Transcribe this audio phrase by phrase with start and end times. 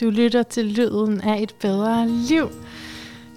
[0.00, 2.48] Du lytter til lyden af et bedre liv.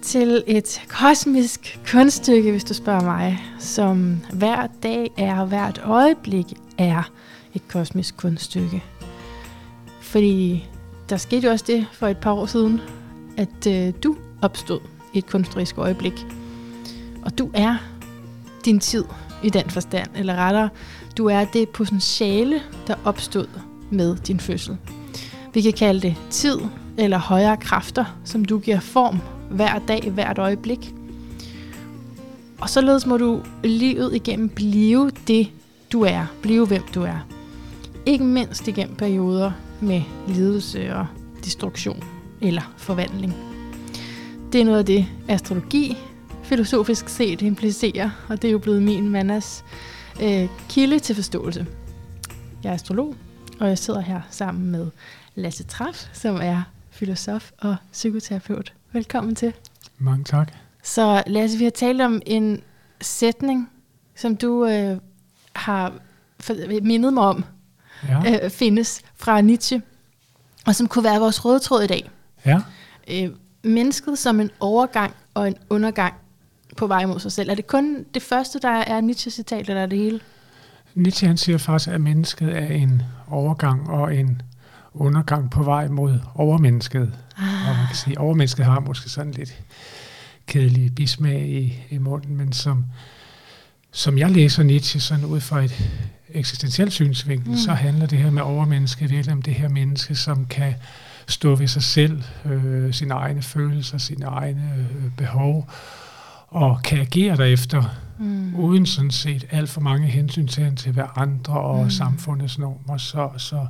[0.02, 6.46] Til et kosmisk kunststykke, hvis du spørger mig, som hver dag er, og hvert øjeblik
[6.78, 7.10] er
[7.54, 8.84] et kosmisk kunststykke.
[10.00, 10.68] Fordi
[11.08, 12.80] der skete jo også det for et par år siden,
[13.36, 14.80] at øh, du opstod
[15.14, 16.26] i et kunstnerisk øjeblik.
[17.22, 17.76] Og du er
[18.64, 19.04] din tid
[19.42, 20.68] i den forstand, eller rettere,
[21.16, 23.46] du er det potentiale, der opstod
[23.90, 24.78] med din fødsel.
[25.54, 26.58] Vi kan kalde det tid
[26.98, 29.18] eller højere kræfter, som du giver form
[29.50, 30.94] hver dag, hvert øjeblik.
[32.60, 35.48] Og således må du livet igennem blive det,
[35.92, 36.26] du er.
[36.42, 37.26] Blive hvem du er.
[38.06, 41.06] Ikke mindst igennem perioder med lidelse og
[41.44, 42.04] destruktion
[42.40, 43.34] eller forvandling.
[44.52, 45.96] Det er noget af det, astrologi
[46.50, 49.64] filosofisk set implicerer, og det er jo blevet min mandas
[50.22, 51.66] øh, kilde til forståelse.
[52.62, 53.14] Jeg er astrolog,
[53.60, 54.86] og jeg sidder her sammen med
[55.34, 58.72] Lasse Traff, som er filosof og psykoterapeut.
[58.92, 59.52] Velkommen til.
[59.98, 60.52] Mange tak.
[60.82, 62.62] Så Lasse, vi har talt om en
[63.00, 63.70] sætning,
[64.16, 64.98] som du øh,
[65.56, 65.92] har
[66.82, 67.44] mindet mig om,
[68.08, 68.44] ja.
[68.44, 69.82] øh, findes fra Nietzsche,
[70.66, 72.10] og som kunne være vores røde tråd i dag.
[72.46, 72.60] Ja.
[73.10, 73.30] Øh,
[73.62, 76.14] mennesket som en overgang og en undergang
[76.76, 77.50] på vej mod sig selv.
[77.50, 80.20] Er det kun det første, der er Nietzsche-citat, eller er det hele?
[80.94, 84.42] Nietzsche han siger faktisk, at mennesket er en overgang og en
[84.94, 87.12] undergang på vej mod overmennesket.
[87.38, 87.68] Ah.
[87.68, 89.62] Og man kan sige, overmennesket har måske sådan lidt
[90.46, 92.84] kedelig bismag i, i munden, men som,
[93.92, 95.90] som jeg læser Nietzsche sådan ud fra et
[96.28, 97.56] eksistentielt synsvinkel, mm.
[97.56, 100.74] så handler det her med overmennesket virkelig om det her menneske, som kan
[101.26, 105.70] stå ved sig selv, øh, sine egne følelser, sine egne øh, behov,
[106.48, 107.84] og kan agere derefter,
[108.20, 108.54] mm.
[108.54, 111.90] uden sådan set alt for mange hensyn til, til hver andre og mm.
[111.90, 112.96] samfundets normer.
[112.96, 113.66] Så, så,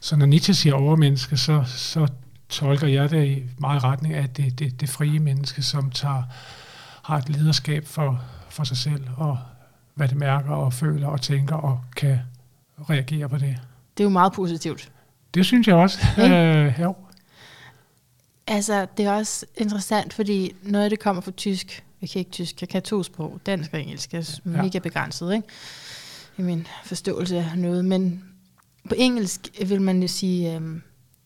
[0.00, 2.08] så når Nietzsche siger overmenneske, så, så
[2.48, 6.22] tolker jeg det i meget retning af det, det, det frie menneske, som tager,
[7.02, 9.38] har et lederskab for, for sig selv, og
[9.94, 12.18] hvad det mærker og føler og tænker, og kan
[12.90, 13.56] reagere på det.
[13.96, 14.90] Det er jo meget positivt.
[15.34, 15.98] Det synes jeg også.
[16.18, 16.94] Øh, jo.
[18.46, 22.30] Altså, det er også interessant, fordi noget af det kommer fra tysk, jeg kan ikke
[22.30, 24.62] tysk, jeg kan to sprog, dansk og engelsk, er ja.
[24.62, 25.48] mega begrænset, ikke?
[26.38, 28.24] I min forståelse af noget, men
[28.88, 30.82] på engelsk vil man jo sige um,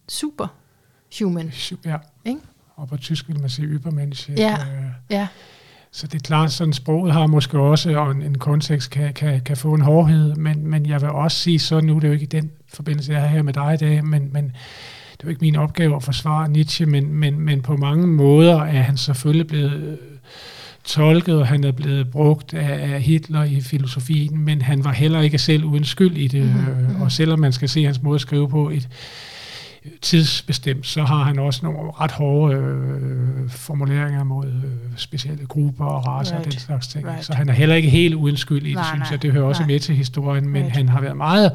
[0.09, 0.47] super
[1.19, 1.53] human.
[1.85, 2.41] Ja, ikke?
[2.77, 4.31] og på tysk vil man sige übermensch.
[4.37, 5.29] Ja, øh, ja.
[5.91, 9.41] Så det er klart, sådan sproget har måske også, og en, en kontekst kan, kan,
[9.41, 12.15] kan få en hårdhed, men, men jeg vil også sige, så nu det er jo
[12.15, 14.57] ikke i den forbindelse, jeg er her med dig i dag, men, men
[15.19, 18.63] det er jo ikke min opgave at forsvare Nietzsche, men, men, men på mange måder
[18.63, 19.99] er han selvfølgelig blevet
[20.85, 25.21] tolket, og han er blevet brugt af, af Hitler i filosofien, men han var heller
[25.21, 26.43] ikke selv uden skyld i det.
[26.43, 27.03] Mm-hmm.
[27.03, 28.89] Og selvom man skal se hans måde at skrive på et
[30.03, 34.63] tidsbestemt, så har han også nogle ret hårde øh, formuleringer mod øh,
[34.97, 36.47] specielle grupper og raser right.
[36.47, 37.09] og den slags ting.
[37.09, 37.25] Right.
[37.25, 39.23] Så han er heller ikke helt uden skyld i det, nej, synes jeg.
[39.23, 39.67] Det hører også nej.
[39.67, 40.77] med til historien, men right.
[40.77, 41.53] han har været meget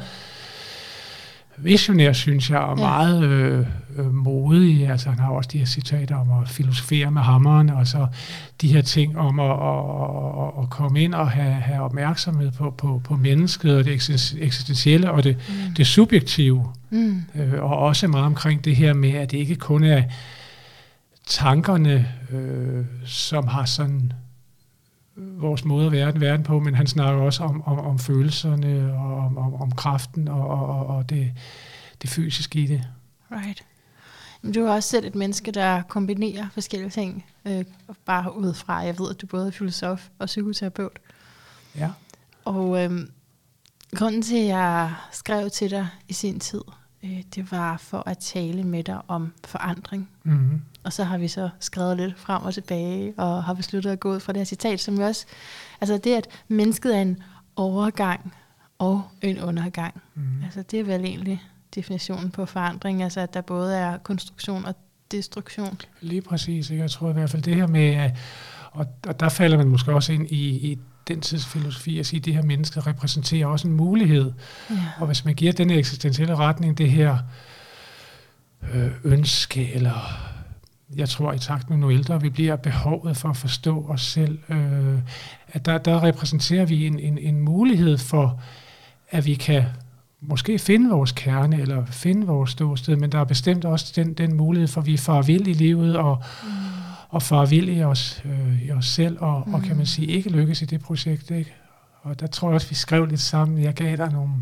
[1.58, 2.84] visionær, synes jeg, og ja.
[2.84, 3.66] meget øh,
[3.98, 4.90] øh, modig.
[4.90, 8.08] Altså, han har også de her citater om at filosofere med hammeren, og så
[8.62, 9.56] de her ting om at, at,
[10.44, 13.94] at, at komme ind og have, have opmærksomhed på, på, på mennesket, og det
[14.42, 15.74] eksistentielle, og det, mm.
[15.74, 16.66] det subjektive.
[16.90, 17.24] Mm.
[17.36, 20.04] Øh, og også meget omkring det her med, at det ikke kun er
[21.28, 24.14] tankerne, øh, som har sådan
[25.16, 29.18] vores måde at være verden på, men han snakker også om, om, om følelserne og
[29.18, 31.32] om, om, om kraften og, og, og det,
[32.02, 32.88] det fysiske i det.
[33.32, 33.64] Right.
[34.42, 37.66] Men du er også selv et menneske, der kombinerer forskellige ting, øh,
[38.06, 38.78] bare udefra.
[38.78, 41.00] Jeg ved, at du både er filosof og psykoterapeut.
[41.76, 41.92] Ja.
[42.46, 43.08] Og øh,
[43.96, 46.62] grunden til, at jeg skrev til dig i sin tid,
[47.04, 50.10] øh, det var for at tale med dig om forandring.
[50.24, 50.62] Mm-hmm.
[50.84, 54.14] Og så har vi så skrevet lidt frem og tilbage, og har besluttet at gå
[54.14, 55.26] ud fra det her citat, som jo også,
[55.82, 57.24] altså det, at mennesket er en
[57.56, 58.34] overgang
[58.80, 60.02] og en undergang.
[60.16, 60.44] Mm.
[60.44, 61.42] Altså det er vel egentlig
[61.76, 64.76] definitionen på forandring, altså at der både er konstruktion og
[65.12, 65.82] destruktion.
[66.02, 68.12] Lige præcis, jeg tror i hvert fald det her med,
[68.72, 72.20] og, og der falder man måske også ind i, i den tids filosofi at sige,
[72.20, 74.32] at det her menneske repræsenterer også en mulighed.
[74.70, 74.76] Ja.
[75.00, 77.18] Og hvis man giver den eksistentielle retning, det her
[78.74, 80.33] øh, ønske eller
[80.96, 84.40] jeg tror i takt med nu ældre vi bliver behovet for at forstå os selv,
[84.50, 85.00] øh,
[85.48, 88.42] at der, der repræsenterer vi en, en, en mulighed for,
[89.10, 89.64] at vi kan
[90.22, 94.36] måske finde vores kerne, eller finde vores ståsted, men der er bestemt også den, den
[94.36, 96.50] mulighed for, at vi er vild i livet, og, mm.
[97.10, 99.54] og far i os, øh, i os selv, og, mm.
[99.54, 101.32] og kan man sige, ikke lykkes i det projekt.
[101.32, 101.54] Ikke?
[102.02, 104.34] Og der tror jeg også, vi skrev lidt sammen, jeg gav dig nogle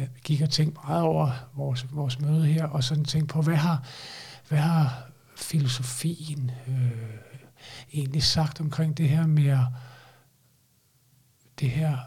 [0.00, 3.54] jeg gik og tænkte meget over vores, vores møde her, og sådan tænkte på, hvad
[3.54, 3.82] har,
[4.48, 5.09] hvad har
[5.42, 6.90] filosofien øh,
[7.92, 9.58] egentlig sagt omkring det her med
[11.60, 11.98] det her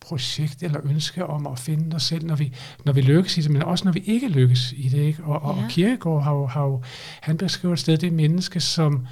[0.00, 2.54] projekt eller ønske om at finde os selv, når vi,
[2.84, 4.98] når vi lykkes i det, men også når vi ikke lykkes i det.
[4.98, 5.24] Ikke?
[5.24, 5.64] Og, og, ja.
[5.64, 6.82] og Kierkegaard har jo, har jo,
[7.20, 9.06] han beskriver et sted det menneske, som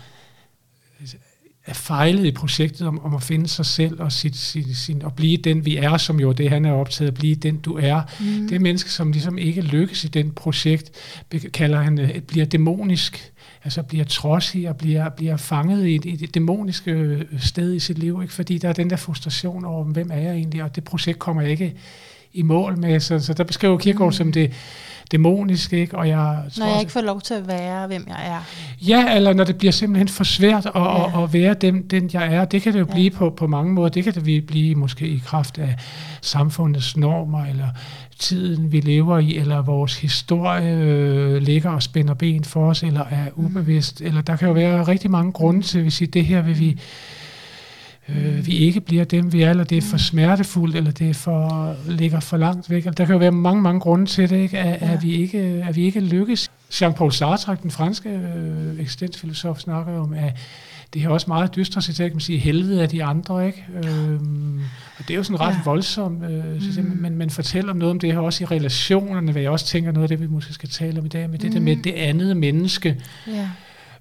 [1.69, 5.15] er fejlet i projektet om, om at finde sig selv og, sit, sit, sin, og
[5.15, 8.03] blive den, vi er, som jo det, han er optaget at blive den, du er.
[8.21, 8.49] Mm.
[8.49, 10.91] Det menneske, som ligesom ikke lykkes i den projekt,
[11.53, 13.33] kalder han, øh, bliver dæmonisk
[13.65, 17.79] altså bliver trodsig og bliver, bliver fanget i et, i et dæmonisk øh, sted i
[17.79, 18.35] sit liv, ikke?
[18.35, 21.43] fordi der er den der frustration over, hvem er jeg egentlig, og det projekt kommer
[21.43, 21.75] jeg ikke
[22.39, 23.01] i mål med.
[23.01, 24.13] Så, så der beskriver Kierkegaard mm.
[24.13, 24.53] som det
[25.13, 25.99] dæmonisk, ikke?
[25.99, 28.41] Og jeg tror, når jeg ikke får lov til at være, hvem jeg er.
[28.81, 31.19] Ja, eller når det bliver simpelthen for svært at, ja.
[31.19, 32.45] at, at være den, den, jeg er.
[32.45, 32.95] Det kan det jo ja.
[32.95, 33.89] blive på, på mange måder.
[33.89, 35.77] Det kan det blive måske i kraft af
[36.23, 37.69] samfundets normer, eller
[38.19, 43.05] tiden, vi lever i, eller vores historie øh, ligger og spænder ben for os, eller
[43.11, 43.45] er mm.
[43.45, 44.01] ubevidst.
[44.01, 44.07] Mm.
[44.07, 46.59] Eller der kan jo være rigtig mange grunde til, at vi siger, det her vil
[46.59, 46.81] vi
[48.09, 49.99] øh, vi ikke bliver dem, vi er, eller det er for mm.
[49.99, 52.85] smertefuldt, eller det er for, ligger for langt væk.
[52.85, 54.59] Der kan jo være mange, mange grunde til det, ikke?
[54.59, 54.93] At, ja.
[54.93, 55.39] at, vi ikke,
[55.69, 56.51] at vi ikke lykkes.
[56.73, 60.37] Jean-Paul Sartre, den franske øh, eksistensfilosof, snakker om, at
[60.95, 63.65] det er også meget dystre citat, kan man sige, helvede af de andre, ikke?
[63.85, 64.61] Øhm,
[64.99, 65.61] og det er jo sådan ret ja.
[65.65, 66.99] voldsomt, øh, synes mm.
[67.01, 70.05] men man fortæller noget om det her også i relationerne, hvad jeg også tænker, noget
[70.05, 71.55] af det, vi måske skal tale om i dag, med det mm.
[71.55, 72.97] der med det andet menneske.
[73.27, 73.49] Ja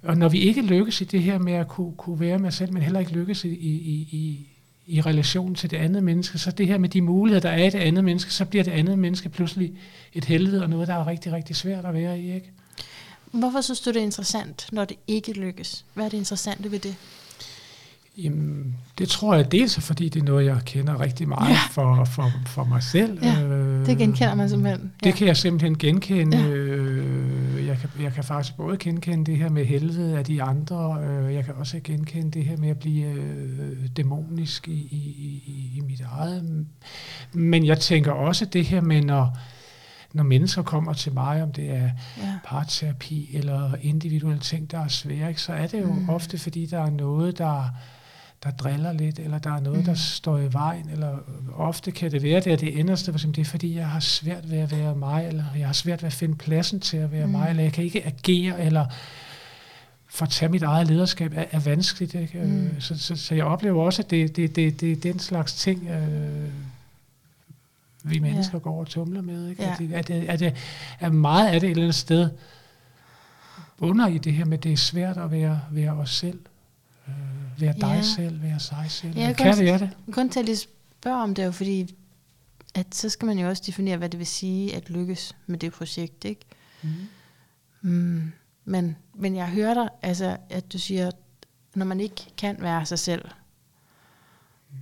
[0.03, 2.55] og når vi ikke lykkes i det her med at kunne, kunne være med os
[2.55, 4.47] selv, men heller ikke lykkes i, i, i,
[4.87, 7.69] i relation til det andet menneske, så det her med de muligheder, der er i
[7.69, 9.73] det andet menneske, så bliver det andet menneske pludselig
[10.13, 12.33] et helvede, og noget, der er rigtig, rigtig svært at være i.
[12.33, 12.51] Ikke?
[13.31, 15.85] Hvorfor synes du, det er interessant, når det ikke lykkes?
[15.93, 16.95] Hvad er det interessante ved det?
[18.17, 21.59] Jamen, det tror jeg dels er, fordi det er noget, jeg kender rigtig meget ja.
[21.71, 23.19] for, for, for mig selv.
[23.23, 23.35] Ja,
[23.85, 24.91] det genkender man simpelthen.
[25.03, 25.09] Ja.
[25.09, 26.37] Det kan jeg simpelthen genkende.
[26.37, 26.47] Ja.
[26.47, 27.26] Øh,
[27.95, 31.03] kan, jeg kan faktisk både genkende det her med helvede af de andre.
[31.03, 35.81] Øh, jeg kan også genkende det her med at blive øh, dæmonisk i, i, i,
[35.81, 36.65] mit eget.
[37.33, 39.37] Men jeg tænker også det her med, når,
[40.13, 42.33] når mennesker kommer til mig, om det er ja.
[42.45, 46.09] parterapi eller individuelle ting, der er svære, ikke, så er det jo mm.
[46.09, 47.63] ofte, fordi der er noget, der
[48.47, 49.85] der driller lidt, eller der er noget, mm.
[49.85, 51.17] der står i vejen, eller
[51.55, 54.51] ofte kan det være, det er det enderste, for det er fordi, jeg har svært
[54.51, 57.25] ved at være mig, eller jeg har svært ved at finde pladsen til at være
[57.25, 57.31] mm.
[57.31, 58.85] mig, eller jeg kan ikke agere, eller
[60.07, 62.13] for at tage mit eget lederskab er, er vanskeligt.
[62.13, 62.39] Ikke?
[62.39, 62.81] Øh, mm.
[62.81, 65.87] Så, så, så jeg oplever også, at det, det, det, det er den slags ting,
[65.87, 66.51] øh,
[68.03, 68.63] vi mennesker ja.
[68.63, 69.49] går og tumler med.
[69.49, 69.63] Ikke?
[69.63, 69.71] Ja.
[69.71, 70.53] At, det, at, det, at, det,
[70.99, 72.29] at meget af det et eller andet sted
[73.79, 76.39] under i det her med, at det er svært at være, være os selv.
[77.59, 78.01] Være dig ja.
[78.01, 79.17] selv, være sig selv.
[79.17, 79.89] Ja, kan det, er det?
[80.11, 81.95] Kun til at lige spørge om det, jo fordi,
[82.75, 85.71] at så skal man jo også definere, hvad det vil sige at lykkes med det
[85.71, 86.41] projekt, ikke?
[86.81, 86.89] Mm.
[87.81, 88.31] Mm.
[88.65, 91.11] Men, men jeg hører dig, altså, at du siger,
[91.75, 93.25] når man ikke kan være sig selv,
[94.71, 94.77] mm.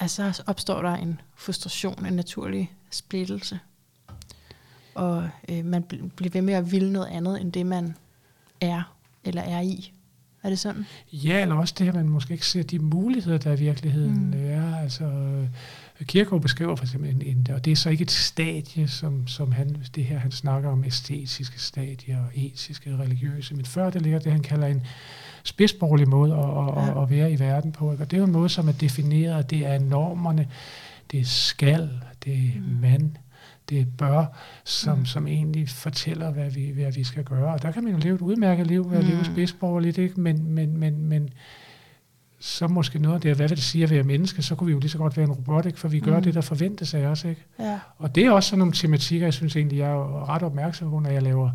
[0.00, 3.60] altså, så opstår der en frustration, en naturlig splittelse.
[4.94, 5.82] Og øh, man
[6.16, 7.96] bliver ved med at ville noget andet, end det man
[8.60, 9.92] er, eller er i.
[10.42, 10.86] Er det sådan?
[11.12, 14.44] Ja, eller også det, at man måske ikke ser de muligheder, der i virkeligheden mm.
[14.44, 14.76] er.
[14.76, 15.10] Altså,
[16.04, 19.52] Kierkegaard beskriver for eksempel en, en, og det er så ikke et stadie, som, som
[19.52, 24.18] han, det her, han snakker om æstetiske stadier og etiske, religiøse, men før det ligger
[24.18, 24.82] det, han kalder en
[25.44, 27.02] spidsborgerlig måde at, at, ja.
[27.02, 27.90] at være i verden på.
[27.90, 30.48] Og det er jo en måde, som er defineret, det er normerne,
[31.10, 31.90] det er skal,
[32.24, 32.80] det er mm.
[32.80, 33.10] mand,
[33.70, 34.24] det bør,
[34.64, 35.04] som, mm.
[35.04, 37.52] som egentlig fortæller, hvad vi, hvad vi skal gøre.
[37.52, 39.10] Og der kan man jo leve et udmærket liv ved at mm.
[39.10, 40.20] leve spidsborgerligt, ikke?
[40.20, 41.30] Men, men, men, men
[42.40, 44.72] så måske noget af det, hvad vil det sige at være menneske, så kunne vi
[44.72, 45.78] jo lige så godt være en robot, ikke?
[45.78, 46.22] for vi gør mm.
[46.22, 47.24] det, der forventes af os.
[47.24, 47.46] Ikke?
[47.58, 47.78] Ja.
[47.98, 50.98] Og det er også sådan nogle tematikker, jeg synes egentlig, jeg er ret opmærksom på,
[50.98, 51.50] når jeg laver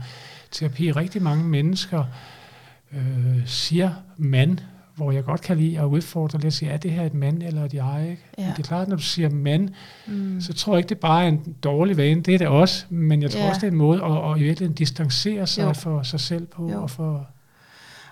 [0.51, 0.91] terapi.
[0.91, 2.03] Rigtig mange mennesker
[2.93, 4.57] øh, siger mand
[4.95, 7.43] hvor jeg godt kan lide at udfordre lidt og sige, er det her et mand
[7.43, 8.07] eller et jeg?
[8.09, 8.23] Ikke?
[8.37, 8.43] Ja.
[8.43, 9.69] Men det er klart, når du siger mand,
[10.07, 10.41] mm.
[10.41, 12.21] så tror jeg ikke, det er bare en dårlig vane.
[12.21, 13.49] Det er det også, men jeg tror ja.
[13.49, 15.73] også, det er en måde at, at i virkeligheden distancere sig jo.
[15.73, 16.71] for sig selv på.
[16.71, 16.81] Jo.
[16.81, 17.27] Og for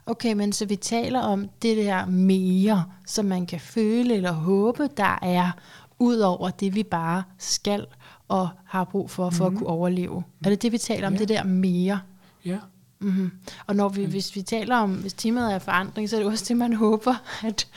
[0.05, 4.89] Okay, men så vi taler om det der mere, som man kan føle eller håbe,
[4.97, 5.51] der er
[5.99, 7.85] ud over det, vi bare skal
[8.27, 9.55] og har brug for, for mm.
[9.55, 10.19] at kunne overleve.
[10.19, 10.45] Mm.
[10.45, 11.19] Er det det, vi taler om, ja.
[11.19, 11.99] det der mere?
[12.45, 12.57] Ja.
[13.03, 13.31] Mm-hmm.
[13.67, 16.45] Og når vi, hvis vi taler om, hvis temaet er forandring, så er det også
[16.47, 17.67] det, man håber, at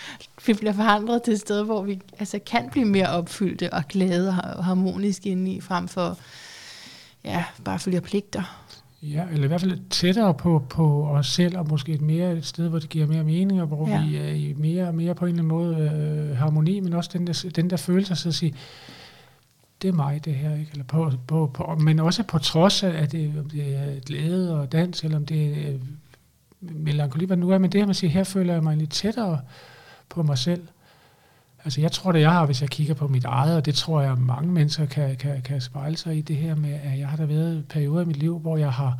[0.46, 4.28] vi bliver forandret til et sted, hvor vi altså, kan blive mere opfyldte og glade
[4.28, 6.18] og harmoniske indeni, frem for
[7.24, 8.66] ja, bare følge pligter.
[9.02, 12.46] Ja, eller i hvert fald tættere på, på os selv, og måske et, mere, et
[12.46, 14.04] sted, hvor det giver mere mening, og hvor ja.
[14.04, 15.76] vi er i mere, mere på en eller anden måde
[16.30, 18.54] øh, harmoni, men også den der, den der følelse at sige,
[19.82, 20.70] det er mig det her, ikke?
[20.72, 24.60] Eller på, på, på, men også på trods af, at det, om det er glæde
[24.60, 25.80] og dans, eller om det er øh,
[26.60, 29.40] melankoli, hvad nu er, men det her, man siger, her føler jeg mig lidt tættere
[30.08, 30.66] på mig selv.
[31.64, 34.00] Altså jeg tror det, jeg har, hvis jeg kigger på mit eget, og det tror
[34.00, 37.16] jeg, mange mennesker kan, kan, kan spejle sig i det her med, at jeg har
[37.16, 38.98] der været perioder i mit liv, hvor jeg har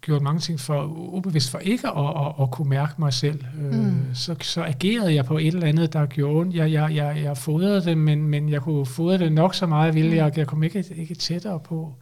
[0.00, 3.44] gjort mange ting for ubevidst for ikke at, at, at kunne mærke mig selv.
[3.58, 4.14] Øh, mm.
[4.14, 6.54] så, så agerede jeg på et eller andet, der gjorde ondt.
[6.54, 9.94] Jeg, jeg, jeg, jeg fodrede det, men, men jeg kunne fodre det nok så meget,
[9.94, 10.32] ville jeg, mm.
[10.36, 11.94] jeg kom ikke, ikke tættere på.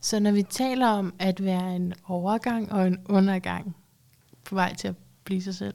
[0.00, 3.76] Så når vi taler om at være en overgang og en undergang
[4.44, 5.74] på vej til at blive sig selv,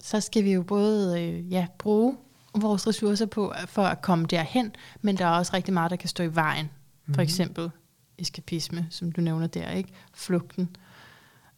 [0.00, 2.16] så skal vi jo både øh, ja, bruge
[2.54, 6.08] vores ressourcer på for at komme derhen, men der er også rigtig meget, der kan
[6.08, 6.66] stå i vejen.
[6.66, 7.22] For mm-hmm.
[7.22, 7.70] eksempel
[8.18, 9.92] eskapisme, som du nævner der, ikke?
[10.14, 10.76] Flugten,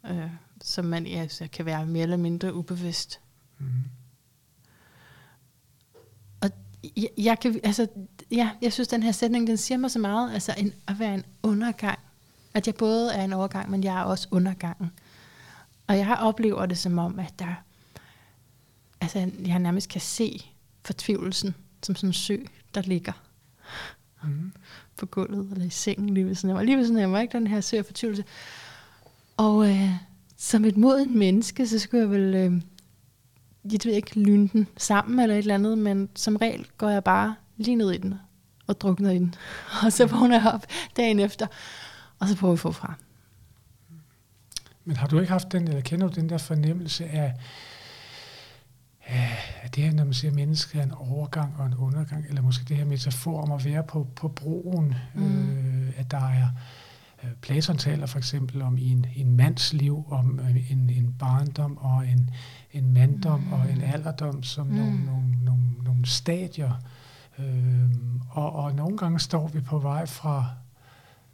[0.06, 0.30] øh,
[0.62, 3.20] som man ja, så kan være mere eller mindre ubevidst.
[3.58, 3.84] Mm-hmm.
[6.40, 6.50] Og
[6.96, 7.88] jeg, jeg kan, altså,
[8.30, 11.14] ja, jeg synes, den her sætning, den siger mig så meget, altså en, at være
[11.14, 11.98] en undergang.
[12.54, 14.90] At jeg både er en overgang, men jeg er også undergangen.
[15.86, 17.54] Og jeg oplever det som om, at der,
[19.00, 20.50] altså jeg nærmest kan se
[20.84, 22.36] fortvivlelsen som sådan en sø,
[22.74, 23.12] der ligger.
[24.22, 24.52] Mm
[24.98, 26.64] på gulvet, eller i sengen lige ved sådan af mig.
[26.64, 27.38] Lige ved sådan af mig, ikke?
[27.38, 28.24] Den her søg fortvivlelse.
[29.36, 29.90] Og øh,
[30.36, 32.52] som et modent menneske, så skulle jeg vel, øh,
[33.72, 37.04] jeg ved ikke, lyne den sammen eller et eller andet, men som regel går jeg
[37.04, 38.14] bare lige ned i den
[38.66, 39.34] og drukner i den.
[39.84, 41.46] Og så vågner jeg op dagen efter,
[42.18, 42.94] og så prøver vi forfra.
[44.84, 47.34] Men har du ikke haft den, eller kender du den der fornemmelse af,
[49.62, 52.42] at det her, når man siger, at mennesket er en overgang og en undergang, eller
[52.42, 55.50] måske det her metafor om at være på, på broen, mm.
[55.50, 56.48] øh, at der er,
[57.24, 62.08] øh, Platon taler for eksempel om en, en mands liv, om en, en barndom og
[62.08, 62.30] en,
[62.72, 63.52] en manddom mm.
[63.52, 64.74] og en alderdom som mm.
[64.74, 66.72] nogle, nogle, nogle, nogle stadier.
[67.38, 67.90] Øh,
[68.30, 70.46] og, og nogle gange står vi på vej fra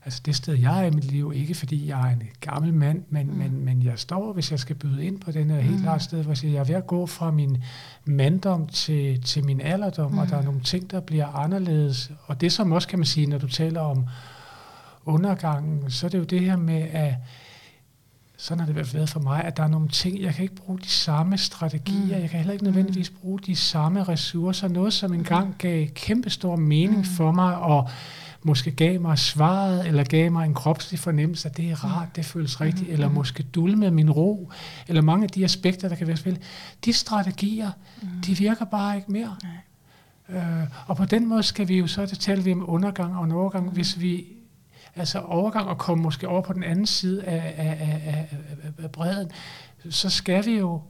[0.04, 3.02] Altså det sted, jeg er i mit liv, ikke fordi jeg er en gammel mand,
[3.08, 3.36] men, mm.
[3.36, 5.82] men, men jeg står, hvis jeg skal byde ind på den her helt mm.
[5.82, 7.56] klart sted, hvor jeg siger, jeg er ved at gå fra min
[8.04, 10.18] manddom til, til min alderdom, mm.
[10.18, 12.10] og der er nogle ting, der bliver anderledes.
[12.26, 14.04] Og det som også kan man sige, når du taler om
[15.04, 17.14] undergangen, så er det jo det her med, at
[18.36, 20.54] sådan har det været været for mig, at der er nogle ting, jeg kan ikke
[20.54, 22.22] bruge de samme strategier, mm.
[22.22, 23.16] jeg kan heller ikke nødvendigvis mm.
[23.16, 27.04] bruge de samme ressourcer, noget som engang gav kæmpestor mening mm.
[27.04, 27.88] for mig, og
[28.44, 32.24] måske gav mig svaret, eller gav mig en kropslig fornemmelse, at det er rart, det
[32.24, 32.92] føles rigtigt, mm.
[32.92, 34.52] eller måske med min ro,
[34.88, 36.42] eller mange af de aspekter, der kan være spillet.
[36.84, 37.70] De strategier,
[38.02, 38.08] mm.
[38.26, 39.36] de virker bare ikke mere.
[39.42, 40.38] Nej.
[40.38, 43.24] Øh, og på den måde skal vi jo så, det taler vi om undergang og
[43.24, 43.72] en overgang, mm.
[43.72, 44.24] hvis vi
[44.96, 48.90] altså overgang og komme måske over på den anden side af, af, af, af, af
[48.90, 49.30] bredden,
[49.90, 50.80] så skal vi jo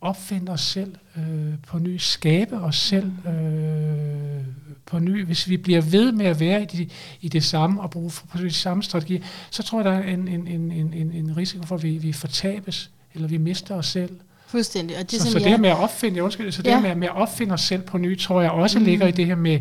[0.00, 4.44] opfinde os selv øh, på ny, skabe os selv øh,
[4.86, 5.24] på ny.
[5.24, 6.88] Hvis vi bliver ved med at være i, de,
[7.20, 10.28] i det samme og bruge på de samme strategier, så tror jeg, der er en,
[10.28, 14.10] en, en, en, en risiko for, at vi, vi fortabes, eller vi mister os selv.
[14.46, 14.96] Fuldstændig.
[14.96, 16.80] Og det, så, så det her med at opfinde, undskyld, så det ja.
[16.80, 18.84] med, med at opfinde os selv på ny, tror jeg også mm.
[18.84, 19.60] ligger i det her med,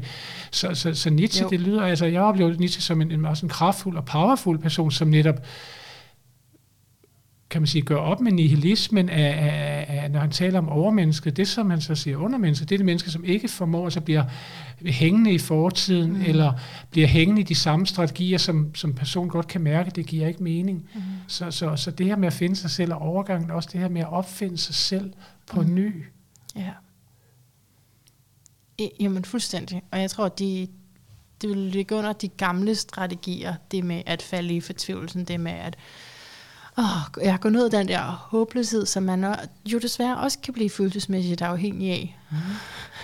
[0.51, 1.49] så, så, så Nietzsche, jo.
[1.49, 4.91] det lyder, altså jeg oplever Nietzsche som en, en, også en kraftfuld og powerful person,
[4.91, 5.45] som netop
[7.49, 11.37] kan man sige, gøre op med nihilismen, af, af, af, når han taler om overmennesket.
[11.37, 14.23] Det, som han så siger undermennesket, det er det menneske, som ikke formår, så bliver
[14.85, 16.21] hængende i fortiden, mm.
[16.21, 16.53] eller
[16.91, 20.43] bliver hængende i de samme strategier, som, som person godt kan mærke, det giver ikke
[20.43, 20.89] mening.
[20.93, 21.01] Mm.
[21.27, 23.89] Så, så, så det her med at finde sig selv og overgangen, også det her
[23.89, 25.13] med at opfinde sig selv
[25.47, 25.73] på mm.
[25.73, 26.05] ny.
[26.55, 26.71] Ja.
[28.99, 29.81] Jamen fuldstændig.
[29.91, 30.67] Og jeg tror, at de,
[31.41, 35.51] det vil ligge under de gamle strategier, det med at falde i fortvivlelsen, det med
[35.51, 35.77] at
[36.79, 40.69] oh, jeg går ned ad den der håbløshed, som man jo desværre også kan blive
[40.69, 42.17] følelsesmæssigt afhængig af.
[42.31, 42.37] Mm.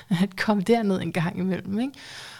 [0.23, 1.79] At komme derned en gang imellem.
[1.79, 1.93] Ikke?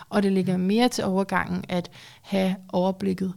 [0.10, 3.34] Og det ligger mere til overgangen at have overblikket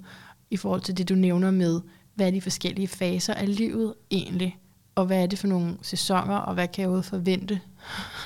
[0.50, 1.81] i forhold til det, du nævner med,
[2.14, 4.59] hvad er de forskellige faser af livet egentlig,
[4.95, 7.61] og hvad er det for nogle sæsoner, og hvad kan jeg forvente,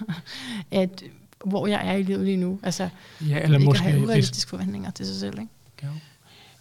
[0.70, 1.02] at
[1.44, 2.60] hvor jeg er i livet lige nu.
[2.62, 2.88] Altså,
[3.28, 5.38] ja, eller måske, have urealistiske forventninger til sig selv.
[5.40, 5.52] Ikke?
[5.82, 5.88] Ja.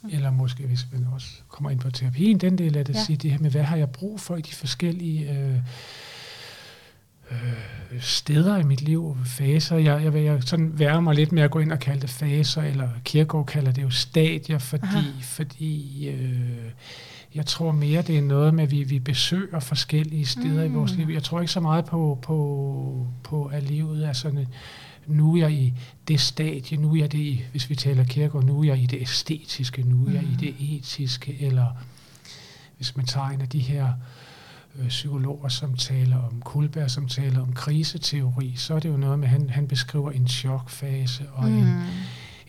[0.09, 3.03] Eller måske, hvis man også kommer ind på terapien, den del af det, ja.
[3.03, 5.55] sige det her med, hvad har jeg brug for i de forskellige øh,
[7.31, 9.77] øh, steder i mit liv, faser.
[9.77, 12.09] Jeg, jeg vil jeg sådan være mig lidt med at gå ind og kalde det
[12.09, 16.71] faser, eller Kierkegaard kalder det jo stadier, fordi, fordi øh,
[17.35, 20.73] jeg tror mere, det er noget med, at vi, vi besøger forskellige steder mm.
[20.73, 21.09] i vores liv.
[21.09, 24.47] Jeg tror ikke så meget på, på, på at livet er sådan
[25.07, 25.73] nu er jeg i
[26.07, 28.85] det stadie, nu er jeg det i, hvis vi taler kirke, nu er jeg i
[28.85, 30.31] det æstetiske, nu er jeg mm.
[30.31, 31.67] i det etiske, eller
[32.77, 33.93] hvis man tager en af de her
[34.75, 39.19] øh, psykologer, som taler om Kulberg, som taler om kriseteori, så er det jo noget
[39.19, 41.57] med, at han, han beskriver en chokfase og mm.
[41.57, 41.81] en,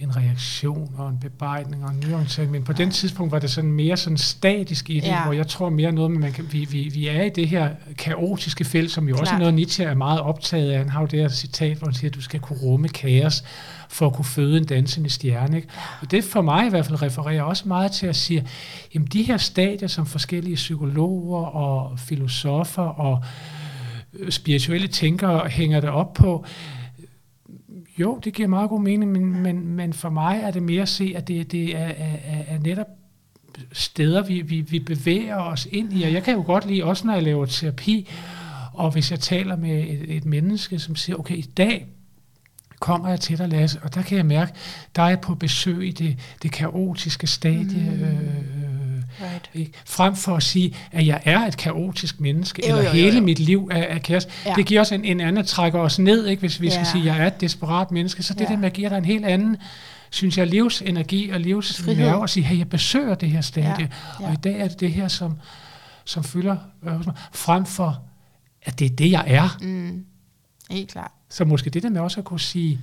[0.03, 2.51] en reaktion og en bebejdning og en nyorientering.
[2.51, 5.25] Men på den tidspunkt var det sådan mere sådan statisk i det, ja.
[5.25, 8.65] hvor jeg tror mere noget man kan, vi, vi, vi er i det her kaotiske
[8.65, 9.21] felt, som jo Klart.
[9.21, 10.79] også er noget, Nietzsche er meget optaget af.
[10.79, 13.45] Han har jo det her citat, hvor han siger, at du skal kunne rumme kaos
[13.89, 15.57] for at kunne føde en dansende stjerne.
[15.57, 15.69] Ikke?
[16.01, 18.47] Og det for mig i hvert fald refererer også meget til at sige,
[18.95, 23.25] jamen de her stadier, som forskellige psykologer og filosofer og
[24.19, 26.45] øh, spirituelle tænkere hænger det op på,
[28.03, 30.89] jo, det giver meget god mening, men, men, men for mig er det mere at
[30.89, 32.87] se, at det, det er, er, er netop
[33.73, 36.03] steder, vi, vi, vi bevæger os ind i.
[36.03, 38.09] Og jeg kan jo godt lide, også når jeg laver terapi,
[38.73, 41.87] og hvis jeg taler med et, et menneske, som siger, okay, i dag
[42.81, 44.53] kommer jeg til dig, Lasse, og der kan jeg mærke,
[44.97, 48.03] der er jeg på besøg i det, det kaotiske stadie, mm.
[48.05, 48.52] øh,
[49.23, 49.51] Right.
[49.55, 49.73] Ikke?
[49.85, 53.19] Frem for at sige, at jeg er et kaotisk menneske, jo, eller jo, jo, hele
[53.19, 53.25] jo.
[53.25, 54.29] mit liv er, er kaos.
[54.47, 54.55] Ja.
[54.55, 56.41] Det giver os en, en anden, trækker os ned, ikke?
[56.41, 56.73] hvis vi ja.
[56.73, 58.23] skal sige, at jeg er et desperat menneske.
[58.23, 58.47] Så det ja.
[58.47, 59.57] der med at give dig en helt anden,
[60.11, 63.87] synes jeg, livsenergi og livsnerve, og sige, hey, jeg besøger det her stadie, ja.
[64.21, 64.27] Ja.
[64.27, 65.39] og i dag er det det her, som,
[66.05, 68.03] som fylder, øh, frem for,
[68.63, 69.59] at det er det, jeg er.
[69.61, 70.05] Mm.
[70.71, 71.11] Helt klart.
[71.29, 72.81] Så måske det der med også at kunne sige,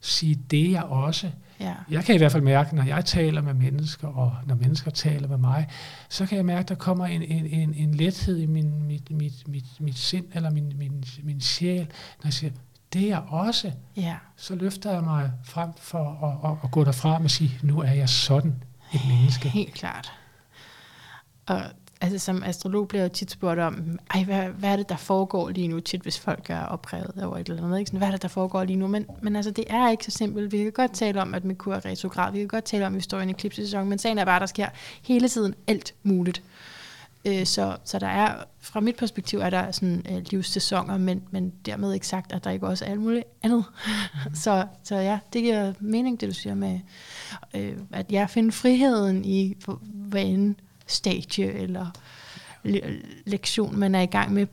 [0.00, 1.74] sige det, jeg også Ja.
[1.90, 5.28] Jeg kan i hvert fald mærke, når jeg taler med mennesker, og når mennesker taler
[5.28, 5.68] med mig,
[6.08, 9.10] så kan jeg mærke, at der kommer en, en, en, en lethed i min, mit,
[9.10, 11.86] mit, mit, mit sind, eller min, min, min sjæl,
[12.18, 12.52] når jeg siger,
[12.92, 13.72] det er jeg også.
[13.96, 14.16] Ja.
[14.36, 17.92] Så løfter jeg mig frem for at, at, at gå derfra og sige, nu er
[17.92, 18.62] jeg sådan
[18.94, 19.48] et menneske.
[19.48, 20.12] Helt klart.
[21.46, 21.62] Og
[22.00, 25.48] altså som astrolog bliver jeg tit spurgt om, ej, hvad, hvad er det, der foregår
[25.48, 27.88] lige nu, tit hvis folk er oprevet over et eller andet, ikke?
[27.88, 28.86] Sådan, hvad er det, der foregår lige nu?
[28.86, 30.52] Men, men altså, det er ikke så simpelt.
[30.52, 32.96] Vi kan godt tale om, at Merkur er retrograd, vi kan godt tale om, at
[32.96, 34.66] vi står i en eklipsesæson, men sagen er bare, at der sker
[35.02, 36.42] hele tiden alt muligt.
[37.24, 41.52] Øh, så, så der er, fra mit perspektiv, er der sådan øh, livssæsoner, men, men
[41.66, 43.64] dermed ikke sagt, at der ikke også er alt muligt andet.
[43.86, 44.34] Mm.
[44.44, 46.80] så, så ja, det giver mening, det du siger med,
[47.54, 50.54] øh, at jeg finder friheden i, hvad end
[50.90, 51.86] stadie eller
[52.62, 54.46] le- lektion, man er i gang med.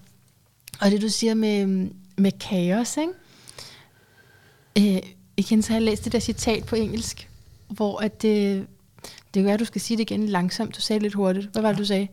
[0.82, 4.96] Og det du siger med, med kaos, ikke?
[4.96, 5.02] Øh,
[5.38, 7.30] igen, så har jeg læst det der citat på engelsk,
[7.68, 8.68] hvor at det,
[9.04, 10.76] det kan være, at du skal sige det igen langsomt.
[10.76, 11.50] Du sagde lidt hurtigt.
[11.52, 12.08] Hvad var det, du sagde?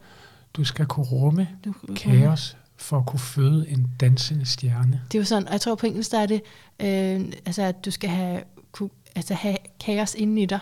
[0.54, 5.02] Du skal kunne rumme du, kaos for at kunne føde en dansende stjerne.
[5.12, 6.42] Det er jo sådan, og jeg tror på engelsk, der er det,
[6.80, 10.58] øh, altså, at du skal have, kunne, altså, have kaos inde i dig,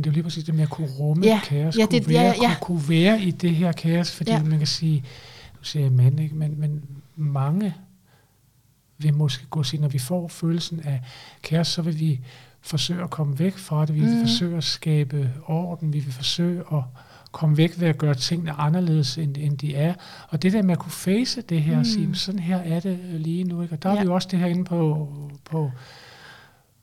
[0.00, 2.04] men det er jo lige præcis det med at kunne rumme ja, kaos, ja, det,
[2.04, 2.54] kunne, være, ja, ja.
[2.60, 4.42] Kunne, kunne være i det her kaos, fordi ja.
[4.42, 5.04] man kan sige,
[5.60, 6.34] du siger mand, ikke?
[6.34, 6.82] Men, men
[7.16, 7.74] mange
[8.98, 11.00] vil måske gå sige, når vi får følelsen af
[11.42, 12.20] kaos, så vil vi
[12.60, 14.20] forsøge at komme væk fra det, vi vil mm.
[14.20, 16.82] forsøge at skabe orden, vi vil forsøge at
[17.32, 19.94] komme væk ved at gøre tingene anderledes, end, end de er.
[20.28, 21.80] Og det der med at kunne face det her, mm.
[21.80, 23.62] og sige, sådan her er det lige nu.
[23.62, 23.74] Ikke?
[23.74, 23.96] Og der ja.
[23.96, 25.08] er vi jo også det her inde på,
[25.44, 25.70] på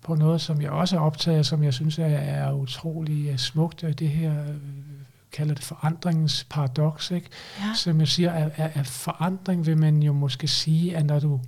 [0.08, 3.82] på noget, som jeg også er optaget som jeg synes er, er utrolig uh, smukt.
[3.82, 4.56] Det her, uh,
[5.32, 7.30] kalder det forandringens paradoks, ikke?
[7.60, 7.74] Ja.
[7.76, 11.40] Som jeg siger, at, at, at forandring vil man jo måske sige, at når du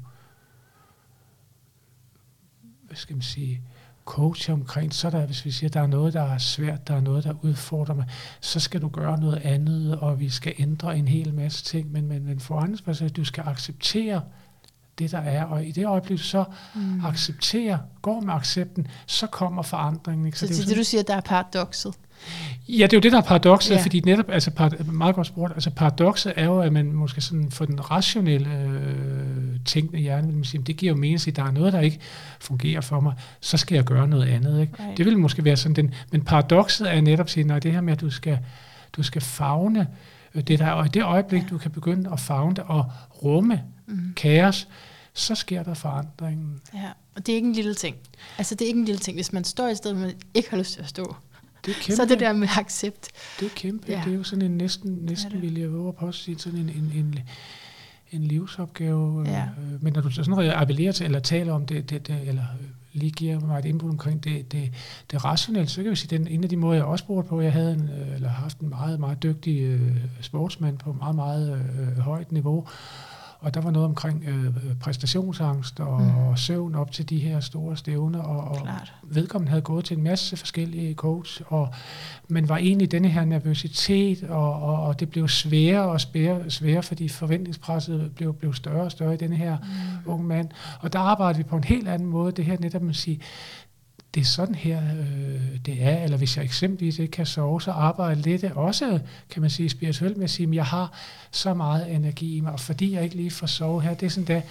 [2.89, 3.61] hvad skal man sige,
[4.05, 6.95] coach omkring, så der, hvis vi siger, at der er noget, der er svært, der
[6.95, 8.05] er noget, der udfordrer mig,
[8.41, 12.07] så skal du gøre noget andet, og vi skal ændre en hel masse ting, men,
[12.07, 14.21] men, men forandringsbasis, at du skal acceptere
[14.99, 15.43] det, der er.
[15.43, 16.43] Og i det øjeblik, så
[16.75, 17.05] mm.
[17.05, 20.25] accepterer, går med accepten, så kommer forandringen.
[20.25, 20.39] Ikke?
[20.39, 21.93] Så, så det, det, det, du siger, der er paradokset?
[22.67, 23.81] Ja, det er jo det, der er paradokset, ja.
[23.81, 27.51] fordi netop, altså parad- meget godt spurgt, altså paradokset er jo, at man måske sådan
[27.51, 31.43] for den rationelle øh, tænkende hjerne, vil man sige, det giver jo mening, at der
[31.43, 31.99] er noget, der ikke
[32.39, 34.61] fungerer for mig, så skal jeg gøre noget andet.
[34.61, 34.73] Ikke?
[34.79, 34.97] Right.
[34.97, 37.81] Det vil måske være sådan den, men paradokset er netop at sige, nej, det her
[37.81, 38.39] med, at du skal,
[38.93, 39.87] du skal fagne
[40.35, 41.47] øh, det der, og i det øjeblik, ja.
[41.49, 42.91] du kan begynde at fagne det og
[43.23, 44.13] rumme mm.
[44.15, 44.67] kaos,
[45.13, 46.61] så sker der forandringen.
[46.73, 47.95] Ja, og det er ikke en lille ting.
[48.37, 50.57] Altså det er ikke en lille ting, hvis man står i stedet, man ikke har
[50.57, 51.15] lyst til at stå.
[51.65, 51.95] Det er kæmpe.
[51.95, 53.07] Så det der med accept.
[53.39, 53.91] Det er kæmpe.
[53.91, 54.01] Ja.
[54.05, 56.69] Det er jo sådan en næsten, næsten vil jeg våge på at sige, sådan en,
[56.69, 57.19] en, en,
[58.11, 59.23] en livsopgave.
[59.29, 59.43] Ja.
[59.43, 62.45] Øh, men når du sådan appellerer til, eller taler om det, det, det eller
[62.93, 64.73] lige giver mig et input omkring det, det,
[65.11, 67.41] det rationelle, så kan vi sige, den en af de måder, jeg også spurgte på,
[67.41, 71.65] jeg havde en, øh, eller haft en meget, meget dygtig øh, sportsmand på meget, meget
[71.79, 72.67] øh, højt niveau,
[73.41, 76.17] og der var noget omkring øh, præstationsangst og, mm.
[76.17, 78.67] og søvn op til de her store stævner, og, og
[79.03, 81.73] vedkommende havde gået til en masse forskellige coach, og,
[82.27, 86.83] men var egentlig denne her nervøsitet, og, og, og det blev sværere og sværere, sværere,
[86.83, 90.11] fordi forventningspresset blev, blev større og større i denne her mm.
[90.11, 90.49] unge mand.
[90.79, 93.21] Og der arbejdede vi på en helt anden måde, det her netop med at sige,
[94.15, 97.71] det er sådan her, øh, det er, eller hvis jeg eksempelvis ikke kan sove, så
[97.71, 100.93] arbejder lidt også, kan man sige, spirituelt med at sige, at jeg har
[101.31, 104.09] så meget energi i mig, og fordi jeg ikke lige får sove her, det er
[104.09, 104.41] sådan der,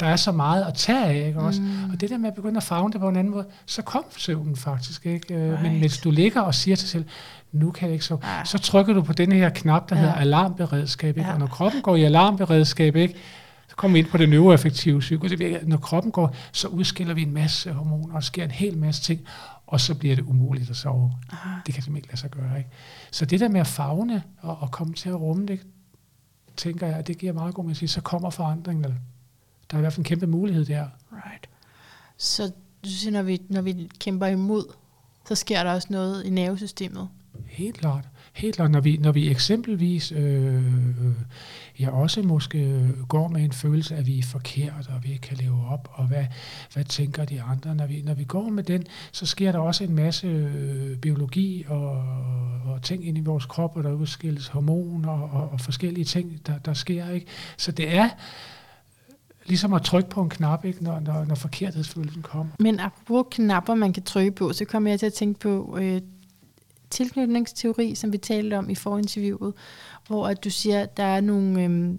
[0.00, 1.60] der er så meget at tage af, ikke også?
[1.60, 1.90] Mm.
[1.92, 4.04] Og det der med at begynde at fagne det på en anden måde, så kom
[4.16, 5.34] søvnen faktisk, ikke?
[5.34, 5.62] Øh, right.
[5.62, 7.04] Men hvis du ligger og siger til dig selv,
[7.52, 8.46] nu kan jeg ikke sove, ah.
[8.46, 10.00] så trykker du på den her knap, der ja.
[10.00, 11.28] hedder alarmberedskab, ikke?
[11.28, 11.34] Ja.
[11.34, 13.14] Og når kroppen går i alarmberedskab, ikke?
[13.78, 15.28] Kommer vi ind på det neuroaffektive psyko.
[15.66, 19.20] Når kroppen går, så udskiller vi en masse hormoner, og sker en hel masse ting,
[19.66, 21.12] og så bliver det umuligt at sove.
[21.32, 21.54] Aha.
[21.66, 22.58] Det kan simpelthen ikke lade sig gøre.
[22.58, 22.70] Ikke?
[23.10, 25.60] Så det der med at fagne og, og komme til at rumme det,
[26.56, 28.84] tænker jeg, det giver meget god sige, så kommer forandringen.
[28.84, 28.90] Der
[29.72, 30.88] er i hvert fald en kæmpe mulighed der.
[31.12, 31.48] Right.
[32.16, 32.52] Så
[32.84, 34.64] du siger, når vi, når vi kæmper imod,
[35.28, 37.08] så sker der også noget i nervesystemet?
[37.46, 38.08] Helt klart.
[38.38, 40.62] Helt klart, når vi, når vi eksempelvis øh,
[41.80, 45.20] ja, også måske går med en følelse af, at vi er forkert, og vi ikke
[45.20, 46.24] kan leve op, og hvad,
[46.74, 47.74] hvad tænker de andre?
[47.74, 51.64] Når vi, når vi går med den, så sker der også en masse øh, biologi
[51.68, 51.90] og,
[52.66, 56.46] og ting ind i vores krop, og der udskilles hormoner og, og, og forskellige ting,
[56.46, 57.10] der, der sker.
[57.10, 57.26] Ikke?
[57.56, 58.08] Så det er
[59.46, 62.52] ligesom at trykke på en knap, ikke, når, når, når forkerthedsfølelsen kommer.
[62.58, 66.00] Men apropos knapper, man kan trykke på, så kommer jeg til at tænke på øh,
[66.90, 69.54] tilknytningsteori, som vi talte om i forinterviewet,
[70.06, 71.98] hvor at du siger, at der er nogle, øhm,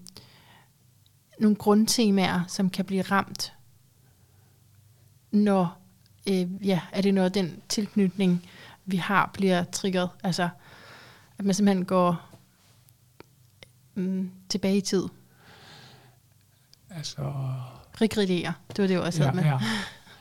[1.40, 3.54] nogle grundtemaer, som kan blive ramt,
[5.32, 5.78] når
[6.30, 8.46] øh, ja, er det når den tilknytning,
[8.86, 10.10] vi har, bliver triggeret.
[10.24, 10.50] Altså,
[11.38, 12.30] at man simpelthen går
[13.96, 15.04] mm, tilbage i tid.
[16.90, 17.34] Altså...
[18.02, 19.44] Regrederer, det var det, jeg også ja, med.
[19.44, 19.60] Ja.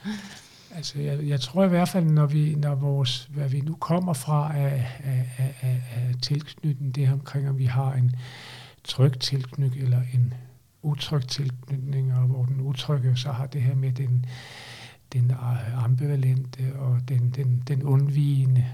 [0.75, 4.13] Altså, jeg, jeg tror i hvert fald, når vi, når vores, hvad vi nu kommer
[4.13, 8.15] fra af, af, af, af, af tilknytning, det her omkring, om vi har en
[8.85, 10.35] tryg tilknytning eller en
[10.83, 14.27] utryg tilknytning, og hvor den utrygge så har det her med den,
[15.13, 15.33] den
[15.77, 18.67] ambivalente og den, den, den undvigende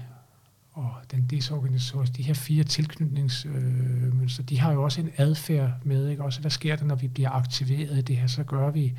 [0.71, 6.09] og den desorganiserede, de her fire tilknytningsmønstre, øh, de har jo også en adfærd med,
[6.09, 6.23] ikke?
[6.23, 8.97] Også hvad sker der, når vi bliver aktiveret i det her, så gør vi,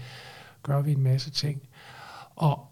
[0.62, 1.62] gør vi en masse ting.
[2.36, 2.68] Og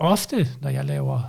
[0.00, 1.22] ofte, når jeg laver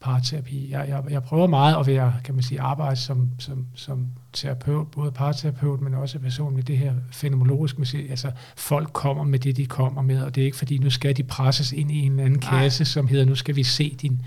[0.00, 4.06] parterapi, jeg, jeg, jeg prøver meget at være, kan man sige, arbejde som, som, som
[4.32, 9.24] terapeut, både parterapeut, men også person med det her fenomenologisk, man siger, altså folk kommer
[9.24, 11.90] med det, de kommer med, og det er ikke fordi, nu skal de presses ind
[11.90, 12.86] i en eller anden kasse, Nej.
[12.86, 14.22] som hedder, nu skal vi se din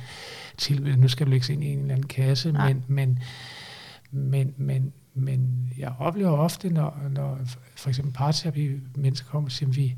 [0.57, 3.19] til, nu skal du lægge ind i en eller anden kasse, men, men,
[4.11, 7.39] men, men, men jeg oplever ofte, når, når
[7.75, 9.95] for eksempel parterapi mennesker kommer og siger, vi,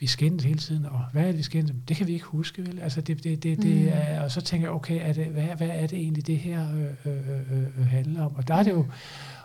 [0.00, 2.66] vi skændes hele tiden, og hvad er det, vi skændes Det kan vi ikke huske,
[2.66, 2.80] vel?
[2.82, 3.88] Altså det, det, det, det mm.
[3.92, 6.66] er, og så tænker jeg, okay, er det, hvad, hvad er det egentlig, det her
[6.74, 7.18] øh, øh,
[7.52, 8.36] øh, øh, handler om?
[8.36, 8.86] Og der er det jo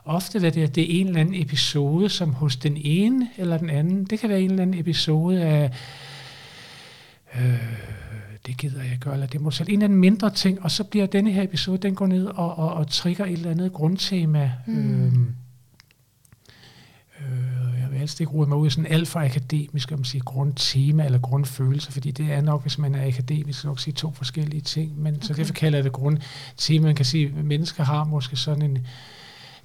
[0.05, 3.57] ofte, hvad det er, det er en eller anden episode, som hos den ene eller
[3.57, 5.71] den anden, det kan være en eller anden episode af,
[7.35, 7.57] øh,
[8.45, 10.83] det gider jeg gøre, eller det må selv en eller anden mindre ting, og så
[10.83, 14.51] bliver denne her episode, den går ned og, og, og trigger et eller andet grundtema.
[14.67, 15.05] Mm.
[15.05, 15.13] Øh,
[18.07, 21.91] helst ikke rode mig ud i sådan alt for akademisk, om sige, grundtema eller grundfølelse,
[21.91, 25.25] fordi det er nok, hvis man er akademisk, nok sige to forskellige ting, men okay.
[25.25, 26.85] så derfor kalder jeg det grundtema.
[26.85, 28.87] Man kan sige, at mennesker har måske sådan en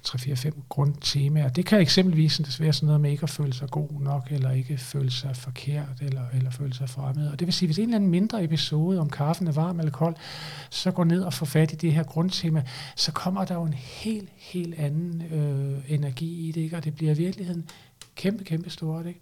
[0.07, 1.49] 3-4-5 grundtemaer.
[1.49, 4.77] Det kan eksempelvis være sådan noget med ikke at føle sig god nok, eller ikke
[4.77, 7.27] føle sig forkert, eller, eller føle sig fremmed.
[7.27, 9.91] Og det vil sige, hvis en eller anden mindre episode om kaffen er varm eller
[9.91, 10.15] kold,
[10.69, 12.63] så går ned og får fat i det her grundtema,
[12.95, 16.77] så kommer der jo en helt, helt anden øh, energi i det, ikke?
[16.77, 17.65] og det bliver i virkeligheden
[18.15, 19.05] kæmpe, kæmpe stort.
[19.05, 19.19] Ikke?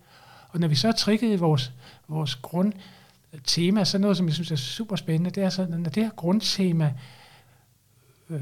[0.49, 1.71] Og når vi så i vores,
[2.07, 6.03] vores grundtema, så noget, som jeg synes er super spændende, det er så, når det
[6.03, 6.93] her grundtema,
[8.29, 8.41] øh,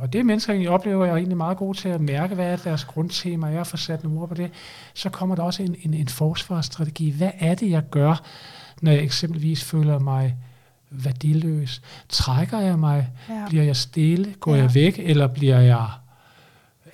[0.00, 2.56] og det mennesker egentlig oplever, jeg er egentlig meget god til at mærke, hvad er
[2.56, 4.50] deres grundtema, jeg har fået sat nogle ord på det,
[4.94, 7.10] så kommer der også en, en, en forsvarsstrategi.
[7.10, 8.24] Hvad er det, jeg gør,
[8.80, 10.36] når jeg eksempelvis føler mig
[10.90, 11.82] værdiløs?
[12.08, 13.08] Trækker jeg mig?
[13.28, 13.46] Ja.
[13.48, 14.34] Bliver jeg stille?
[14.40, 14.62] Går ja.
[14.62, 14.98] jeg væk?
[14.98, 15.88] Eller bliver jeg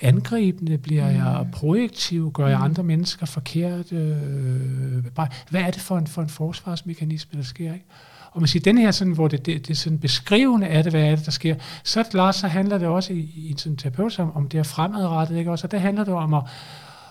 [0.01, 0.79] angribende?
[0.79, 1.17] Bliver mm.
[1.17, 2.33] jeg projektiv?
[2.33, 2.65] Gør jeg mm.
[2.65, 3.93] andre mennesker forkert?
[3.93, 5.05] Øh,
[5.51, 7.73] hvad er det for en, for en forsvarsmekanisme, der sker?
[7.73, 7.87] Ikke?
[8.33, 11.05] Og man siger, den her, sådan, hvor det, det, det sådan beskrivende af det, hvad
[11.05, 11.55] er det, der sker,
[11.85, 14.63] så, klart, så handler det også i, i en sådan terapeut om, om det er
[14.63, 15.51] fremadrettet, ikke?
[15.51, 16.43] Også, og der handler det om at,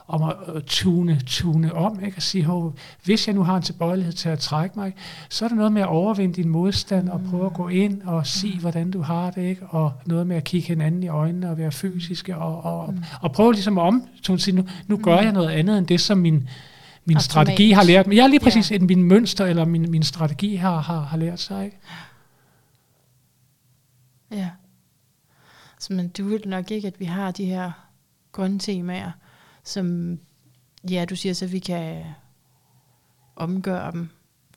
[0.07, 2.17] om at tune, tune om, ikke?
[2.17, 2.47] at sige,
[3.03, 4.93] hvis jeg nu har en tilbøjelighed til at trække mig,
[5.29, 8.27] så er det noget med at overvinde din modstand og prøve at gå ind og
[8.27, 9.65] sige, hvordan du har det, ikke?
[9.65, 13.03] og noget med at kigge hinanden i øjnene og være fysiske, og, og, mm.
[13.21, 16.17] og prøve ligesom at om, sige, nu, nu gør jeg noget andet end det, som
[16.17, 16.49] min,
[17.05, 18.15] min strategi har lært mig.
[18.15, 18.79] Ja, lige præcis, ja.
[18.79, 21.65] min mønster eller min, min strategi har, har, har lært sig.
[21.65, 21.77] Ikke?
[24.31, 24.49] Ja.
[25.79, 27.71] Så men du vil nok ikke, at vi har de her
[28.31, 29.11] grundtemaer,
[29.65, 30.19] som,
[30.89, 32.03] ja, du siger så, vi kan
[33.35, 34.09] omgøre dem,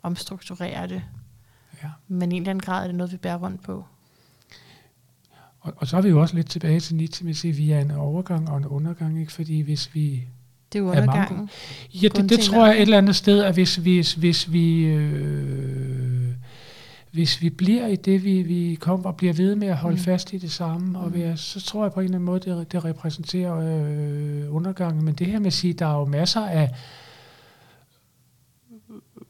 [0.03, 1.03] omstrukturere det.
[1.83, 1.89] Ja.
[2.09, 3.85] Men i en eller anden grad er det noget, vi bærer rundt på.
[5.61, 7.91] Og, og så er vi jo også lidt tilbage til Nietzsche, at vi er en
[7.91, 9.33] overgang og en undergang, ikke?
[9.33, 10.25] fordi hvis vi...
[10.73, 11.51] Det er Er undergangen.
[11.95, 14.85] Ja, det, det tror jeg et eller andet sted, at hvis, hvis, hvis vi...
[14.85, 15.88] Øh,
[17.13, 20.03] hvis vi bliver i det, vi, vi kommer og bliver ved med at holde Mm.
[20.03, 21.15] fast i det samme, og Mm.
[21.15, 25.05] være, så tror jeg på en eller anden måde, det, det repræsenterer øh, undergangen.
[25.05, 26.71] Men det her med at sige, der er jo masser af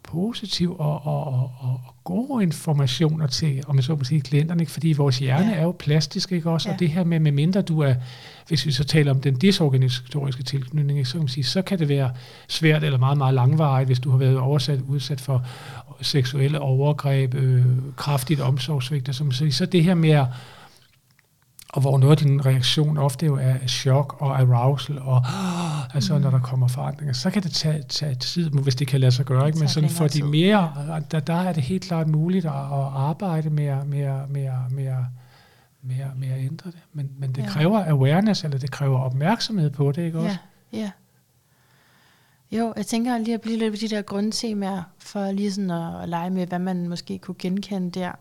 [0.02, 4.72] positiv og, og, og, og gode informationer til, om jeg så må sige, klienterne, ikke?
[4.72, 5.56] fordi vores hjerne Ja.
[5.56, 6.68] er jo plastisk, ikke også?
[6.68, 6.74] Ja.
[6.74, 7.94] Og det her med, med mindre du er,
[8.48, 11.88] hvis vi så taler om den disorganisatoriske tilknytning, så kan man sige, så kan det
[11.88, 12.10] være
[12.48, 15.44] svært eller meget, meget langvarigt, hvis du har været oversat, udsat for
[16.00, 17.64] seksuelle overgreb, øh,
[17.96, 20.26] kraftigt omsorgsvigt, så, så det her med at
[21.72, 25.22] og hvor noget af din reaktion ofte jo er chok og arousal, og
[25.94, 26.20] altså Mm.
[26.20, 29.24] når der kommer forandringer, så kan det tage, tage tid, hvis det kan lade sig
[29.24, 29.46] gøre.
[29.46, 29.59] Ikke?
[29.59, 30.72] Men sådan for de mere,
[31.11, 34.44] der, der er det helt klart muligt at, at arbejde med, at- med, at- med,
[34.44, 34.94] at- med, at-
[35.83, 36.78] med, at- med at ændre det.
[36.92, 37.48] Men, men det Ja.
[37.48, 40.37] kræver awareness, eller det kræver opmærksomhed på det, ikke også?
[40.72, 40.90] Ja, ja.
[42.52, 46.02] Jo, jeg tænker lige at blive lidt ved de der grundtemaer, for lige sådan at,
[46.02, 48.12] at lege med, hvad man måske kunne genkende der.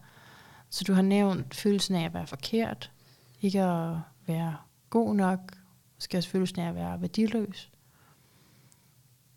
[0.69, 2.91] Så du har nævnt følelsen af at være forkert,
[3.41, 3.97] ikke at
[4.27, 4.57] være
[4.89, 5.39] god nok,
[6.15, 7.71] også følelsen af at være værdiløs.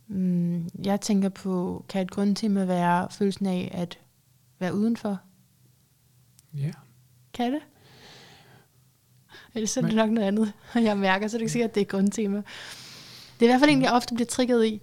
[0.06, 3.98] Mm, jeg tænker på, kan et grundtema være følelsen af at
[4.58, 5.18] være udenfor?
[6.54, 6.70] Ja.
[7.34, 7.60] Kan det?
[9.54, 10.52] Ellers er det Men- nok noget andet,
[10.88, 12.36] jeg mærker, så er det ikke sikkert, at det er et grundtema.
[12.36, 14.80] Det er i hvert fald en, jeg ofte bliver trigget i,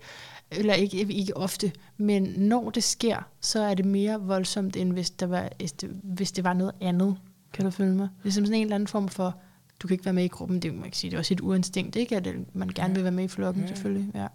[0.52, 5.10] eller ikke, ikke ofte, men når det sker, så er det mere voldsomt, end hvis,
[5.10, 7.18] der var, hvis, det, hvis det var noget andet.
[7.58, 8.10] Kan du følge mig?
[8.24, 9.38] Det er sådan en eller anden form for,
[9.80, 11.42] du kan ikke være med i gruppen, det, man kan sige, det er også et
[11.42, 12.16] uinstinkt, ikke?
[12.18, 14.12] At man gerne vil være med i flokken, selvfølgelig.
[14.16, 14.28] Ja.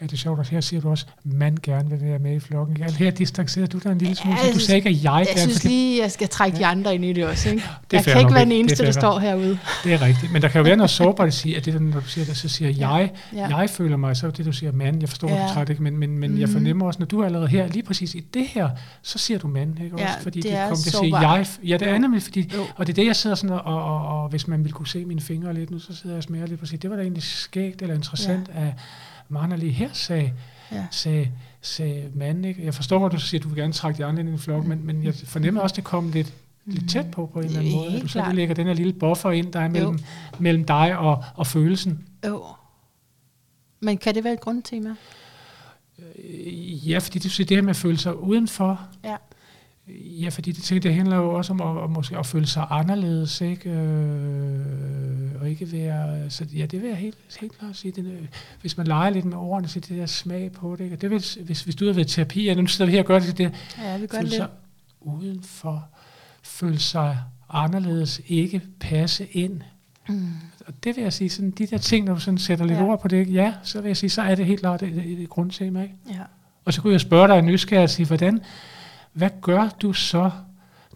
[0.00, 2.34] Ja, det er sjovt, at her siger du også, at man gerne vil være med
[2.36, 2.82] i flokken.
[2.82, 5.12] Altså her distancerer du dig en lille smule, Ja, så du sagde ikke, at jeg
[5.18, 7.62] Jeg gerne synes fordi- lige, jeg skal trække de andre ind i det også, ikke?
[7.90, 9.58] Det jeg kan ikke nok, være den eneste, der står herude.
[9.84, 10.32] Det er rigtigt.
[10.32, 12.24] Men der kan jo være noget sårbart at sige, at det, der, når du siger
[12.24, 12.88] det, så siger Ja.
[12.94, 13.56] jeg, Ja.
[13.58, 15.00] jeg føler mig, så er det, du siger mand.
[15.00, 15.34] Jeg forstår, ja.
[15.36, 15.48] Ja.
[15.48, 15.82] du træt, ikke?
[15.82, 16.38] men, men, men mm.
[16.38, 16.52] jeg Mhm.
[16.52, 18.68] fornemmer også, når du er allerede her, lige præcis i det her,
[19.02, 20.18] så siger du mand, ikke Ja, også?
[20.22, 21.46] Fordi det det, er kommer til at sige jeg.
[21.64, 22.62] Ja, det er nemlig, fordi, Jo.
[22.76, 24.88] og det er det, jeg sidder sådan, og, og, og, og hvis man ville kunne
[24.88, 26.90] se mine fingre lidt nu, så sidder jeg og smager lidt på at sige, det
[26.90, 28.60] var da egentlig skægt eller interessant, ja.
[28.66, 28.72] at
[29.28, 30.32] Marna lige her sagde,
[30.72, 30.86] Ja.
[30.90, 32.64] sagde, sagde mand, ikke?
[32.64, 34.64] Jeg forstår, hvad du siger, du vil gerne trække de andre ind i en flok,
[34.64, 36.32] men, men jeg fornemmer også, det kom lidt,
[36.64, 37.86] lidt tæt på på en eller anden Ja, måde.
[37.86, 39.98] at helt Du så lægger den her lille buffer ind, der er mellem,
[40.38, 42.08] mellem dig og, og følelsen.
[42.26, 42.44] Jo.
[43.80, 44.94] Men kan det være et grundtema?
[45.98, 49.16] Øh, Ja, fordi det, det her med at føle sig udenfor, Ja.
[50.22, 53.40] Ja, fordi det, det handler jo også om at, at, måske at føle sig anderledes,
[53.40, 53.70] ikke?
[53.70, 57.92] Øh, og ikke være, så ja, det vil jeg helt, helt klart sige.
[57.92, 58.28] Det,
[58.60, 60.96] hvis man leger lidt med ordene, så det der smag på det, ikke?
[60.96, 63.02] Og det vil, hvis, hvis du har været i terapi, ja, nu sidder vi her
[63.02, 64.48] og gør det, det Ja, vil godt føle sig
[65.00, 65.88] udenfor,
[66.42, 67.18] føle sig
[67.50, 69.60] anderledes, ikke passe ind.
[70.08, 70.26] Mm.
[70.66, 72.84] Og det vil jeg sige, sådan, de der ting, når du sådan sætter lidt Ja.
[72.84, 75.20] ord på det, ja, så vil jeg sige, så er det helt klart et, et,
[75.22, 75.82] et grundtema.
[75.82, 75.94] Ikke?
[76.10, 76.22] Ja.
[76.64, 78.40] Og så kunne jeg spørge dig nysgerrig og sige, hvordan,
[79.12, 80.30] hvad gør du så,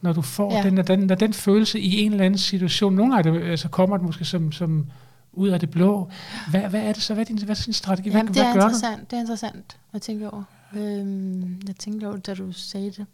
[0.03, 0.63] når du får Ja.
[0.63, 3.51] den, når den, når den følelse i en eller anden situation, nogle gange er det,
[3.51, 4.87] altså kommer det måske som, som
[5.33, 6.11] ud af det blå.
[6.51, 7.15] Hvad, hvad er det så?
[7.15, 8.11] Hvad er din, hvad er din strategi?
[8.11, 8.67] Hvad, Jamen, det hvad er gør du?
[8.67, 9.11] interessant.
[9.11, 10.43] Det er interessant at tænke over.
[10.77, 13.07] Øhm, jeg tænkte over, det, da du sagde det,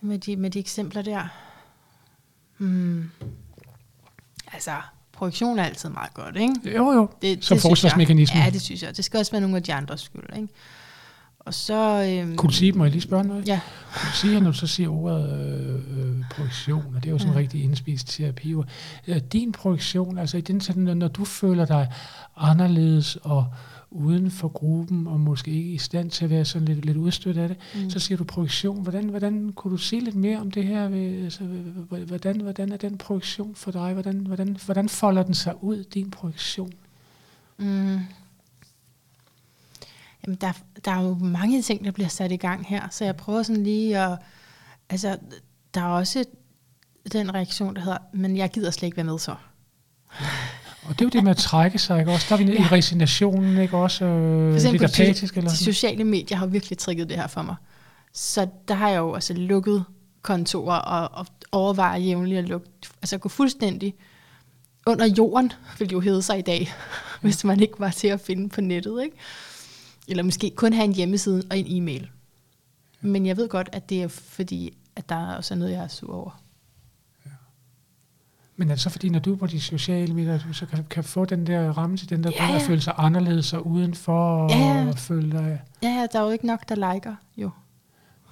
[0.00, 1.28] med de, med de eksempler der.
[2.58, 3.10] Hmm.
[4.52, 4.72] Altså,
[5.12, 6.76] projektion er altid meget godt, ikke?
[6.76, 7.08] Jo, jo.
[7.22, 8.40] Det, Som forsvarsmekanisme.
[8.40, 8.96] Ja, det synes jeg.
[8.96, 10.48] Det skal også være nogle af de andres skyld, ikke?
[11.44, 12.08] Og så...
[12.22, 13.48] Øhm, Kunne du sige, må jeg lige spørge noget?
[13.48, 13.60] Ja,
[13.94, 17.18] Kunne du sige, når du så siger ordet øh, øh, projektion, og det er jo
[17.18, 17.40] sådan en Ja.
[17.40, 18.54] rigtig indspist terapi,
[19.08, 21.92] øh, din projektion, altså i den sådan, når, du føler dig
[22.36, 23.46] anderledes og
[23.90, 27.38] uden for gruppen, og måske ikke i stand til at være sådan lidt, lidt udstødt
[27.38, 27.80] af det, Mm.
[27.82, 27.90] mm.
[27.90, 28.82] så siger du projektion.
[28.82, 30.84] Hvordan, hvordan kunne du sige lidt mere om det her?
[31.24, 31.44] Altså,
[32.06, 33.92] hvordan, hvordan er den projektion for dig?
[33.92, 36.72] Hvordan, hvordan, hvordan folder den sig ud, din projektion?
[37.58, 37.98] Mm.
[40.26, 40.52] Jamen, der,
[40.84, 43.62] der er jo mange ting, der bliver sat i gang her, så jeg prøver sådan
[43.64, 44.18] lige at...
[44.90, 45.16] Altså,
[45.74, 46.24] der er også
[47.12, 49.34] den reaktion, der hedder, men jeg gider slet ikke være med så.
[50.84, 52.26] Og det er jo det med at trække sig, ikke også?
[52.28, 52.62] Der er vi nede Ja.
[52.64, 54.04] i resignationen, ikke også?
[54.04, 57.16] Øh, For eksempel lidt på de, apatisk eller de sociale medier har virkelig trigget det
[57.16, 57.56] her for mig.
[58.12, 59.84] Så der har jeg jo altså lukket
[60.22, 62.68] kontorer og, og overvejer jævnligt at lukke,
[63.02, 63.94] altså gå fuldstændig
[64.86, 66.72] under jorden, vil det jo hedde sig i dag,
[67.22, 69.02] hvis man ikke var til at finde på nettet.
[69.04, 69.16] Ikke?
[70.08, 72.10] Eller måske kun have en hjemmeside og en e-mail.
[73.00, 75.88] Men jeg ved godt, at det er fordi, at der er også noget, jeg er
[75.88, 76.42] sur over.
[78.56, 80.86] Men er det så fordi, når du er på de sociale medier, du så kan,
[80.90, 82.56] kan få den der ramme til den der Ja, ja, ja.
[82.56, 82.68] at ja.
[82.68, 84.88] føle sig anderledes og udenfor, Ja, ja.
[84.88, 85.60] og føle dig...
[85.82, 87.50] Ja, ja, der er jo ikke nok, der liker, jo.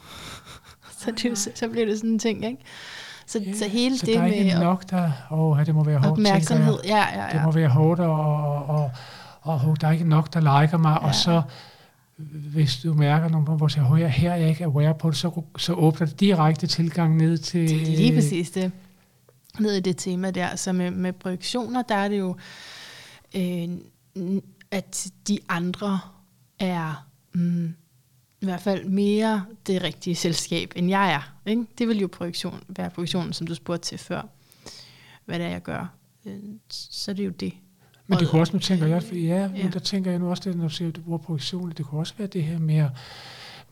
[0.99, 2.59] så, det, så, så bliver det sådan en ting, ikke?
[3.27, 5.11] Så, Ja, så hele så det der er med ikke nok, der...
[5.31, 7.13] Åh, det må være hårdt, opmærksomhed, jeg.
[7.15, 7.59] ja, ja, Det må ja.
[7.59, 8.91] være hårdt, og, og,
[9.41, 11.07] og, og der er ikke nok, der liker mig, ja.
[11.07, 11.43] Og så
[12.53, 15.43] hvis du mærker nogle hvor jeg hører, her er jeg ikke aware på det, så,
[15.59, 17.69] så åbner det direkte tilgang ned til...
[17.69, 18.73] Det er lige præcis det.
[19.59, 20.57] Ned i det tema der.
[20.57, 22.37] Så med, med projektioner, der er det jo,
[23.37, 23.69] øh,
[24.71, 26.01] at de andre
[26.59, 27.75] er mm,
[28.41, 31.35] i hvert fald mere det rigtige selskab, end jeg er.
[31.47, 31.67] Ikke?
[31.79, 34.23] Det vil jo projektion, være projektionen, som du spurgte til før.
[35.25, 35.93] Hvad det er, jeg gør.
[36.27, 37.53] Øh, Så er det jo det.
[38.11, 39.49] Men det kunne også, nu tænker jeg, ja, Ja.
[39.49, 41.87] men der tænker jeg nu også det, når du siger, at du bruger projektion, det
[41.87, 42.91] kunne også være det her at-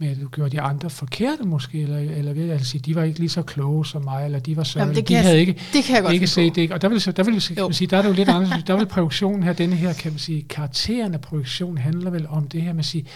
[0.01, 3.03] med at du gjorde de andre forkerte måske, eller, eller ved at sige, de var
[3.03, 5.53] ikke lige så kloge som mig, eller de var det de kan jeg- havde ikke,
[5.72, 6.55] Det kan jeg godt ikke set på.
[6.55, 6.62] det.
[6.62, 6.74] Ikke?
[6.74, 8.64] Og der vil, så, der vil kan man sige, der er det jo lidt anderledes.
[8.66, 12.48] Der vil projektionen her, denne her, kan man sige, karakteren af projektion handler vel om
[12.48, 13.07] det her med at sige,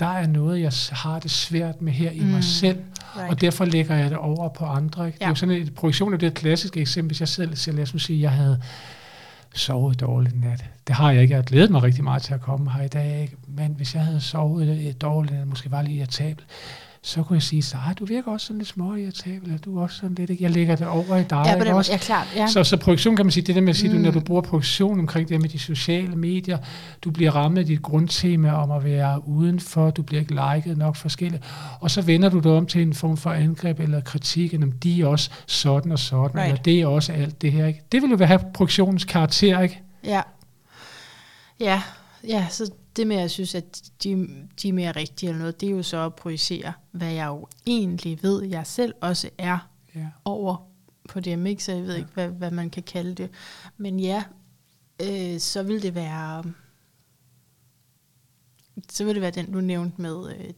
[0.00, 2.26] der er noget, jeg har det svært med her i Mm.
[2.26, 2.78] mig selv,
[3.16, 3.30] Right.
[3.30, 5.06] og derfor lægger jeg det over på andre.
[5.06, 5.16] Ikke?
[5.16, 5.30] Det er Ja.
[5.30, 8.02] jo sådan et projektion er det et klassisk eksempel, hvis jeg selv, selv lad os
[8.02, 8.60] sige, jeg havde
[9.54, 10.64] sovet dårligt nat.
[10.86, 11.32] Det har jeg ikke.
[11.32, 13.20] Jeg har glædet mig rigtig meget til at komme her i dag.
[13.22, 13.36] Ikke?
[13.48, 16.44] Men hvis jeg havde sovet dårligt, eller måske var lige irritabel,
[17.04, 19.82] så kunne jeg sige, så du virker også sådan lidt små irritabel, eller du er
[19.82, 20.44] også sådan lidt, ikke?
[20.44, 21.42] jeg lægger det over i dig.
[21.46, 21.92] Ja, på den også?
[21.92, 22.26] Ja, klart.
[22.36, 22.46] Ja.
[22.46, 23.96] Så, så projektion kan man sige, det der med at sige, mm.
[23.96, 26.58] Du, når du bruger projektion omkring det med de sociale medier,
[27.04, 30.96] du bliver ramt af dit grundtema om at være udenfor, du bliver ikke liket nok
[30.96, 31.44] forskelligt,
[31.80, 35.02] og så vender du det om til en form for angreb eller kritik, om de
[35.02, 36.48] er også sådan og sådan, right.
[36.48, 37.66] Eller det er også alt det her.
[37.66, 37.80] Ikke?
[37.92, 39.82] Det vil jo have projektionens karakter, ikke?
[40.04, 40.20] Ja.
[41.60, 41.82] Ja,
[42.28, 44.28] ja, så det med, at jeg synes, at de,
[44.62, 47.46] de er mere rigtige eller noget, det er jo så at projicere, hvad jeg jo
[47.66, 50.06] egentlig ved, jeg selv også er Ja.
[50.24, 50.68] over
[51.08, 51.64] på dem, ikke?
[51.64, 53.30] Så jeg ved ikke, hvad, hvad man kan kalde det.
[53.76, 54.24] Men ja,
[55.02, 56.44] øh, så vil det være...
[58.90, 60.50] Så vil det være den, du nævnte med, øh,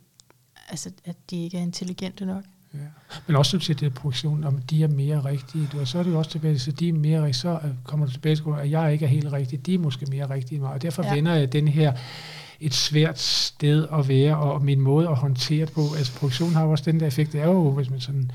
[0.68, 2.44] altså, at de ikke er intelligente nok.
[2.74, 2.78] Ja.
[3.26, 5.68] Men også til det projektion, om de er mere rigtige.
[5.72, 7.34] Du, og så er det jo også tilbage til, at de er mere rigtige.
[7.34, 9.66] Så kommer du tilbage til, at jeg ikke er helt rigtig.
[9.66, 10.72] De er måske mere rigtige end mig.
[10.72, 11.14] Og derfor ja.
[11.14, 11.92] Vender jeg den her
[12.60, 15.80] et svært sted at være, og min måde at håndtere det på.
[15.98, 17.32] Altså produktion har jo også den der effekt.
[17.32, 18.30] Det er jo, hvis man sådan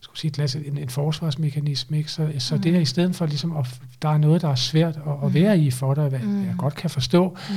[0.00, 1.98] skulle sige, glas, en, en forsvarsmekanisme.
[1.98, 2.10] Ikke?
[2.12, 2.62] Så, så Mm.
[2.62, 5.34] det her i stedet for, ligesom, at der er noget, der er svært at, at
[5.34, 6.46] være i for dig, hvad Mm.
[6.46, 7.54] jeg godt kan forstå, Mm.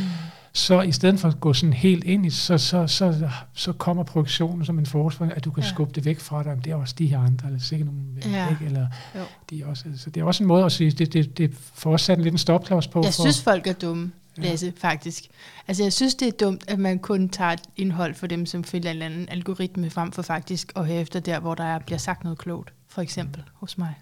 [0.55, 4.03] Så i stedet for at gå sådan helt ind i, så, så, så, så kommer
[4.03, 5.67] produktionen som en forsvar, at du kan ja.
[5.67, 5.73] Ja.
[5.73, 6.51] skubbe det væk fra dig.
[6.55, 8.49] Men det er også de her andre, eller sikkert nogle, Ja.
[8.49, 8.65] ikke?
[8.65, 9.19] Eller Jo.
[9.49, 11.91] de er også, så det er også en måde at sige, det, det, det får
[11.91, 12.99] også sat en liten stopklods på.
[13.03, 14.43] Jeg for, synes, folk er dumme, Ja.
[14.43, 15.23] Lasse, faktisk.
[15.67, 18.63] Altså, jeg synes, det er dumt, at man kun tager et indhold for dem, som
[18.63, 21.79] følger en eller anden algoritme, frem for faktisk at høre efter der, hvor der er,
[21.79, 22.73] bliver sagt noget klogt.
[22.89, 23.93] For eksempel hos mig.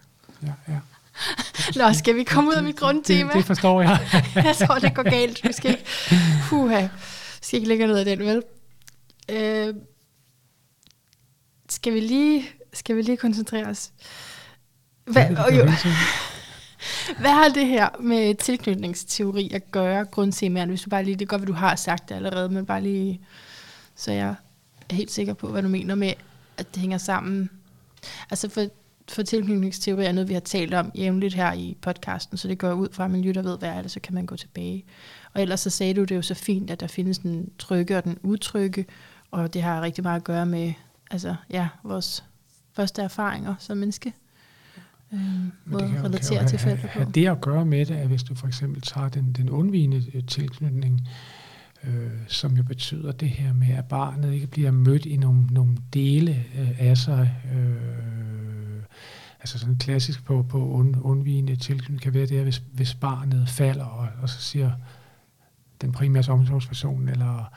[0.44, 0.78] ja, ja.
[1.76, 3.34] Nå, skal vi komme ud af mit Det, grundtema?
[3.34, 4.08] det forstår jeg.
[4.36, 5.44] jeg tror, det går galt.
[5.44, 5.86] Vi skal ikke,
[6.50, 6.88] puha, vi
[7.42, 8.44] skal ikke lægge noget af den, vel?
[9.30, 9.74] Øh,
[11.70, 13.92] skal, vi lige, skal vi lige koncentrere os?
[15.06, 15.64] Hvad, det og jo,
[17.22, 20.72] hvad har det her med tilknytningsteori at gøre, grundtemaerne?
[20.72, 22.82] Hvis du bare lige, det er godt, at du har sagt det allerede, men bare
[22.82, 23.22] lige,
[23.96, 24.36] så jeg
[24.90, 26.14] er helt sikker på, hvad du mener med,
[26.58, 27.50] at det hænger sammen.
[28.30, 28.66] Altså for,
[29.10, 32.74] for tilknytningsteori er noget, vi har talt om jævnligt her i podcasten, så det går
[32.74, 34.86] ud fra, at man lytter ved, hvad er det, så kan man gå tilbage.
[35.34, 38.04] Og ellers så sagde du det jo så fint, at der findes den trygge og
[38.04, 38.86] den utrygge,
[39.32, 40.74] og det har rigtig meget at gøre med
[41.12, 42.24] altså, ja, vores
[42.74, 44.14] første erfaringer som menneske.
[45.12, 47.12] Men måde at relatere til forældre på.
[47.12, 50.24] det at gøre med det, at hvis du for eksempel tager den, den undvigende øh,
[50.28, 51.08] tilknytning,
[51.84, 55.78] øh, som jo betyder det her med, at barnet ikke bliver mødt i nogle, nogle
[55.94, 57.32] dele øh, af sig.
[57.56, 58.23] Øh,
[59.44, 63.50] altså sådan klassisk på, på und, undvigende tilknytning kan være det, her, hvis, hvis barnet
[63.50, 64.72] falder, og, og så siger
[65.82, 67.52] den primære omsorgsperson, eller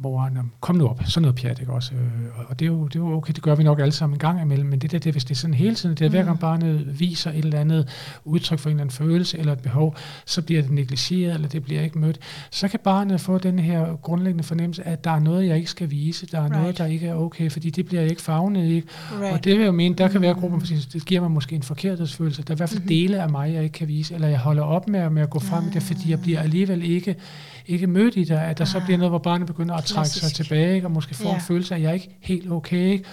[0.00, 1.94] moren, om, kom nu op, sådan noget pjat, ikke også?
[1.94, 2.00] Øh,
[2.48, 4.18] og det er, jo, det er jo okay, det gør vi nok alle sammen en
[4.18, 6.22] gang imellem, men det der, det, hvis det er sådan hele tiden, det er hver
[6.22, 6.40] gang Mm.
[6.40, 7.88] barnet viser et eller andet
[8.24, 11.64] udtryk for en eller anden følelse eller et behov, så bliver det negligeret, eller det
[11.64, 12.18] bliver ikke mødt,
[12.50, 15.90] så kan barnet få den her grundlæggende fornemmelse, at der er noget, jeg ikke skal
[15.90, 16.56] vise, der er right.
[16.56, 18.82] noget, der ikke er okay, fordi det bliver jeg ikke fagnet i.
[19.20, 19.32] Right.
[19.32, 20.40] Og det vil jeg jo mene, der kan være Mm.
[20.40, 22.42] grupper, fordi det giver mig måske en forkerthedsfølelse.
[22.42, 22.88] Der er i hvert fald Mhm.
[22.88, 25.38] dele af mig, jeg ikke kan vise, eller jeg holder op med, med at gå
[25.38, 27.16] frem i det, fordi jeg bliver alligevel ikke,
[27.66, 28.84] ikke mødt i det, at der så Ah.
[28.84, 30.86] bliver noget, hvor barnet begynder at trække sig tilbage, ikke?
[30.86, 31.34] og måske får Ja.
[31.34, 32.76] en følelse af, at jeg er ikke helt okay.
[32.92, 33.04] Ikke?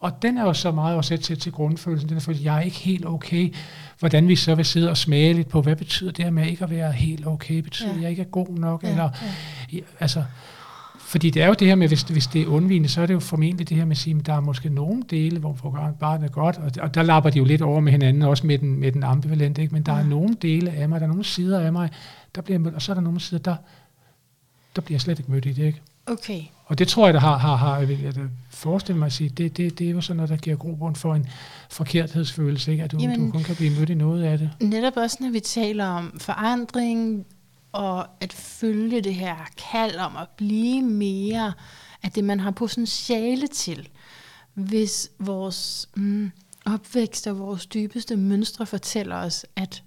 [0.00, 2.56] Og den er jo så meget også til, til grundfølelsen, den er følelse, at jeg
[2.56, 3.54] er ikke helt okay.
[3.98, 6.64] Hvordan vi så vil sidde og smage lidt på, hvad betyder det her med ikke
[6.64, 7.58] at være helt okay?
[7.58, 7.96] Betyder Ja.
[7.96, 8.82] at jeg ikke er god nok?
[8.82, 9.10] Ja, Eller,
[9.72, 9.78] ja.
[10.00, 10.22] Altså,
[10.98, 13.14] fordi det er jo det her med, hvis, hvis det er undvigende, så er det
[13.14, 15.52] jo formentlig det her med at sige, at der er måske nogle dele, hvor
[16.00, 18.58] barnet er godt, og, og der lapper de jo lidt over med hinanden, også med
[18.58, 19.74] den, med den ambivalente, ikke?
[19.74, 20.04] men der er Ja.
[20.04, 21.90] nogle dele af mig, der er nogle sider af mig,
[22.34, 23.56] der bliver mødt, og så er der nogle sider, der,
[24.76, 25.80] der bliver jeg slet ikke mødt i det, ikke?
[26.06, 26.42] Okay.
[26.66, 29.56] Og det tror jeg, der har, har, har jeg vil forestille mig at sige, det,
[29.56, 31.26] det, det er jo sådan noget, der giver grobund for en
[31.70, 32.84] forkerthedsfølelse, ikke?
[32.84, 34.50] at du, Jamen- du kun kan blive mødt i noget af det.
[34.60, 37.26] Netop også, når vi taler om forandring,
[37.72, 39.36] og at følge det her
[39.72, 41.52] kald om at blive mere
[42.02, 43.88] af det, man har potentiale til.
[44.54, 46.30] Hvis vores mm,
[46.66, 49.82] opvækst og vores dybeste mønstre fortæller os, at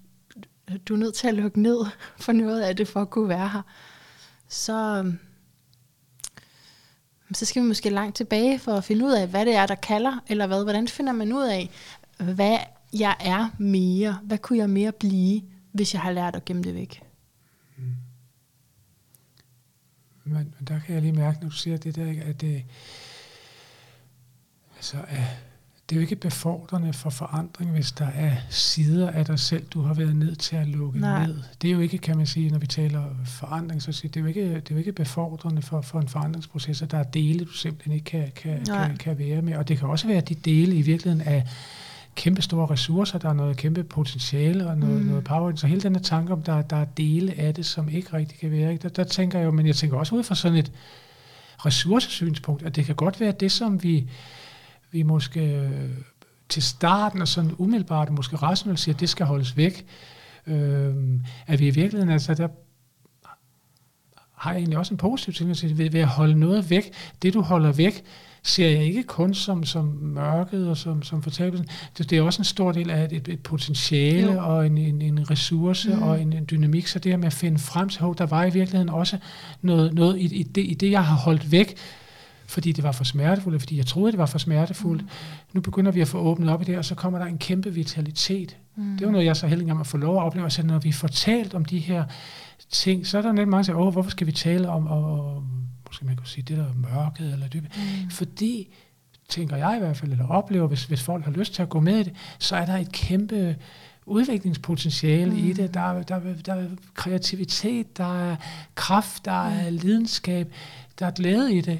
[0.88, 1.78] du er nødt til at lukke ned
[2.16, 3.62] for noget af det, for at kunne være her,
[4.48, 5.18] så, øhm,
[7.34, 9.74] så skal vi måske langt tilbage for at finde ud af, hvad det er, der
[9.74, 10.62] kalder, eller hvad.
[10.62, 11.70] Hvordan finder man ud af,
[12.34, 12.58] hvad
[12.92, 14.18] jeg er mere?
[14.22, 15.42] Hvad kunne jeg mere blive,
[15.72, 17.02] hvis jeg har lært at gemme det væk?
[17.76, 17.94] Mm.
[20.24, 22.64] Men, men der kan jeg lige mærke, når du siger det der, at det,
[24.76, 25.45] altså, at
[25.88, 29.82] det er jo ikke befordrende for forandring, hvis der er sider af dig selv, du
[29.82, 31.26] har været nødt til at lukke Nej.
[31.26, 31.42] ned.
[31.62, 34.26] Det er jo ikke, kan man sige, når vi taler forandring, så det er jo
[34.26, 37.52] ikke, det er jo ikke befordrende for, for en forandringsproces, at der er dele, du
[37.52, 38.88] simpelthen ikke kan, kan, Nej.
[38.88, 39.56] kan, kan være med.
[39.56, 41.42] Og det kan også være, at de dele i virkeligheden er
[42.14, 45.06] kæmpe store ressourcer, der er noget kæmpe potentiale og noget, mm.
[45.06, 45.56] noget power.
[45.56, 48.38] Så hele den her tanke om, der, der er dele af det, som ikke rigtig
[48.38, 48.72] kan være.
[48.72, 48.82] Ikke?
[48.82, 50.72] Der, der tænker jeg jo, men jeg tænker også ud fra sådan et
[51.66, 54.10] ressourcesynspunkt, at det kan godt være det, som vi,
[54.96, 55.90] vi måske øh,
[56.48, 59.86] til starten og sådan umiddelbart, måske rationelt siger, at det skal holdes væk.
[60.46, 60.94] Øh,
[61.46, 62.48] at vi i virkeligheden, altså der
[64.32, 66.92] har jeg egentlig også en positiv ting til ved, ved at holde noget væk.
[67.22, 68.02] Det, du holder væk,
[68.42, 71.68] ser jeg ikke kun som, som mørket og som, som fortabelsen.
[71.98, 74.46] Det, det er også en stor del af et, et potentiale Jo.
[74.46, 76.02] og en, en, en ressource mm.
[76.02, 76.86] og en, en dynamik.
[76.86, 79.18] Så det her med at finde frem til, der var i virkeligheden også
[79.62, 81.76] noget, noget i, i, det, i det, jeg har holdt væk,
[82.48, 85.02] fordi det var for smertefuldt, fordi jeg troede, det var for smertefuldt.
[85.02, 85.08] Mm.
[85.52, 87.74] Nu begynder vi at få åbnet op i det, og så kommer der en kæmpe
[87.74, 88.56] vitalitet.
[88.76, 88.96] Mm.
[88.98, 90.50] Det var noget, jeg er så heldig om at få lov at opleve.
[90.50, 92.04] Så når vi får talt om de her
[92.70, 95.04] ting, så er der net mange, der siger, Åh, hvorfor skal vi tale om, og,
[95.04, 95.42] og
[95.86, 97.68] måske man kunne sige, det der er mørket eller dybe.
[97.76, 98.10] Mm.
[98.10, 98.74] Fordi,
[99.28, 101.80] tænker jeg i hvert fald, eller oplever, hvis, hvis folk har lyst til at gå
[101.80, 103.56] med i det, så er der et kæmpe
[104.06, 105.38] udviklingspotentiale mm.
[105.48, 105.74] i det.
[105.74, 108.36] Der, er- der, er- der er kreativitet, der er
[108.74, 110.52] kraft, der er lidenskab,
[110.98, 111.78] der er glæde i det.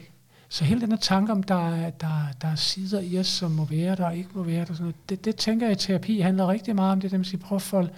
[0.49, 3.51] Så hele den her tanke om, der er, der, der er sider i os, som
[3.51, 5.79] må være der og ikke må være der, sådan noget, det, det tænker jeg i
[5.79, 7.89] terapi handler rigtig meget om det, der man siger, prøv at få,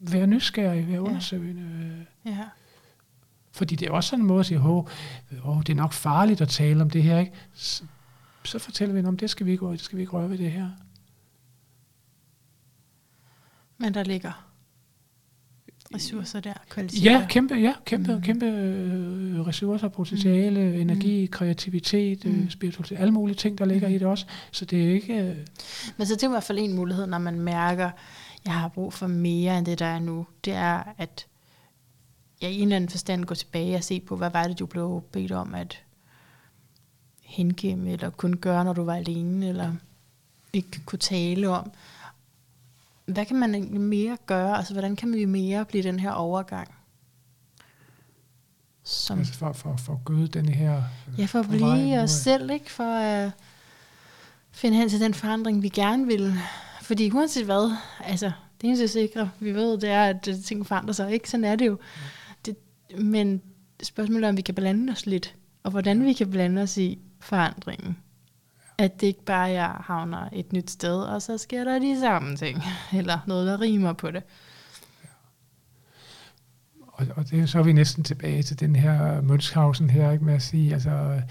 [0.00, 1.62] være nysgerrig, være undersøgende.
[1.62, 2.44] øh, Ja.
[3.52, 4.86] fordi det er også sådan en måde at sige, åh,
[5.44, 7.32] åh, det er nok farligt at tale om det her, ikke?
[7.54, 7.84] Så,
[8.44, 10.52] så fortæller vi, om det skal vi ikke, det skal vi ikke røre ved det
[10.52, 10.70] her.
[13.78, 14.49] Men der ligger
[15.94, 17.04] ressourcer der, kvalitet.
[17.04, 18.16] Ja, kæmpe, ja, kæmpe, Mm.
[18.16, 18.22] mm.
[18.22, 20.80] kæmpe øh, ressourcer, potentiale, mm.
[20.80, 22.30] energi, kreativitet, Mm.
[22.32, 22.50] mm.
[22.50, 23.94] spiritualitet, alle mulige ting, der ligger Mm.
[23.94, 24.26] i det også.
[24.50, 25.14] Så det er ikke...
[25.14, 25.36] Øh,
[25.96, 27.90] Men så det er i hvert fald en mulighed, når man mærker,
[28.44, 30.26] jeg har brug for mere end det, der er nu.
[30.44, 31.26] Det er, at
[32.42, 34.66] jeg i en eller anden forstand går tilbage og se på, hvad var det, du
[34.66, 35.82] blev bedt om at
[37.22, 39.72] hengemme, eller kunne gøre, når du var alene, eller
[40.52, 41.70] ikke kunne tale om.
[43.12, 44.56] Hvad kan man egentlig mere gøre?
[44.56, 46.68] Altså, hvordan kan vi mere blive den her overgang?
[48.84, 50.82] Som, altså for, for, for at gøde den her...
[51.18, 52.70] ja, for at blive os selv, ikke?
[52.70, 53.30] For at
[54.50, 56.34] finde hen til den forandring, vi gerne vil.
[56.82, 60.92] Fordi uanset hvad, altså, det eneste sikre, vi ved, det er, at øh, ting forandrer
[60.92, 61.30] sig, ikke?
[61.30, 61.78] Sådan er det jo.
[62.46, 62.56] Det,
[62.98, 63.42] men
[63.82, 66.98] spørgsmålet er, om vi kan blande os lidt, og hvordan vi kan blande os i
[67.20, 67.96] forandringen.
[68.80, 72.00] At det ikke bare er, jeg havner et nyt sted, og så sker der de
[72.00, 72.62] samme ting,
[72.98, 74.22] eller noget, der rimer på det.
[75.04, 75.08] Ja.
[76.86, 80.34] Og, og det, så er vi næsten tilbage til den her Münchhausen her, ikke, med
[80.34, 81.22] at sige, altså, øh,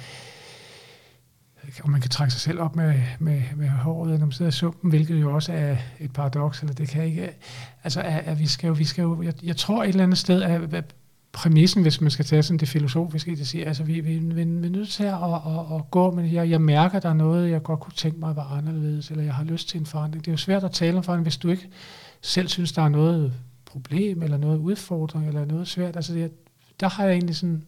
[1.83, 4.51] om man kan trække sig selv op med, med, med håret, når man sidder i
[4.51, 7.35] sumpen, hvilket jo også er et paradoks, eller det kan ikke,
[7.83, 10.17] altså, at, at vi skal jo, vi skal jo jeg, jeg tror et eller andet
[10.17, 10.95] sted, at, at
[11.31, 14.67] præmissen, hvis man skal tage sådan det filosofiske, det siger, altså vi, vi, vi, vi
[14.67, 17.51] er nødt til at, at, at, at gå, men jeg, jeg mærker, der er noget,
[17.51, 20.25] jeg godt kunne tænke mig var anderledes, eller jeg har lyst til en forandring.
[20.25, 21.69] Det er jo svært at tale om forandring, hvis du ikke
[22.21, 23.33] selv synes, der er noget
[23.65, 25.95] problem, eller noget udfordring, eller noget svært.
[25.95, 26.31] Altså, det,
[26.79, 27.63] der har jeg egentlig sådan...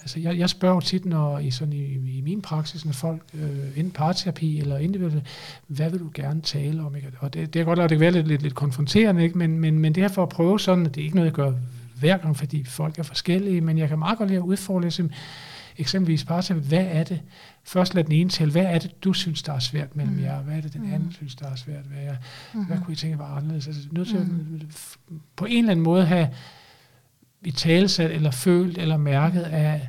[0.00, 1.84] Altså, jeg, jeg spørger jo tit, når i, sådan i,
[2.18, 5.26] i min praksis, når folk, øh, enten parterapi eller individuelt,
[5.66, 6.96] hvad vil du gerne tale om?
[6.96, 7.08] Ikke?
[7.18, 9.38] Og det, det er godt, at det kan være lidt, lidt, lidt konfronterende, ikke?
[9.38, 11.34] Men, men, men det her for at prøve sådan, at det er ikke noget, jeg
[11.34, 11.52] gør
[11.98, 15.10] hver gang, fordi folk er forskellige, men jeg kan meget godt lide at udfordre ligesom,
[15.78, 17.20] eksempelvis parterapi, hvad er det?
[17.64, 20.22] Først lad den ene tale, hvad er det, du synes, der er svært mellem Mm.
[20.22, 20.40] jer?
[20.42, 20.92] Hvad er det, den Mm.
[20.92, 21.84] anden synes, der er svært?
[21.84, 22.16] Hvad, er,
[22.54, 22.66] Mm-hmm.
[22.66, 23.66] hvad kunne I tænke var anderledes?
[23.66, 24.60] Altså, nødt til Mm.
[24.60, 24.96] at
[25.36, 26.28] på en eller anden måde have
[27.44, 29.80] i talesat eller følt eller mærket, at,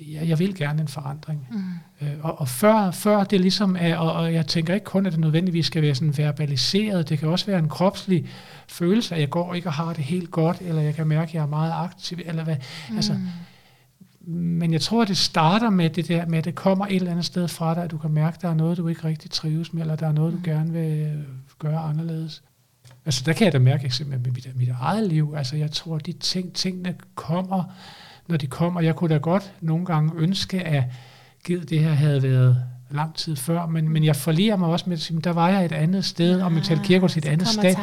[0.00, 1.48] jeg, jeg vil gerne en forandring.
[1.50, 2.06] Mm.
[2.06, 5.12] Øh, og, og før, før det ligesom er, og, og jeg tænker ikke kun, at
[5.12, 8.26] det nødvendigvis skal være sådan verbaliseret, det kan også være en kropslig
[8.68, 11.34] følelse, at jeg går ikke og har det helt godt, eller jeg kan mærke, at
[11.34, 12.56] jeg er meget aktiv, eller hvad.
[12.90, 12.96] Mm.
[12.96, 13.16] Altså,
[14.28, 17.10] men jeg tror, at det starter med det der med, at det kommer et eller
[17.10, 19.30] andet sted fra dig, at du kan mærke, at der er noget, du ikke rigtig
[19.30, 20.44] trives med, eller der er noget, du mm.
[20.44, 21.24] gerne vil
[21.58, 22.42] gøre anderledes.
[23.06, 25.34] Altså der kan jeg da mærke eksempel med mit, mit eget liv.
[25.36, 27.64] Altså jeg tror, de ting, tingene kommer,
[28.28, 28.80] når de kommer.
[28.80, 30.84] Jeg kunne da godt nogle gange ønske, at
[31.44, 34.96] givet det her havde været lang tid før, men, men jeg forliger mig også med
[34.96, 37.74] at sige, der var jeg et andet sted, ja, og Kirkegaard til et andet sted.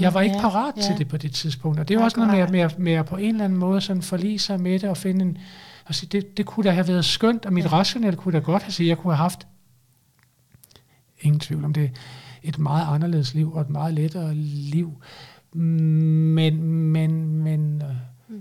[0.00, 0.82] Jeg var ikke parat ja.
[0.82, 3.16] til det på det tidspunkt, og det er også noget med, med, med at på
[3.16, 5.38] en eller anden måde sådan forlige sig med det og finde en,
[5.86, 7.72] og sige, det, det kunne da have været skønt, og mit ja.
[7.72, 9.46] rationelle kunne da godt have sagt, jeg kunne have haft,
[11.20, 11.90] ingen tvivl om det,
[12.42, 15.02] et meget anderledes liv og et meget lettere liv.
[15.52, 18.36] Men, men, men, øh,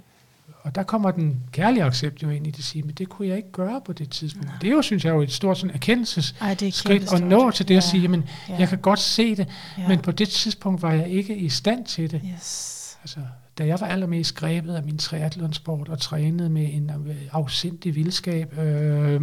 [0.61, 3.37] og der kommer den kærlige accept jo ind i det, sige, men det kunne jeg
[3.37, 4.47] ikke gøre på det tidspunkt.
[4.47, 4.57] Nej.
[4.61, 7.77] Det er jo, synes jeg, jo et stort sådan erkendelsesskridt at nå til det ja.
[7.77, 8.55] at sige, men ja.
[8.59, 9.47] jeg kan godt se det,
[9.77, 9.87] ja.
[9.87, 12.21] men på det tidspunkt var jeg ikke i stand til det.
[12.33, 12.97] Yes.
[13.01, 13.19] Altså,
[13.57, 18.57] da jeg var allermest grebet af min triathlonsport og trænede med en øh, afsindig vildskab,
[18.57, 19.21] øh,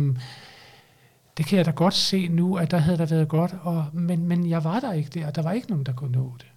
[1.39, 4.26] det kan jeg da godt se nu, at der havde der været godt, og, men,
[4.26, 6.49] men jeg var der ikke der, og der var ikke nogen, der kunne nå det.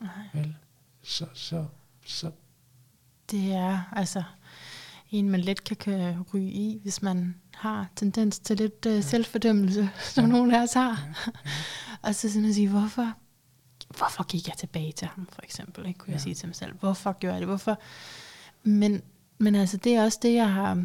[0.00, 0.10] Nej.
[0.32, 0.54] Vel?
[1.02, 1.64] Så, så,
[2.06, 2.30] så.
[3.30, 4.22] Det er altså
[5.10, 9.00] en, man let kan, kan ryge i, hvis man har tendens til lidt uh, ja.
[9.00, 10.30] selvfordømmelse, som ja.
[10.30, 11.08] nogen af os har.
[11.26, 11.32] Ja.
[11.44, 11.48] Ja.
[12.08, 13.12] og så sådan at sige, hvorfor,
[13.98, 15.86] hvorfor gik jeg tilbage til ham, for eksempel?
[15.86, 15.98] Ikke?
[15.98, 16.14] Kunne ja.
[16.14, 17.48] jeg sige til mig selv, hvorfor gjorde jeg det?
[17.48, 17.78] Hvorfor?
[18.62, 19.02] Men,
[19.38, 20.84] men altså, det er også det, jeg har,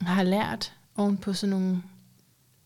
[0.00, 1.82] har lært oven på sådan nogle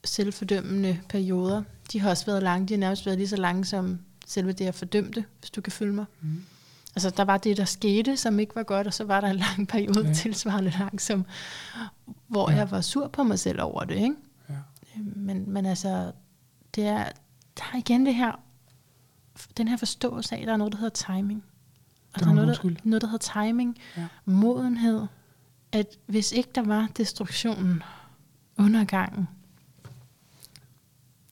[0.05, 1.63] selvfordømmende perioder.
[1.93, 4.67] De har også været lange, de har nærmest været lige så lange som selve det
[4.67, 6.05] at fordømte, hvis du kan følge mig.
[6.21, 6.45] Mm.
[6.97, 9.37] Altså, der var det, der skete, som ikke var godt, og så var der en
[9.37, 10.15] lang periode ja.
[10.15, 11.25] tilsvarende lang, som,
[12.27, 12.57] hvor ja.
[12.57, 13.95] jeg var sur på mig selv over det.
[13.95, 14.15] Ikke?
[14.49, 14.55] Ja.
[14.97, 16.13] Men, men altså,
[16.75, 17.05] det er,
[17.59, 18.41] der er igen det her,
[19.57, 21.45] den her forståelse af, at der er noget, der hedder timing.
[22.15, 24.07] Og der er noget, der, noget, der hedder timing, ja.
[24.25, 25.07] modenhed,
[25.73, 27.83] at hvis ikke der var destruktionen,
[28.61, 29.29] undergangen,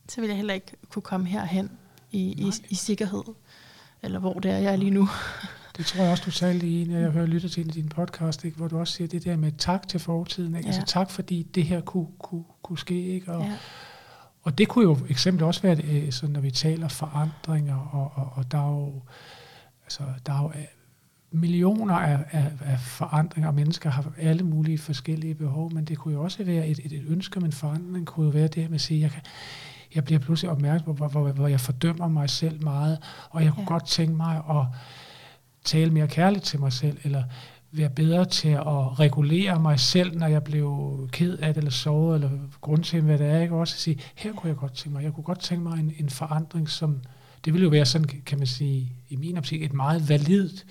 [0.09, 1.71] så ville jeg heller ikke kunne komme herhen
[2.11, 3.23] i, i, i sikkerhed,
[4.03, 5.09] eller hvor det er, jeg er lige nu.
[5.77, 8.57] Det tror jeg også, du talte i når jeg hører lytter til din podcast, ikke?
[8.57, 10.57] hvor du også siger det der med tak til fortiden.
[10.57, 10.67] Ikke?
[10.67, 10.81] Altså, ja.
[10.81, 13.07] Altså tak, fordi det her kunne, kunne, kunne ske.
[13.07, 13.33] Ikke?
[13.33, 13.57] Og, ja.
[14.43, 18.33] og det kunne jo eksempel også være, øh, så når vi taler forandringer, og, og,
[18.35, 19.03] og der er jo,
[19.85, 20.53] altså, der er jo
[21.31, 26.15] millioner af, af, af forandringer, og mennesker har alle mulige forskellige behov, men det kunne
[26.15, 28.75] jo også være et, et, et ønske om en forandring, kunne jo være det med
[28.75, 29.23] at sige, jeg, kan,
[29.95, 32.99] jeg bliver pludselig opmærksom på, hvor, hvor, hvor jeg fordømmer mig selv meget,
[33.31, 33.69] og jeg kunne ja.
[33.69, 34.67] godt tænke mig at
[35.65, 37.23] tale mere kærligt til mig selv, eller
[37.73, 42.15] være bedre til at regulere mig selv, når jeg blev ked af det, eller sovet,
[42.15, 43.41] eller grund til, hvad det er.
[43.41, 43.55] Ikke?
[43.55, 45.93] Også at sige, her kunne jeg godt tænke mig, jeg kunne godt tænke mig en,
[45.99, 47.01] en forandring, som,
[47.45, 50.67] det ville jo være sådan, kan man sige, i min optik, et meget validt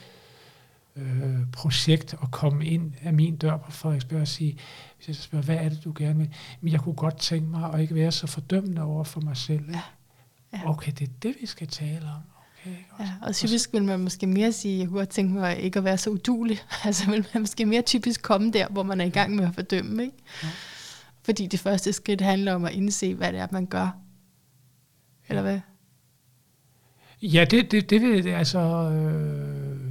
[0.97, 4.57] øh, projekt at komme ind af min dør på Frederiksberg og sige,
[4.95, 6.33] hvis jeg spørger, hvad er det, du gerne vil?
[6.61, 9.71] Men jeg kunne godt tænke mig at ikke være så fordømmende over for mig selv.
[9.71, 9.81] Ja.
[10.53, 10.69] Ja.
[10.69, 12.21] Okay, det er det, vi skal tale om.
[12.61, 15.79] Okay, ja, og typisk vil man måske mere sige, jeg kunne godt tænke mig ikke
[15.79, 16.59] at være så udulig.
[16.85, 19.55] Altså vil man måske mere typisk komme der, hvor man er i gang med at
[19.55, 20.03] fordømme.
[20.03, 20.17] Ikke?
[20.43, 20.47] Ja.
[21.23, 23.97] Fordi det første skridt handler om at indse, hvad det er, man gør.
[25.29, 25.59] Eller hvad?
[27.21, 28.59] Ja, det, det, det vil altså...
[28.59, 29.86] Øh,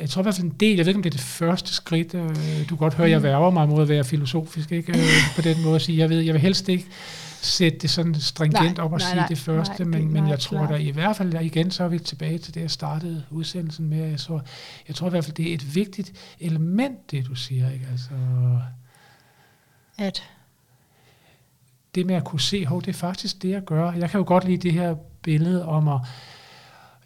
[0.00, 1.74] jeg tror i hvert fald en del, jeg ved ikke om det er det første
[1.74, 3.24] skridt, øh, du kan godt høre, jeg mm.
[3.24, 4.92] værger mig mod at være filosofisk, ikke?
[4.92, 6.86] Øh, på den måde at sige, jeg ved, jeg vil helst ikke
[7.40, 10.28] sætte det sådan stringent nej, op og nej, sige nej, det første, nej, men, men
[10.28, 13.24] jeg tror da i hvert fald, igen så er vi tilbage til det, jeg startede
[13.30, 14.42] udsendelsen med, jeg tror,
[14.88, 17.86] jeg tror i hvert fald, det er et vigtigt element, det du siger, ikke?
[17.92, 18.10] Altså,
[19.98, 20.22] at?
[21.94, 23.92] Det med at kunne se, hov, det er faktisk det, jeg gør.
[23.92, 26.00] Jeg kan jo godt lide det her billede om at,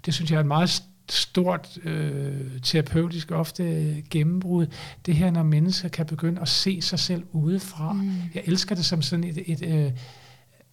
[0.07, 0.83] det synes jeg er et meget
[1.13, 3.65] stort øh, terapeutisk ofte
[4.11, 4.67] gennembrud.
[5.07, 7.93] Det her, når mennesker kan begynde at se sig selv udefra.
[7.93, 8.13] Mm.
[8.35, 9.93] Jeg elsker det som sådan et, et uh,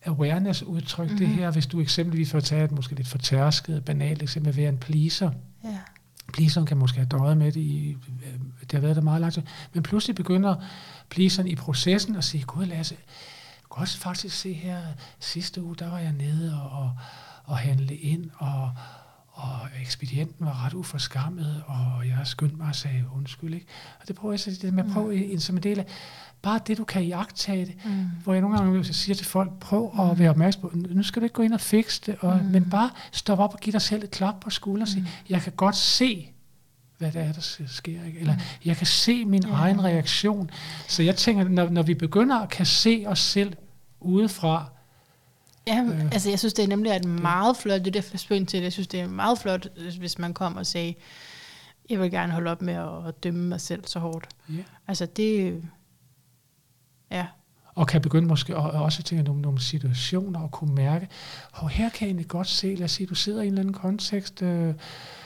[0.06, 1.18] awareness-udtryk, mm.
[1.18, 4.78] det her, hvis du eksempelvis får taget et måske lidt fortærsket, banalt eksempel, være en
[4.78, 5.32] pleaser.
[5.66, 5.76] Yeah.
[6.34, 7.98] Pleaseren kan måske have døjet med det, i,
[8.62, 10.56] det har været der meget langt, men pludselig begynder
[11.10, 14.80] pleaseren i processen at sige, gud Lasse, jeg kan også faktisk se her,
[15.20, 16.92] sidste uge, der var jeg nede og, og,
[17.44, 18.72] og handle ind, og,
[19.38, 23.54] og ekspedienten var ret uforskammet, og jeg skyndte mig og sagde undskyld.
[23.54, 23.66] Ikke?
[24.02, 25.40] Og det prøver jeg så det med at prøve mm.
[25.40, 25.86] som en del af,
[26.42, 28.06] bare det, du kan iagtage det, mm.
[28.24, 30.20] hvor jeg nogle gange siger til folk, prøv at mm.
[30.20, 32.52] være opmærksom på, nu skal du ikke gå ind og fikse det, og, mm.
[32.52, 35.08] men bare stop op og give dig selv et klap på skulderen og sige, mm.
[35.30, 36.32] jeg kan godt se,
[36.98, 38.06] hvad det er, der sker.
[38.06, 38.20] Ikke?
[38.20, 38.36] Eller
[38.66, 39.54] jeg kan se min ja.
[39.54, 40.50] egen reaktion.
[40.88, 43.54] Så jeg tænker, når, når vi begynder at kan se os selv
[44.00, 44.70] udefra,
[45.68, 48.48] Ja, øh, altså jeg synes, det er nemlig et meget flot, det er derfor, jeg
[48.48, 49.68] til jeg synes, det er meget flot,
[50.00, 50.94] hvis man kommer og siger,
[51.90, 52.74] jeg vil gerne holde op med
[53.08, 54.28] at dømme mig selv så hårdt.
[54.50, 54.64] Ja.
[54.88, 55.64] Altså det,
[57.12, 57.26] ja.
[57.76, 61.08] Og kan begynde måske også at tænke nogle, nogle situationer og kunne mærke,
[61.52, 63.62] og her kan jeg egentlig godt se, lad os sige, du sidder i en eller
[63.62, 64.74] anden kontekst, øh,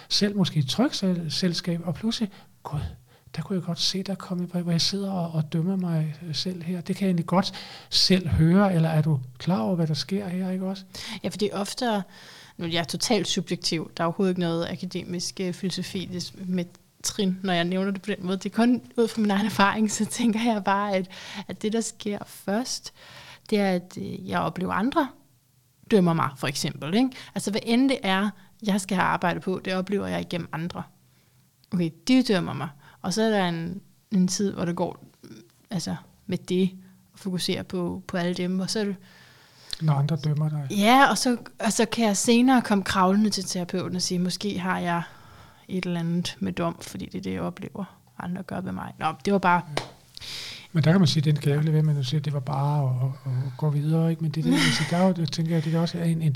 [0.09, 2.31] selv måske i et trykselskab, og pludselig,
[2.63, 2.79] gud,
[3.35, 6.35] der kunne jeg godt se, der kom hvor jeg sidder og, og dømmer mig øh,
[6.35, 6.81] selv her.
[6.81, 7.53] Det kan jeg egentlig godt
[7.89, 10.83] selv høre, eller er du klar over, hvad der sker her, ikke også?
[11.23, 12.03] Ja, fordi ofte,
[12.57, 16.65] nu er jeg totalt subjektiv, der er overhovedet ikke noget akademisk øh, filosofi med
[17.03, 18.37] trin, når jeg nævner det på den måde.
[18.37, 21.07] Det er kun ud fra min egen erfaring, så tænker jeg bare, at,
[21.47, 22.93] at det, der sker først,
[23.49, 25.07] det er, at øh, jeg oplever andre
[25.91, 26.93] dømmer mig, for eksempel.
[26.93, 27.09] Ikke?
[27.35, 28.29] Altså, hvad end det er,
[28.63, 30.83] jeg skal have arbejde på, det oplever jeg igennem andre.
[31.73, 32.69] Okay, de dømmer mig.
[33.01, 33.81] Og så er der en,
[34.11, 35.05] en tid, hvor det går
[35.69, 35.95] altså,
[36.27, 36.71] med det,
[37.13, 38.95] og fokusere på, på alle dem, og så er det,
[39.81, 40.67] når andre dømmer dig.
[40.71, 44.59] Ja, og så, og så kan jeg senere komme kravlende til terapeuten og sige, måske
[44.59, 45.01] har jeg
[45.67, 48.93] et eller andet med dom, fordi det er det, jeg oplever, andre gør ved mig.
[48.99, 49.61] Nå, det var bare...
[49.77, 49.83] Ja.
[50.73, 52.25] Men der kan man sige, at den kan jeg ikke ved med at sige, at
[52.25, 54.09] det var bare at, at, gå videre.
[54.09, 54.21] Ikke?
[54.21, 56.35] Men det, det, altså, der er jo, jeg tænker jeg, det er også en, en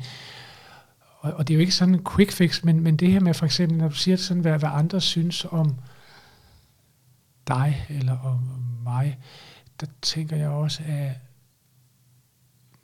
[1.20, 3.34] og, og det er jo ikke sådan en quick fix, men, men det her med
[3.34, 5.76] for eksempel, når du siger sådan, hvad, hvad andre synes om
[7.48, 8.40] dig eller om
[8.84, 9.18] mig,
[9.82, 11.12] der tænker jeg også, at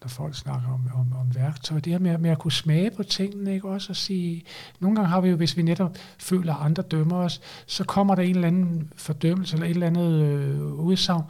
[0.02, 3.04] når folk snakker om, om, om værktøj, det her med, med at kunne smage på
[3.04, 4.44] tingene, ikke også at sige,
[4.80, 8.16] nogle gange har vi jo, hvis vi netop føler, at andre dømmer os, så kommer
[8.16, 11.24] der en eller anden fordømmelse eller et eller andet øh, udsagn,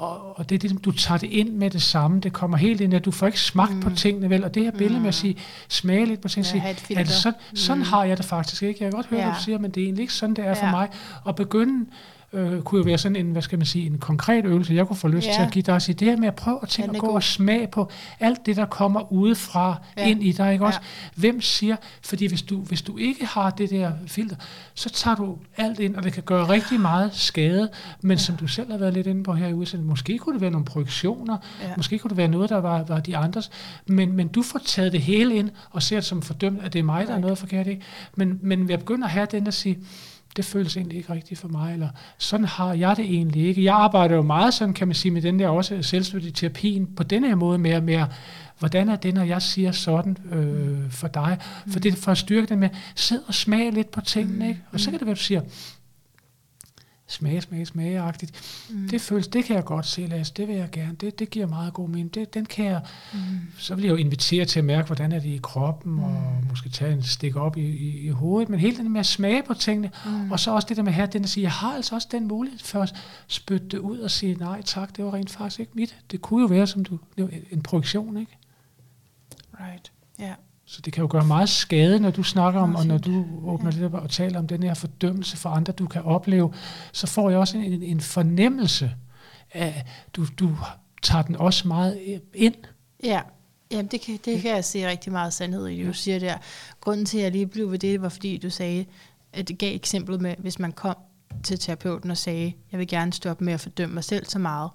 [0.00, 2.80] og, og det er det, du tager det ind med det samme, det kommer helt
[2.80, 3.80] ind, at du får ikke smagt mm.
[3.80, 5.00] på tingene vel, og det her billede mm.
[5.00, 5.36] med at sige,
[5.68, 7.84] smage lidt på tingene, ja, sige, at sådan, sådan mm.
[7.84, 9.26] har jeg det faktisk ikke, jeg kan godt høre, ja.
[9.26, 10.66] hvad du siger, men det er egentlig ikke sådan, det er ja.
[10.66, 10.88] for mig,
[11.28, 11.86] at begynde
[12.32, 14.96] øh, kunne jo være sådan en, hvad skal man sige, en konkret øvelse, jeg kunne
[14.96, 15.32] få lyst ja.
[15.32, 17.06] til at give dig at sige, det her med at prøve at tænke og gå
[17.06, 17.14] god.
[17.14, 20.06] og smage på alt det, der kommer udefra ja.
[20.06, 20.78] ind i dig, ikke også?
[20.82, 21.20] Ja.
[21.20, 24.36] Hvem siger, fordi hvis du, hvis du ikke har det der filter,
[24.74, 27.68] så tager du alt ind, og det kan gøre rigtig meget skade,
[28.00, 28.22] men ja.
[28.22, 30.50] som du selv har været lidt inde på her i udsendelsen, måske kunne det være
[30.50, 31.72] nogle projektioner, ja.
[31.76, 33.50] måske kunne det være noget, der var, var de andres,
[33.86, 36.78] men, men du får taget det hele ind, og ser det som fordømt, at det
[36.78, 37.82] er mig, der er noget forkert, ikke?
[38.16, 39.78] Men, men jeg begynder at have den at sige,
[40.36, 43.64] det føles egentlig ikke rigtigt for mig, eller sådan har jeg det egentlig ikke.
[43.64, 47.02] Jeg arbejder jo meget sådan, kan man sige, med den der også selvstændig terapien, på
[47.02, 48.04] den her måde med, med
[48.58, 51.38] hvordan er det, når jeg siger sådan øh, for dig?
[51.66, 54.62] For det er for at styrke det med, sid og smag lidt på tingene, ikke?
[54.72, 55.40] Og så kan det være, du siger,
[57.10, 58.32] smage, smage, smageagtigt.
[58.70, 58.88] Mm.
[58.88, 61.46] Det føles, det kan jeg godt se, Lars, det vil jeg gerne, det, det giver
[61.46, 62.80] meget god mening, det, den kan jeg,
[63.12, 63.18] mm.
[63.58, 65.98] så vil jeg jo invitere til at mærke, hvordan er det i kroppen, mm.
[65.98, 69.06] og måske tage en stik op i, i, i hovedet, men hele den med at
[69.06, 70.32] smage på tingene, mm.
[70.32, 72.28] og så også det der med her, den at sige, jeg har altså også den
[72.28, 72.94] mulighed for at
[73.26, 75.96] spytte det ud og sige, nej tak, det var rent faktisk ikke mit.
[76.10, 76.98] Det kunne jo være, som du,
[77.50, 78.36] en projektion, ikke?
[79.60, 80.24] Right, ja.
[80.24, 80.36] Yeah.
[80.70, 83.70] Så det kan jo gøre meget skade, når du snakker om, og når du åbner
[83.70, 86.54] det og taler om den her fordømmelse for andre, du kan opleve,
[86.92, 88.94] så får jeg også en, en fornemmelse
[89.52, 89.84] af,
[90.16, 90.56] du, du
[91.02, 92.54] tager den også meget ind.
[93.04, 93.20] Ja,
[93.70, 96.36] Jamen, det kan, det kan jeg se rigtig meget sandhed i, du siger der.
[96.80, 98.86] Grunden til, at jeg lige blev ved det, var fordi du sagde,
[99.32, 100.96] at det gav eksemplet med, hvis man kom
[101.44, 104.70] til terapeuten og sagde, jeg vil gerne stoppe med at fordømme mig selv så meget.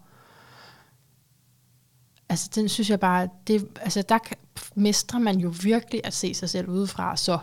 [2.29, 4.19] Altså, den synes jeg bare, det, altså, der
[4.75, 7.39] mestrer man jo virkelig at se sig selv udefra så.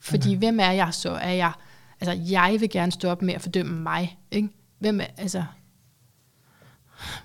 [0.00, 0.38] Fordi mm.
[0.38, 1.10] hvem er jeg så?
[1.10, 1.52] Er jeg,
[2.00, 4.18] altså, jeg vil gerne stå op med at fordømme mig.
[4.30, 4.48] Ikke?
[4.78, 5.44] Hvem er, altså,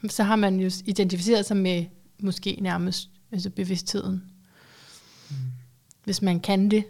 [0.09, 1.85] så har man jo identificeret sig med
[2.19, 4.31] måske nærmest altså bevidstheden.
[5.29, 5.35] Mm.
[6.03, 6.85] Hvis man kan det.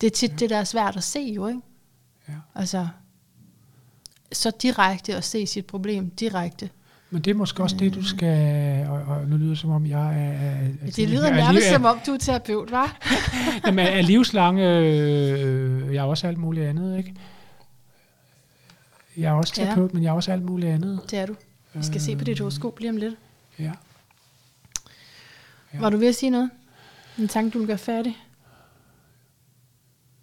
[0.00, 0.36] Det er tit ja.
[0.36, 1.60] det, der er svært at se jo, ikke?
[2.28, 2.34] Ja.
[2.54, 2.88] Altså,
[4.32, 6.70] så direkte at se sit problem direkte.
[7.10, 9.86] Men det er måske også det, du skal, og, og nu lyder det som om,
[9.86, 10.32] jeg er...
[10.86, 13.06] er det lyder nærmest som om, du er terapeut, hva'?
[13.66, 17.14] Jamen, er livslang, øh, jeg er også alt muligt andet, ikke?
[19.16, 19.94] Jeg er også terapeut, ja.
[19.94, 21.00] men jeg er også alt muligt andet.
[21.10, 21.34] Det er du.
[21.74, 23.14] Vi skal øh, se på dit horoskop lige om lidt.
[23.58, 23.72] Ja.
[25.74, 25.80] ja.
[25.80, 26.50] Var du ved at sige noget?
[27.18, 28.16] En tanke, du vil gøre færdig?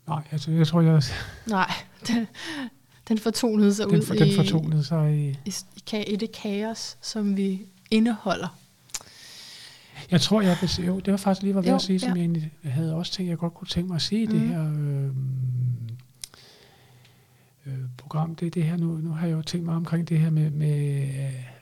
[0.07, 1.01] Nej, altså, jeg tror, jeg...
[1.47, 1.71] Nej,
[2.07, 2.27] det,
[3.08, 5.53] den fortonede sig den, ud den fortonede sig i, i,
[5.93, 8.58] i, i det kaos, som vi indeholder.
[10.12, 12.14] Jeg tror, jeg vil, jo, det var faktisk lige, hvad jeg at sige, som ja.
[12.14, 14.32] jeg egentlig havde også tænkt, jeg godt kunne tænke mig at sige, mm.
[14.32, 15.05] det her øh,
[17.66, 20.30] øh, program, det det her, nu, nu har jeg jo tænkt mig omkring det her
[20.30, 21.57] med, med øh,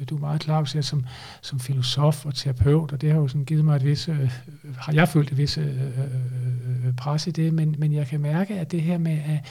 [0.00, 1.04] Øh, du er meget klar, at som,
[1.40, 4.30] som filosof og terapeut, og det har jo sådan givet mig et vis, øh,
[4.78, 8.20] har jeg følt et vis øh, øh, øh, pres i det, men, men jeg kan
[8.20, 9.46] mærke, at det her med, at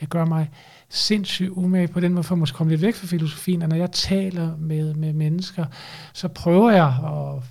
[0.00, 0.50] jeg gør mig
[0.88, 3.76] sindssygt umage på den måde, for at måske komme lidt væk fra filosofien, og når
[3.76, 5.64] jeg taler med, med mennesker,
[6.12, 7.42] så prøver jeg at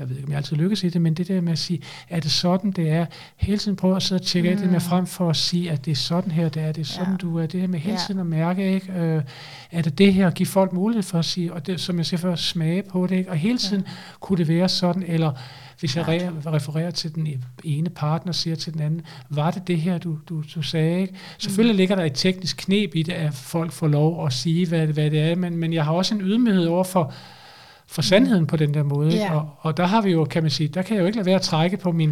[0.00, 1.82] jeg ved ikke, om jeg altid lykkes i det, men det der med at sige,
[2.08, 3.06] er det sådan, det er?
[3.36, 4.56] Hele tiden prøve at sidde og tjekke mm.
[4.56, 4.80] det med mm.
[4.80, 7.16] frem for at sige, at det er sådan her, det er, det er sådan, ja.
[7.16, 7.46] du er.
[7.46, 8.20] Det her med hele tiden ja.
[8.20, 8.92] at mærke, ikke?
[8.92, 9.22] Øh,
[9.70, 12.06] er det det her, at give folk mulighed for at sige, og det, som jeg
[12.06, 13.30] siger før, smage på det, ikke?
[13.30, 13.92] Og hele tiden ja.
[14.20, 15.32] kunne det være sådan, eller
[15.80, 17.28] hvis jeg re- refererer til den
[17.64, 21.00] ene partner, siger til den anden, var det det her, du, du, du sagde?
[21.00, 21.14] Ikke?
[21.38, 21.76] Selvfølgelig mm.
[21.76, 25.10] ligger der et teknisk knep i det, at folk får lov at sige, hvad, hvad
[25.10, 27.12] det er, men, men jeg har også en ydmyghed over for,
[27.90, 29.16] for sandheden på den der måde.
[29.16, 29.36] Yeah.
[29.36, 31.26] Og, og der har vi jo, kan man sige, der kan jeg jo ikke lade
[31.26, 32.10] være at trække på min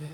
[0.00, 0.06] øh,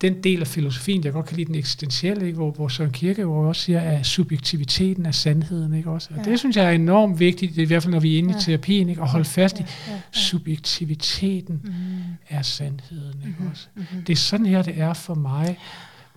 [0.00, 2.36] den del af filosofien, jeg godt kan lide den eksistentielle, ikke?
[2.36, 5.74] Hvor, hvor Søren Kierkegaard også siger, at subjektiviteten af sandheden.
[5.74, 5.90] Ikke?
[5.90, 6.08] Også.
[6.10, 6.30] Og ja.
[6.30, 8.38] det synes jeg er enormt vigtigt, i hvert fald når vi er inde ja.
[8.38, 9.02] i terapien, ikke?
[9.02, 10.00] at holde fast i ja, ja, ja.
[10.12, 11.72] subjektiviteten mm.
[12.28, 13.18] af sandheden.
[13.18, 13.34] Ikke?
[13.38, 13.50] Mm-hmm.
[13.50, 13.68] Også.
[13.74, 14.02] Mm-hmm.
[14.02, 15.58] Det er sådan her, det er for mig.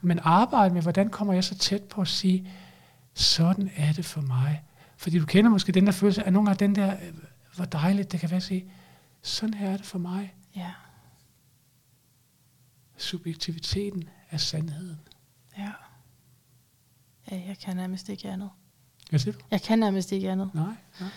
[0.01, 2.47] Men arbejde med, hvordan kommer jeg så tæt på at sige,
[3.13, 4.61] sådan er det for mig.
[4.97, 6.93] Fordi du kender måske den der følelse af nogle af den der
[7.55, 8.71] hvor dejligt det kan være at sige,
[9.21, 10.35] sådan her er det for mig.
[10.55, 10.71] Ja.
[12.97, 14.99] Subjektiviteten er sandheden.
[15.57, 15.71] Ja.
[17.31, 18.49] Ja, jeg kan nærmest ikke andet.
[19.09, 19.39] Hvad siger du?
[19.51, 20.49] Jeg kan nærmest ikke andet.
[20.53, 21.09] Nej, nej.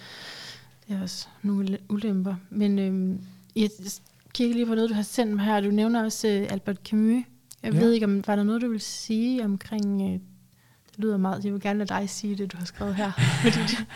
[0.89, 2.35] Det er også nogle ulemper.
[2.51, 3.25] Men øhm,
[3.57, 3.71] jeg
[4.35, 5.61] kigger lige på noget, du har sendt mig her.
[5.61, 7.25] Du nævner også uh, Albert Camus.
[7.63, 7.79] Jeg ja.
[7.79, 10.15] ved ikke, om var der noget, du vil sige omkring...
[10.15, 10.21] Uh,
[10.99, 11.45] det lyder meget...
[11.45, 13.13] Jeg vil gerne lade dig sige det, du har skrevet her.
[13.43, 13.87] fordi det,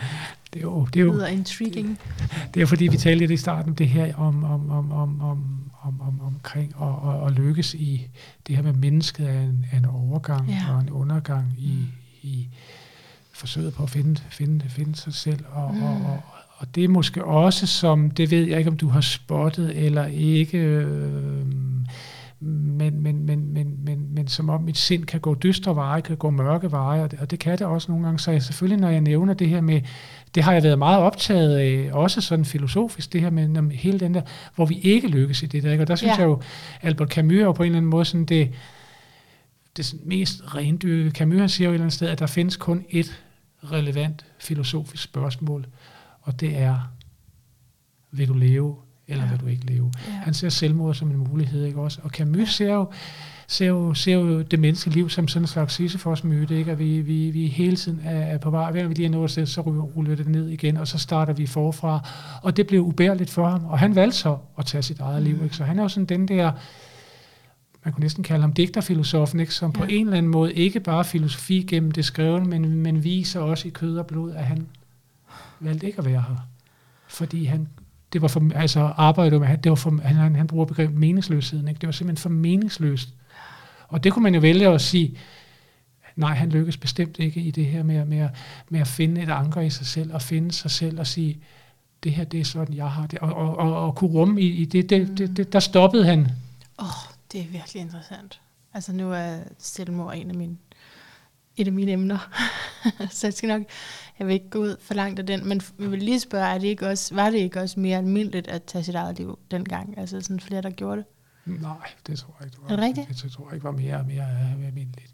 [0.53, 1.99] det, er jo, det, er jo, lyder intriguing.
[2.19, 5.21] Det, det er fordi, vi talte lidt i starten det her om, om, om, om,
[5.21, 8.07] om, om, om omkring at, at, at lykkes i
[8.47, 10.73] det her med mennesket af en, af en overgang ja.
[10.73, 12.29] og en undergang i, mm.
[12.29, 12.47] i
[13.31, 15.45] forsøget på at finde, finde, finde sig selv.
[15.51, 15.83] Og, mm.
[15.83, 16.19] og, og,
[16.57, 20.05] og det er måske også som, det ved jeg ikke, om du har spottet eller
[20.05, 21.45] ikke, øh,
[22.43, 26.17] men, men, men, men, men, men som om mit sind kan gå dystre veje, kan
[26.17, 28.19] gå mørke veje, og det, og det kan det også nogle gange.
[28.19, 29.81] Så jeg, selvfølgelig, når jeg nævner det her med,
[30.35, 33.99] det har jeg været meget optaget af, også sådan filosofisk, det her med, med hele
[33.99, 34.21] den der,
[34.55, 35.71] hvor vi ikke lykkes i det der.
[35.71, 35.83] Ikke?
[35.83, 36.17] Og der synes ja.
[36.17, 36.41] jeg jo,
[36.81, 38.51] Albert Camus er jo på en eller anden måde sådan det,
[39.77, 41.11] det mest rendyrkede.
[41.11, 43.23] Camus han siger jo et eller andet sted, at der findes kun et
[43.63, 45.65] relevant filosofisk spørgsmål,
[46.21, 46.91] og det er,
[48.11, 48.75] vil du leve,
[49.07, 49.29] eller ja.
[49.29, 49.91] vil du ikke leve?
[50.07, 50.11] Ja.
[50.11, 51.99] Han ser selvmord som en mulighed, ikke også?
[52.03, 52.87] Og Camus ser jo,
[53.47, 56.71] ser jo, ser jo det menneskelige liv som sådan en slags Sisyfos-myte, ikke?
[56.71, 58.71] at vi, vi, vi hele tiden er, på vej.
[58.71, 61.45] Hver vi lige er nået sted, så ruller det ned igen, og så starter vi
[61.47, 62.09] forfra.
[62.43, 65.27] Og det blev ubærligt for ham, og han valgte så at tage sit eget mm.
[65.27, 65.43] liv.
[65.43, 65.55] Ikke?
[65.55, 66.51] Så han er jo sådan den der,
[67.83, 69.53] man kunne næsten kalde ham digterfilosofen, ikke?
[69.53, 69.79] som ja.
[69.79, 73.67] på en eller anden måde ikke bare filosofi gennem det skrevne, men, men viser også
[73.67, 74.67] i kød og blod, at han
[75.59, 76.47] valgte ikke at være her.
[77.07, 77.67] Fordi han
[78.13, 81.79] det var for, altså arbejdet med, det var for, han, han bruger begrebet meningsløsheden, ikke?
[81.79, 83.09] det var simpelthen for meningsløst
[83.93, 85.17] og det kunne man jo vælge at sige,
[86.15, 88.29] nej, han lykkes bestemt ikke i det her med, med,
[88.69, 91.43] med at finde et anker i sig selv, og finde sig selv og sige,
[92.03, 94.47] det her, det er sådan, jeg har det, og, og, og, og kunne rumme i,
[94.47, 96.19] i det, det, det, det, der stoppede han.
[96.79, 98.41] Åh, oh, det er virkelig interessant.
[98.73, 100.57] Altså nu er selvmord en af mine,
[101.57, 102.31] et af mine emner,
[103.11, 103.61] så jeg skal nok,
[104.19, 106.57] jeg vil ikke gå ud for langt af den, men vi vil lige spørge, er
[106.57, 109.97] det ikke også, var det ikke også mere almindeligt at tage sit eget liv dengang?
[109.97, 111.05] Altså sådan flere, der gjorde det?
[111.61, 112.55] Nej, det tror jeg ikke.
[112.55, 113.07] Det var, er det rigtigt?
[113.07, 114.27] Det, det tror jeg ikke var mere, mere,
[114.57, 115.13] mere almindeligt.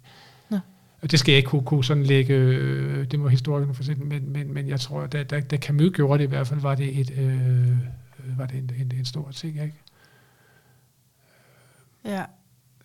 [0.49, 0.59] Nå.
[1.11, 4.53] Det skal jeg ikke kunne, kunne sådan lægge, øh, det må historikerne for men, men,
[4.53, 7.11] men jeg tror, da, da, da Camus gjorde det i hvert fald, var det, et,
[7.17, 7.77] øh,
[8.37, 9.75] var det en, en, en stor ting, ikke?
[12.05, 12.23] Ja,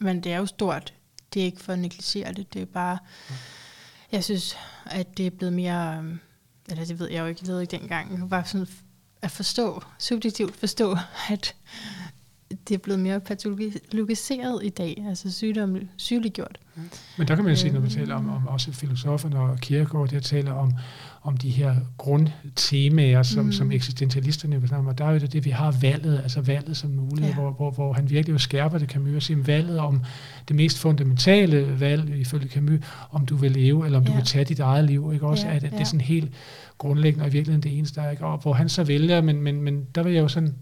[0.01, 0.95] men det er jo stort.
[1.35, 2.99] Det er ikke for at negligere det, det er bare,
[4.13, 4.57] jeg synes,
[4.87, 6.17] at det er blevet mere, øh,
[6.69, 8.67] eller det ved jeg jo ikke, jeg ved ikke dengang, bare sådan
[9.23, 10.97] at forstå, subjektivt forstå,
[11.31, 11.55] at
[12.69, 16.59] det er blevet mere patologiseret i dag, altså sygdom sygeliggjort.
[17.19, 17.99] Men der kan man jo sige, når man øhm.
[17.99, 20.73] taler om, om også filosoferne og Kierkegaard, der taler om,
[21.25, 23.53] om de her grundtemaer, som, mm.
[23.53, 26.77] som eksistentialisterne vil snakke om, der er jo det, det, vi har valget, altså valget
[26.77, 27.41] som mulighed, ja.
[27.41, 30.05] hvor, hvor, hvor han virkelig jo skærper det, Camus, og siger valget om
[30.49, 34.11] det mest fundamentale valg, ifølge Camus, om du vil leve, eller om ja.
[34.11, 35.77] du vil tage dit eget liv, ikke også, ja, at, at ja.
[35.77, 36.33] det er sådan helt
[36.79, 38.27] grundlæggende, og i virkeligheden det eneste, der er, ikke?
[38.27, 40.55] og hvor han så vælger, men, men, men der vil jeg jo sådan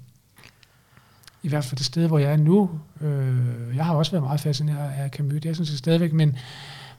[1.43, 2.71] i hvert fald det sted, hvor jeg er nu.
[3.01, 6.37] Øh, jeg har også været meget fascineret af Camus, det er sådan set stadigvæk, men,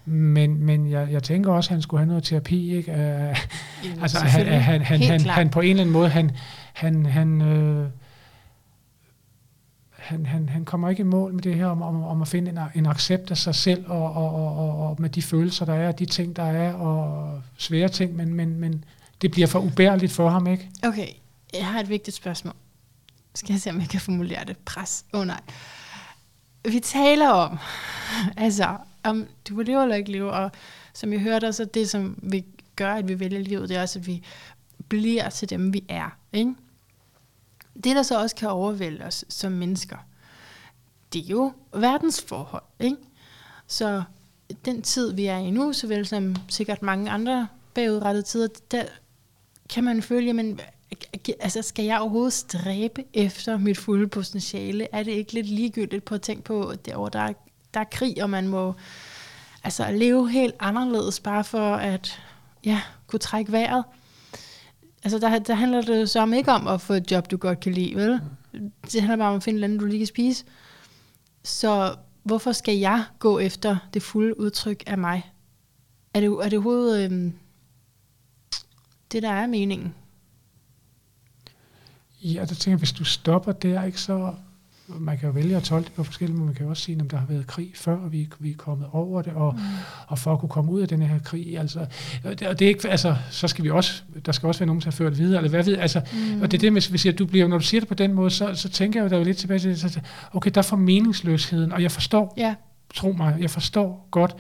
[0.06, 2.76] men, men jeg, jeg tænker også, at han skulle have noget terapi.
[2.76, 2.91] Ikke?
[2.91, 6.32] Uh, altså, han, han, han, han, han på en eller anden måde, han,
[6.74, 7.89] han, han, øh,
[9.91, 12.51] han, han, han kommer ikke i mål med det her om, om, om at finde
[12.51, 15.91] en, en accept af sig selv, og, og, og, og med de følelser, der er,
[15.91, 18.86] de ting, der er, og svære ting, men, men, men
[19.22, 20.70] det bliver for ubærligt for ham, ikke?
[20.84, 21.08] Okay,
[21.54, 22.54] jeg har et vigtigt spørgsmål
[23.36, 24.58] skal jeg se, om jeg kan formulere det.
[24.58, 25.06] Pres.
[25.14, 25.41] Åh oh, nej.
[26.66, 27.60] vi taler om,
[28.38, 30.32] altså, om du lever eller ikke leve.
[30.32, 30.51] og
[30.93, 32.45] som jeg hørte, så det, som vi
[32.76, 34.24] gør, at vi vælger livet, det er også, at vi
[34.89, 36.18] bliver til dem, vi er.
[36.34, 36.56] Ikke?
[37.74, 39.97] Det, der så også kan overvælde os som mennesker,
[41.14, 42.64] det er jo verdensforhold.
[42.80, 42.97] Ikke?
[43.68, 44.04] Så
[44.66, 48.84] den tid, vi er i nu, såvel som sikkert mange andre bagudrettede tider, der
[49.70, 50.60] kan man føle, men
[51.39, 54.88] altså, skal jeg overhovedet stræbe efter mit fulde potentiale?
[54.91, 57.34] Er det ikke lidt ligegyldigt på at tænke på, at derovre, der, er,
[57.74, 58.74] der er krig, og man må
[59.64, 62.22] altså, leve helt anderledes, bare for at
[62.66, 63.84] ja, kunne trække vejret?
[65.04, 67.60] Altså, der, der handler det så om ikke om at få et job, du godt
[67.60, 68.22] kan lide, vel?
[68.92, 70.46] Det handler bare om at finde noget, du lige kan spise.
[71.44, 75.32] Så hvorfor skal jeg gå efter det fulde udtryk af mig?
[76.14, 77.34] Er det, er det overhovedet øhm,
[79.12, 79.96] det, der er meningen?
[82.24, 84.36] Ja, der tænker jeg, hvis du stopper der, ikke, så
[84.88, 86.46] man kan jo vælge at tolke det på forskellige måder.
[86.46, 88.56] Man kan jo også sige, at der har været krig før, og vi, vi er
[88.58, 89.62] kommet over det, og, mm.
[90.08, 91.80] og for at kunne komme ud af den her krig, altså,
[92.24, 94.68] og det, og det er ikke, altså, så skal vi også, der skal også være
[94.68, 96.42] nogen, der har ført videre, eller hvad ved, altså, mm.
[96.42, 98.14] og det er det, hvis vi siger, du bliver, når du siger det på den
[98.14, 100.02] måde, så, så tænker jeg jo, der er lidt tilbage til det,
[100.34, 102.56] okay, der får meningsløsheden, og jeg forstår, yeah.
[102.94, 104.36] tro mig, jeg forstår godt,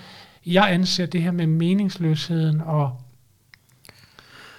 [0.45, 3.01] jeg anser det her med meningsløsheden og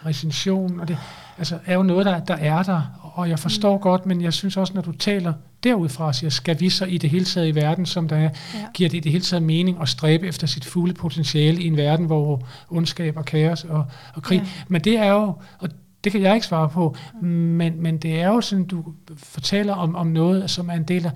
[0.07, 0.99] recension, og det
[1.39, 3.83] altså, er jo noget, der, der er der, og jeg forstår mm.
[3.83, 5.33] godt, men jeg synes også, når du taler
[5.65, 8.31] derudfra og siger, skal vi så i det hele taget i verden, som der er,
[8.55, 8.67] ja.
[8.75, 11.77] giver det i det hele taget mening at stræbe efter sit fulde potentiale i en
[11.77, 13.85] verden, hvor ondskab og kaos og,
[14.15, 14.39] og krig.
[14.39, 14.49] Ja.
[14.69, 15.69] Men det er jo, og
[16.05, 17.29] det kan jeg ikke svare på, mm.
[17.29, 18.85] men, men det er jo sådan, du
[19.17, 21.13] fortæller om, om noget, som er en del af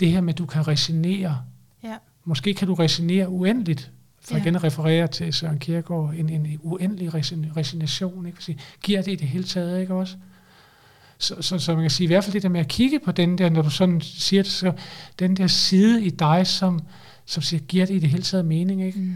[0.00, 1.38] det her med, at du kan resonere.
[1.84, 1.94] Ja.
[2.24, 4.42] Måske kan du resonere uendeligt, for ja.
[4.42, 7.14] igen at referere til Søren Kierkegaard, en, en uendelig
[7.56, 8.44] resignation, ikke?
[8.44, 10.16] Sige, giver det i det hele taget, ikke også?
[11.22, 13.12] Så, så, så man kan sige, i hvert fald det der med at kigge på
[13.12, 14.72] den der, når du sådan siger det, så
[15.18, 16.80] den der side i dig, som,
[17.26, 18.98] som siger, giver det i det hele taget mening, ikke?
[18.98, 19.14] Mm.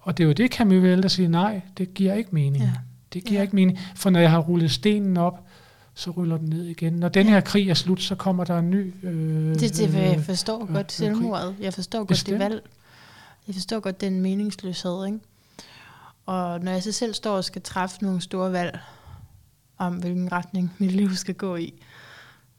[0.00, 2.64] Og det er jo det, Camus vil der siger, nej, det giver ikke mening.
[2.64, 2.70] Ja.
[3.12, 3.42] Det giver ja.
[3.42, 5.46] ikke mening, for når jeg har rullet stenen op,
[5.94, 6.92] så ruller den ned igen.
[6.92, 8.94] Når den her krig er slut, så kommer der en ny...
[9.02, 11.54] Øh, det, det jeg forstår øh, godt selvmordet.
[11.60, 12.62] Jeg forstår godt det valg.
[13.46, 15.18] Jeg forstår godt den meningsløshed, ikke?
[16.26, 18.78] Og når jeg så selv står og skal træffe nogle store valg,
[19.78, 21.74] om hvilken retning mit liv skal gå i,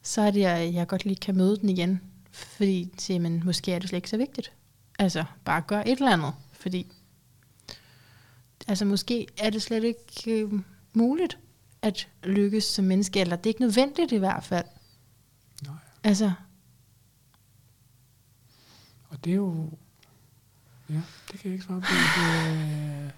[0.02, 2.00] så er det, at jeg godt lige kan møde den igen.
[2.32, 4.52] Fordi, siger man, måske er det slet ikke så vigtigt.
[4.98, 6.34] Altså, bare gør et eller andet.
[6.52, 6.92] Fordi,
[8.68, 10.52] altså måske er det slet ikke øh,
[10.92, 11.38] muligt
[11.82, 14.66] at lykkes som menneske, eller det er ikke nødvendigt i hvert fald.
[15.62, 15.74] Nej.
[16.04, 16.32] Altså.
[19.08, 19.70] Og det er jo,
[20.90, 21.02] ja,
[21.32, 21.86] det kan jeg ikke svare på.
[21.86, 23.12] Det,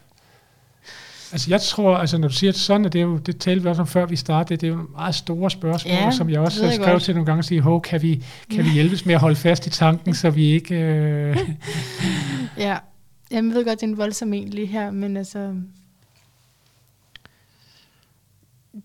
[1.32, 3.68] Altså jeg tror, altså når du siger sådan, at det er jo, det talte vi
[3.68, 6.64] også om før vi startede, det er jo meget store spørgsmål, ja, som jeg også
[6.64, 9.20] har skrevet til nogle gange og sige, Hov, kan vi, kan vi hjælpes med at
[9.20, 10.74] holde fast i tanken, så vi ikke...
[10.74, 11.36] Øh...
[12.58, 12.78] ja,
[13.30, 15.54] jeg ved godt, det er en voldsom egentlig her, men altså...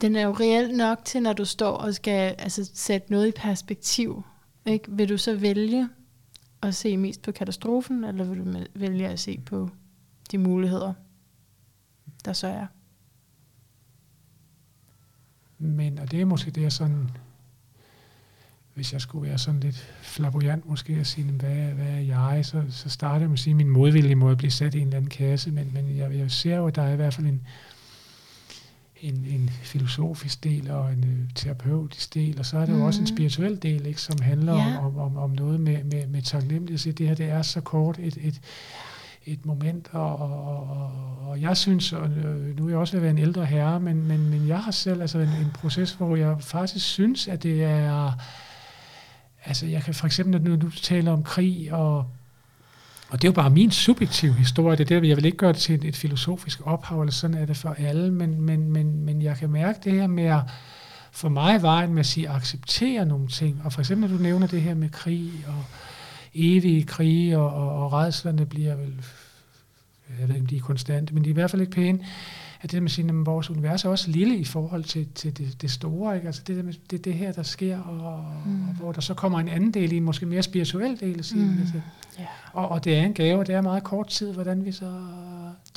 [0.01, 3.31] Den er jo reelt nok til, når du står og skal altså, sætte noget i
[3.31, 4.23] perspektiv.
[4.65, 4.85] Ikke?
[4.87, 5.89] Vil du så vælge
[6.61, 9.69] at se mest på katastrofen, eller vil du vælge at se på
[10.31, 10.93] de muligheder,
[12.26, 12.67] der så er.
[15.57, 17.09] Men, og det er måske det, jeg sådan,
[18.74, 22.63] hvis jeg skulle være sådan lidt flamboyant måske at sige, hvad, hvad er jeg, så,
[22.69, 24.97] så starter jeg med at sige, at min modvilje må blive sat i en eller
[24.97, 27.41] anden kasse, men, men jeg, jeg ser jo, at der er i hvert fald en,
[29.03, 32.80] en, en filosofisk del og en øh, terapeutisk del, og så er der mm.
[32.80, 33.15] jo også en mm.
[33.15, 34.86] spirituel del, ikke, som handler ja.
[34.86, 36.93] om, om, om noget med, med, med taknemmelighed.
[36.93, 38.41] Det her det er så kort et, et,
[39.26, 40.91] et moment, og, og,
[41.28, 43.80] og, jeg synes, og øh, nu er jeg også ved at være en ældre herre,
[43.80, 47.43] men, men, men jeg har selv altså en, en proces, hvor jeg faktisk synes, at
[47.43, 48.11] det er,
[49.45, 51.97] altså jeg kan for eksempel, når du taler om krig, og,
[53.09, 55.53] og det er jo bare min subjektive historie, det er der, jeg vil ikke gøre
[55.53, 59.05] det til et, et filosofisk ophav, eller sådan er det for alle, men, men, men,
[59.05, 60.41] men jeg kan mærke det her med at,
[61.11, 64.47] for mig vejen med at sige, acceptere nogle ting, og for eksempel, når du nævner
[64.47, 65.63] det her med krig, og
[66.34, 68.93] evige krige, og, og, og redslerne bliver vel,
[70.19, 71.99] jeg ved ikke, de er konstante, men de er i hvert fald ikke pæne,
[72.61, 75.38] at det med at sige, at vores univers er også lille i forhold til, til
[75.38, 76.15] det, det store.
[76.15, 76.27] Ikke?
[76.27, 78.67] Altså det, der med, det det her, der sker, og, mm.
[78.67, 81.19] og hvor der så kommer en anden del i en måske mere spirituel del.
[81.19, 81.59] At sige, mm.
[81.59, 81.81] altså.
[82.19, 82.27] yeah.
[82.53, 85.05] og, og det er en gave, og det er meget kort tid, hvordan vi så...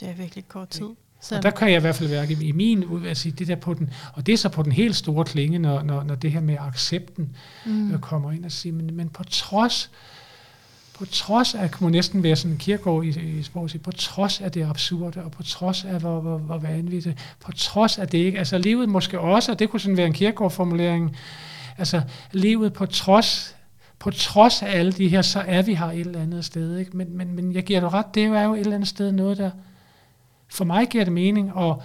[0.00, 0.86] Det er virkelig kort tid.
[1.20, 1.36] Så.
[1.36, 3.90] Og der kan jeg i hvert fald være i min, altså det der på den,
[4.12, 6.56] og det er så på den helt store klinge, når, når, når det her med
[6.60, 7.36] accepten
[7.66, 7.92] mm.
[7.92, 9.90] øh, kommer ind og siger, men, men på trods
[10.98, 14.52] på trods af, må næsten være sådan en kirkegård i, i sprog, på trods af
[14.52, 18.38] det absurde, og på trods af, hvor, hvor, hvor vanvittigt, på trods af det ikke,
[18.38, 21.16] altså livet måske også, og det kunne sådan være en kirkegårdformulering,
[21.78, 23.56] altså livet på trods,
[23.98, 26.78] på trods af alle de her, så er vi her et eller andet sted.
[26.78, 26.96] Ikke?
[26.96, 29.38] Men, men, men jeg giver dig ret, det er jo et eller andet sted noget,
[29.38, 29.50] der
[30.48, 31.82] for mig giver det mening, og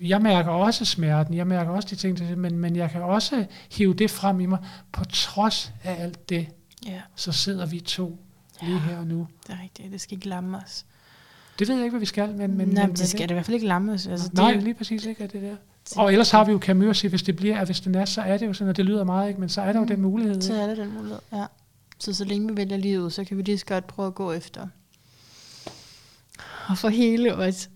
[0.00, 3.94] jeg mærker også smerten, jeg mærker også de ting, men, men jeg kan også hive
[3.94, 4.58] det frem i mig,
[4.92, 6.46] på trods af alt det,
[6.86, 8.18] Ja, så sidder vi to
[8.62, 9.28] lige her og nu.
[9.46, 9.92] det er rigtigt.
[9.92, 10.84] Det skal ikke lamme os.
[11.58, 12.56] Det ved jeg ikke, hvad vi skal, men...
[12.56, 14.06] men Nej, men det skal det i hvert fald ikke lamme os.
[14.06, 15.56] Altså, Nej, det, lige præcis ikke er det der.
[15.96, 18.04] Og ellers har vi jo Camus at sige, hvis det bliver, at hvis den er,
[18.04, 19.40] så er det jo sådan, og det lyder meget, ikke?
[19.40, 19.88] men så er der jo Mm.
[19.88, 20.40] den mulighed.
[20.42, 21.44] Så er det den mulighed, ja.
[21.98, 24.32] Så så længe vi vælger livet, så kan vi lige så godt prøve at gå
[24.32, 24.66] efter.
[26.68, 27.70] Og få hele os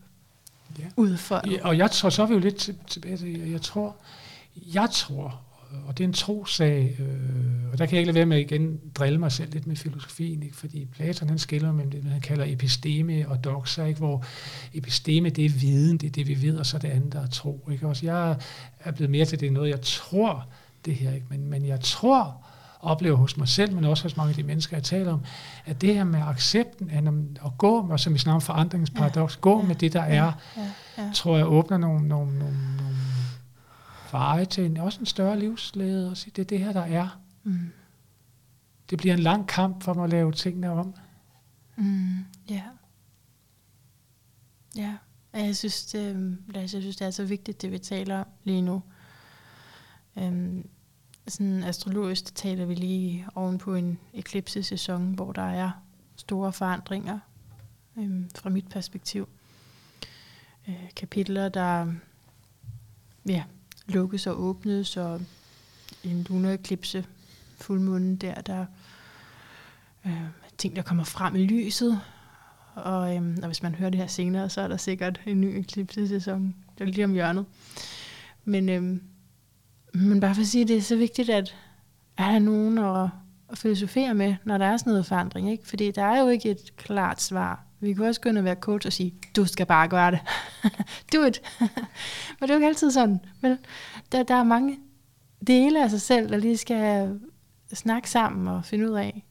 [0.79, 0.85] Ja.
[0.97, 1.53] udfoldet.
[1.53, 3.97] Ja, og jeg tror, så er vi jo lidt til- tilbage til, jeg tror,
[4.75, 5.41] jeg tror,
[5.87, 8.43] og det er en trosag, øh, og der kan jeg ikke lade være med at
[8.43, 10.57] igen drille mig selv lidt med filosofien, ikke?
[10.57, 13.99] fordi Platon han skiller mellem det, han kalder episteme og doxa, ikke?
[13.99, 14.25] hvor
[14.75, 17.27] episteme det er viden, det er det vi ved, og så det andet der er
[17.27, 17.69] tro.
[17.73, 17.89] Ikke?
[17.89, 18.37] Også jeg
[18.81, 20.47] er blevet mere til det er noget, jeg tror
[20.85, 21.27] det her, ikke?
[21.31, 22.45] Men, men jeg tror,
[22.83, 25.21] oplever hos mig selv, men også hos mange af de mennesker, jeg taler om,
[25.67, 27.05] at det her med accepten, at,
[27.47, 30.33] at gå, og som vi snakker om forandringsparadoks, gå ja, med det, der ja, er,
[30.57, 30.63] Ja,
[30.99, 31.11] ja.
[31.15, 32.97] tror jeg åbner nogle, nogle, nogle, nogle
[34.13, 37.21] veje til en, også en større livsglæde, og sige, det er det her, der er.
[37.43, 37.73] Mm.
[38.91, 40.95] Det bliver en lang kamp for mig at lave tingene om.
[41.77, 42.19] Mm.
[42.49, 42.63] Ja.
[44.77, 44.97] Ja.
[45.33, 48.19] Og Jeg synes, det, øhm, Lars, jeg synes, det er så vigtigt, det vi taler
[48.19, 48.83] om lige nu.
[50.17, 50.69] Øhm,
[51.29, 55.71] sådan astrologisk taler vi lige oven på en eklipsesæson, hvor der er
[56.17, 57.19] store forandringer
[57.97, 59.29] øhm, fra mit perspektiv.
[60.69, 61.93] Øh, kapitler, der
[63.29, 63.45] ja,
[63.91, 65.21] lukkes og åbnes, og
[66.05, 67.05] en lunar eklipse,
[67.57, 68.67] fuldmånen der, der
[70.07, 70.23] øh,
[70.59, 72.01] ting, der kommer frem i lyset.
[72.75, 75.47] Og, øh, og hvis man hører det her senere, så er der sikkert en ny
[75.47, 76.55] eklipse-sæson.
[76.79, 77.45] Det er lige om hjørnet.
[78.45, 78.83] Men, øh,
[79.93, 81.57] men bare for at sige, det er så vigtigt, at
[82.21, 83.09] at have nogen at,
[83.49, 85.51] at filosofere med, når der er sådan noget forandring.
[85.51, 85.69] Ikke?
[85.69, 87.65] Fordi der er jo ikke et klart svar.
[87.81, 90.21] Vi kan også gå ind og være coach og sige, du skal bare gøre det.
[91.13, 91.43] Do it.
[92.41, 93.21] Men det er jo ikke altid sådan.
[93.41, 93.59] Men
[94.13, 94.79] der, der er mange
[95.47, 97.21] dele af sig selv, der lige skal
[97.75, 99.25] snakke sammen og finde ud af,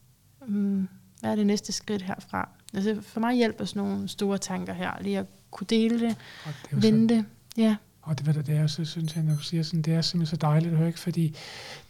[0.47, 0.87] mm,
[1.19, 2.49] hvad er det næste skridt herfra.
[2.73, 6.53] Altså for mig hjælper sådan nogle store tanker her, lige at kunne dele det, Og
[6.63, 7.25] det jo så, vende det.
[7.57, 7.75] Ja.
[8.01, 10.37] og det, du, det er, så synes jeg, når du siger sådan, det er simpelthen
[10.37, 10.99] så dejligt at høre, ikke?
[10.99, 11.35] fordi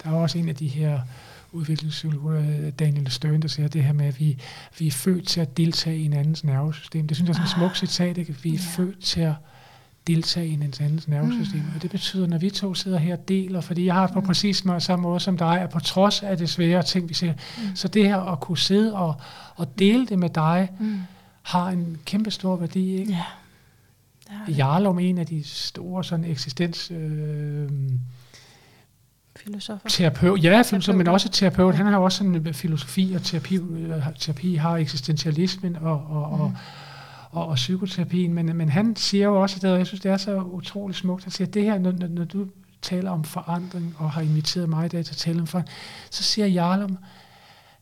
[0.04, 1.02] der er også en af de her
[1.52, 4.38] udviklingspsykologer, Daniel Stern, der siger det her med, at vi,
[4.80, 7.08] vi er født til at deltage i en andens nervesystem.
[7.08, 8.36] Det synes jeg er sådan et smukt citat, ikke?
[8.44, 8.60] Vi er Ja.
[8.84, 9.34] født til at
[10.08, 11.60] deltage i en andens nervesystem.
[11.60, 11.66] Mm.
[11.76, 14.26] Og det betyder, når vi to sidder her og deler, fordi jeg har på Mm.
[14.26, 17.76] præcis samme måde som dig, at på trods af det svære ting, vi ser, Mm.
[17.76, 19.22] så det her at kunne sidde og,
[19.56, 21.00] og dele det med dig, Mm.
[21.44, 22.96] har en kæmpe stor værdi.
[22.98, 23.12] Ikke?
[23.12, 23.24] Ja.
[24.30, 24.58] Er det.
[24.58, 26.92] Jarlum, en af de store sådan eksistens...
[26.92, 27.70] Øh,
[29.36, 29.90] Filosofer.
[29.90, 31.76] terapeut, ja, filosof, men også terapeut.
[31.76, 36.50] Han har jo også en filosofi og terapi, øh, terapi har eksistentialismen og, og, og,
[36.50, 36.56] Mm.
[37.32, 40.42] og, og psykoterapien, men, men han siger jo også, at jeg synes, det er så
[40.42, 42.48] utroligt smukt, han siger, at det her, når, når, du
[42.82, 45.78] taler om forandring, og har inviteret mig i dag til at tale om forandring,
[46.10, 46.98] så siger Jarlum,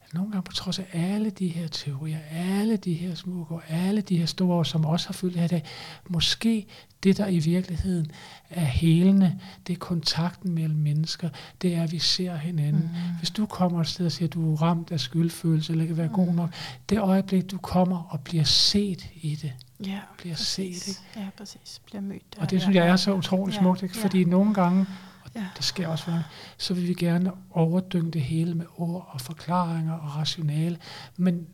[0.08, 3.62] at nogle gange på trods af alle de her teorier, alle de her smukke og
[3.70, 5.64] alle de her store som også har fyldt her i dag,
[6.10, 6.68] måske
[7.04, 8.12] det, der i virkeligheden
[8.50, 11.30] er helende, det er kontakten mellem mennesker,
[11.62, 12.82] det er, at vi ser hinanden.
[12.82, 13.18] Mm.
[13.18, 15.98] Hvis du kommer et sted og siger, at du er ramt af skyldfølelse, eller ikke
[15.98, 16.36] være god Mm.
[16.36, 16.54] nok,
[16.90, 19.54] det øjeblik, du kommer og bliver set i det,
[19.86, 20.82] Ja, bliver præcis.
[20.84, 21.00] set, ikke?
[21.26, 21.82] Ja, præcis.
[21.86, 22.22] Bliver mødt.
[22.38, 23.98] Og det synes jeg er så utroligt Ja, smukt, ikke?
[23.98, 24.04] ja.
[24.04, 24.86] fordi nogle gange,
[25.24, 25.46] og Ja.
[25.58, 26.24] det sker også for
[26.58, 30.78] så vil vi gerne overdynge det hele med ord og forklaringer og rationale,
[31.18, 31.48] men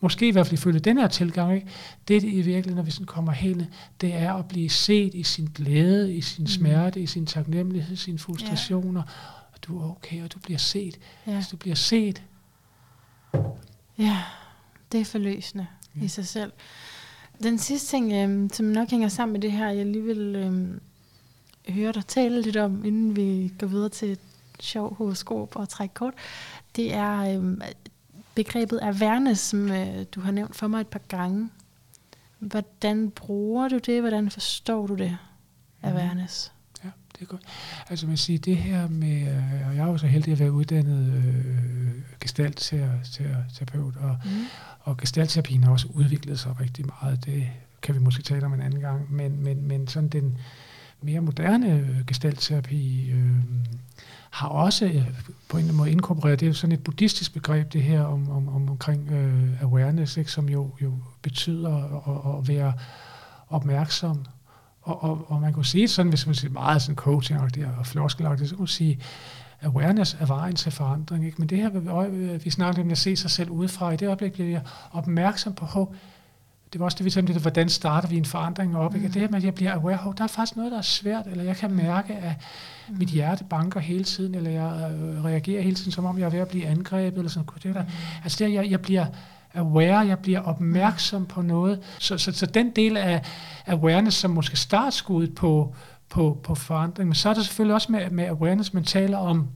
[0.00, 1.68] måske i hvert fald ifølge den her tilgang, ikke?
[2.08, 3.64] det i virkeligheden, når vi sådan kommer hen,
[4.00, 6.46] det er at blive set i sin glæde, i sin Mm.
[6.46, 9.02] smerte, i sin taknemmelighed, sine frustrationer,
[9.52, 10.98] og du er okay, og du bliver set.
[11.26, 11.34] Ja.
[11.34, 12.22] Hvis du bliver set,
[13.98, 14.16] ja,
[14.92, 16.04] det er forløsende Ja.
[16.04, 16.52] i sig selv.
[17.42, 20.80] Den sidste ting, øhm, som nok hænger sammen med det her, jeg lige vil øhm,
[21.68, 24.18] høre dig tale lidt om, inden vi går videre til et
[24.60, 26.14] sjov horoskop og træk kort,
[26.76, 27.62] det er øhm,
[28.44, 31.48] begrebet awareness, som øh, du har nævnt for mig et par gange.
[32.38, 34.00] Hvordan bruger du det?
[34.00, 35.16] Hvordan forstår du det?
[35.82, 36.52] Awareness.
[36.84, 37.42] Ja, det er godt.
[37.90, 40.52] Altså man siger, det her med, øh, og jeg er jo så heldig at være
[40.52, 44.30] uddannet øh, gestaltterapeut, og, Mm.
[44.80, 47.24] og gestaltterapien har også udviklet sig rigtig meget.
[47.24, 47.48] Det
[47.82, 50.38] kan vi måske tale om en anden gang, men, men, men sådan den
[51.02, 53.36] mere moderne øh, gestaltterapi øh,
[54.30, 57.32] har også øh, på en eller anden måde inkorporeret, det er jo sådan et buddhistisk
[57.32, 62.38] begreb, det her om, om, om omkring øh, awareness, ikke, som jo, jo betyder at,
[62.38, 62.72] at være
[63.48, 64.24] opmærksom
[64.82, 67.40] og, og, og man kunne sige sådan, hvis man siger meget sådan coaching
[67.78, 69.00] og floskelagtigt, så kunne man sige,
[69.62, 71.26] awareness er vejen til forandring.
[71.26, 71.36] Ikke?
[71.38, 74.48] Men det her, vi snakker om at se sig selv udefra, i det øjeblik bliver
[74.48, 74.62] jeg
[74.92, 75.94] opmærksom på,
[76.72, 78.94] det var også det, vi talte om, hvordan starter vi en forandring op.
[78.94, 79.06] Ikke?
[79.06, 79.12] Mm.
[79.12, 81.44] Det her med, at jeg bliver aware, der er faktisk noget, der er svært, eller
[81.44, 82.32] jeg kan mærke, at
[82.88, 82.98] mm.
[82.98, 86.30] mit hjerte banker hele tiden, eller jeg øh, reagerer hele tiden, som om jeg er
[86.30, 87.82] ved at blive angrebet, eller sådan det der.
[87.82, 87.88] Mm.
[88.24, 89.06] Altså det, jeg, jeg bliver
[89.54, 91.80] aware, jeg bliver opmærksom på noget.
[91.98, 93.22] Så, så, så den del af
[93.66, 95.74] awareness, som måske startskuddet på,
[96.08, 99.48] på, på forandring, men så er der selvfølgelig også med, med awareness, man taler om,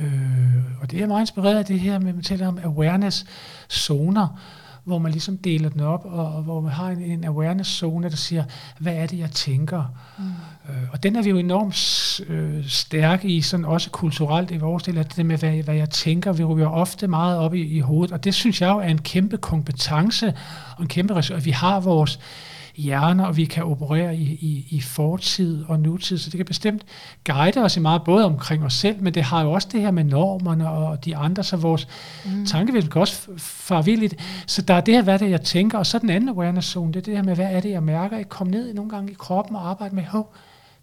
[0.00, 4.40] øh, og det er meget inspireret af det her med, man taler om awareness-zoner,
[4.84, 8.16] hvor man ligesom deler den op, og, og hvor man har en, en awareness-zone, der
[8.16, 8.44] siger,
[8.78, 9.84] hvad er det, jeg tænker?
[10.18, 10.24] Mm.
[10.68, 14.82] Øh, og den er vi jo enormt øh, stærke i, sådan også kulturelt i vores
[14.82, 17.80] del, at det med, hvad, hvad jeg tænker, vi ryger ofte meget op i, i
[17.80, 20.34] hovedet, og det synes jeg jo er en kæmpe kompetence,
[20.76, 22.18] og en kæmpe ressource, vi har vores
[22.76, 26.84] hjerner, og vi kan operere i, i, i fortid og nutid, så det kan bestemt
[27.24, 29.90] guide os i meget, både omkring os selv, men det har jo også det her
[29.90, 31.88] med normerne og de andre, så vores
[32.24, 32.46] mm.
[32.46, 34.14] tankevæsen kan også fare vildt.
[34.46, 36.68] Så der er det her, hvad det er, jeg tænker, og så den anden awareness
[36.68, 38.90] zone, det er det her med, hvad er det, jeg mærker, jeg kommer ned nogle
[38.90, 40.34] gange i kroppen og arbejder med, hov,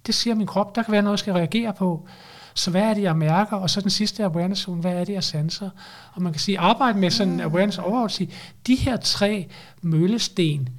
[0.07, 2.07] det siger min krop, der kan være noget, jeg skal reagere på.
[2.53, 3.57] Så hvad er det, jeg mærker?
[3.57, 5.69] Og så den sidste awareness zone, hvad er det, jeg sanser?
[6.13, 8.29] Og man kan sige, arbejde med sådan en awareness overordnet,
[8.67, 9.47] de her tre
[9.81, 10.69] møllesten,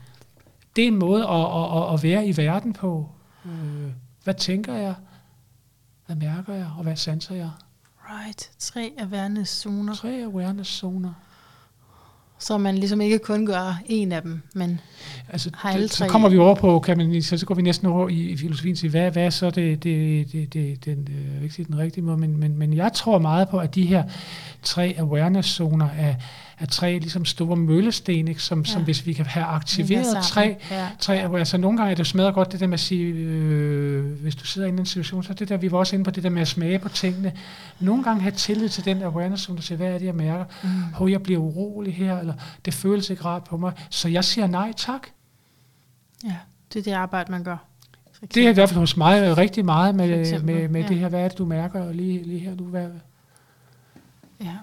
[0.77, 1.47] det er en måde at,
[1.83, 3.09] at, at være i verden på.
[3.47, 3.91] Øh,
[4.25, 4.95] hvad tænker jeg?
[6.07, 6.67] Hvad mærker jeg?
[6.77, 7.51] Og hvad sanser jeg?
[8.11, 8.51] Right.
[8.59, 9.95] Tre awareness-zoner.
[9.95, 11.13] Tre awareness-zoner.
[12.39, 14.81] Så man ligesom ikke kun gør en af dem, men
[15.29, 16.07] altså, har alle tre.
[16.07, 18.37] Så kommer vi over på, kan man, så, så går vi næsten over i, i
[18.37, 22.05] filosofien til, hvad, hvad er så det, det, det, det den, øh, ikke den rigtige
[22.05, 24.05] måde, men, men, men jeg tror meget på, at de her
[24.63, 26.15] tre awareness-zoner er,
[26.63, 28.43] er tre ligesom store møllesten, ikke?
[28.43, 28.65] Som, ja.
[28.65, 30.89] som hvis vi kan have aktiveret tre, ja.
[30.99, 34.37] tre altså nogle gange er det smadret godt det der med at sige, øh, hvis
[34.37, 36.31] du sidder i en situation, så det der, vi var også inde på det der
[36.31, 37.33] med at smage på tingene.
[37.81, 40.45] Nogle gange have tillid til den awareness, som du siger, hvad er det, jeg mærker?
[40.63, 40.69] Mm.
[40.95, 42.35] Hov, jeg bliver urolig her, eller
[42.65, 43.73] det føles ikke rart på mig.
[43.91, 45.07] Så jeg siger nej tak.
[46.25, 46.37] Ja,
[46.73, 47.57] det er det arbejde, man gør.
[48.35, 50.89] Det er i hvert fald hos mig rigtig meget med, med, med ja.
[50.89, 52.55] det her, hvad er det, du mærker lige, lige her?
[52.55, 52.89] Du, hvad,
[54.41, 54.57] ja.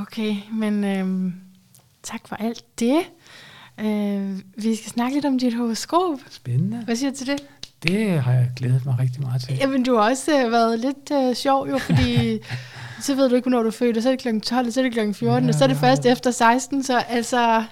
[0.00, 1.32] Okay, men øh,
[2.02, 2.98] tak for alt det.
[3.80, 6.18] Øh, vi skal snakke lidt om dit horoskop.
[6.30, 6.84] Spændende.
[6.84, 7.46] Hvad siger du til det?
[7.82, 9.56] Det har jeg glædet mig rigtig meget til.
[9.56, 12.38] Jamen, du har også øh, været lidt øh, sjov jo, fordi
[13.04, 14.40] så ved du ikke, hvornår du er født, og så er det kl.
[14.40, 15.12] 12, og så er det kl.
[15.12, 16.12] 14, ja, og så er det først ja.
[16.12, 17.64] efter 16, så altså...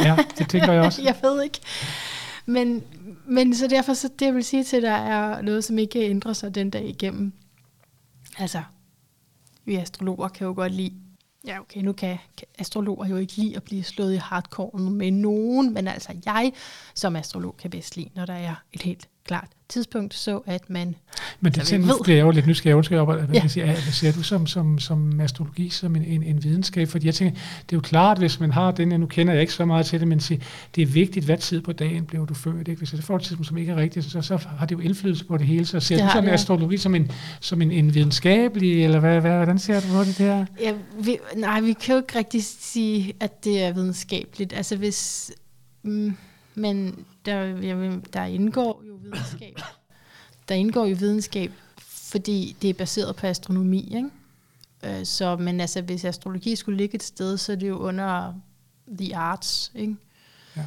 [0.00, 1.02] ja, det tænker jeg også.
[1.10, 1.60] jeg ved ikke.
[2.46, 2.82] Men,
[3.26, 6.32] men så derfor, så det jeg vil sige til dig, er noget, som ikke ændrer
[6.32, 7.32] sig den dag igennem.
[8.38, 8.62] Altså,
[9.64, 10.92] vi astrologer kan jo godt lide
[11.46, 15.10] Ja, okay, nu kan, kan astrologer jo ikke lide at blive slået i hardcore med
[15.10, 16.52] nogen, men altså jeg
[16.94, 20.94] som astrolog kan bedst lide, når der er et helt klart tidspunkt, så at man...
[21.40, 23.48] Men det tænker, bliver jeg jo lidt nysgerrig, undskyld, op, hvad, ja.
[23.48, 26.88] siger, hvad ser du som, som, som astrologi som en, en, en videnskab?
[26.88, 29.52] Fordi jeg tænker, det er jo klart, hvis man har den, nu kender jeg ikke
[29.52, 30.40] så meget til det, men siger,
[30.74, 32.68] det er vigtigt, hvad tid på dagen blev du født.
[32.68, 32.78] Ikke?
[32.78, 35.24] Hvis det får et tidspunkt, som ikke er rigtigt, så, så har det jo indflydelse
[35.24, 35.66] på det hele.
[35.66, 36.32] Så ser det du som ja.
[36.32, 37.10] astrologi som en,
[37.40, 40.46] som en, en videnskabelig, eller hvad, hvad, hvordan ser du på det der?
[40.60, 40.72] Ja,
[41.04, 44.52] vi, nej, vi kan jo ikke rigtig sige, at det er videnskabeligt.
[44.52, 45.30] Altså hvis...
[45.82, 46.16] Mm,
[46.54, 49.58] men der, der indgår jo videnskab.
[50.48, 53.94] Der indgår jo videnskab, fordi det er baseret på astronomi.
[53.96, 54.10] Ikke?
[54.82, 58.34] Øh, så, men altså, hvis astrologi skulle ligge et sted, så er det jo under
[58.88, 59.72] the arts.
[59.74, 59.96] Ikke?
[60.56, 60.66] Ja.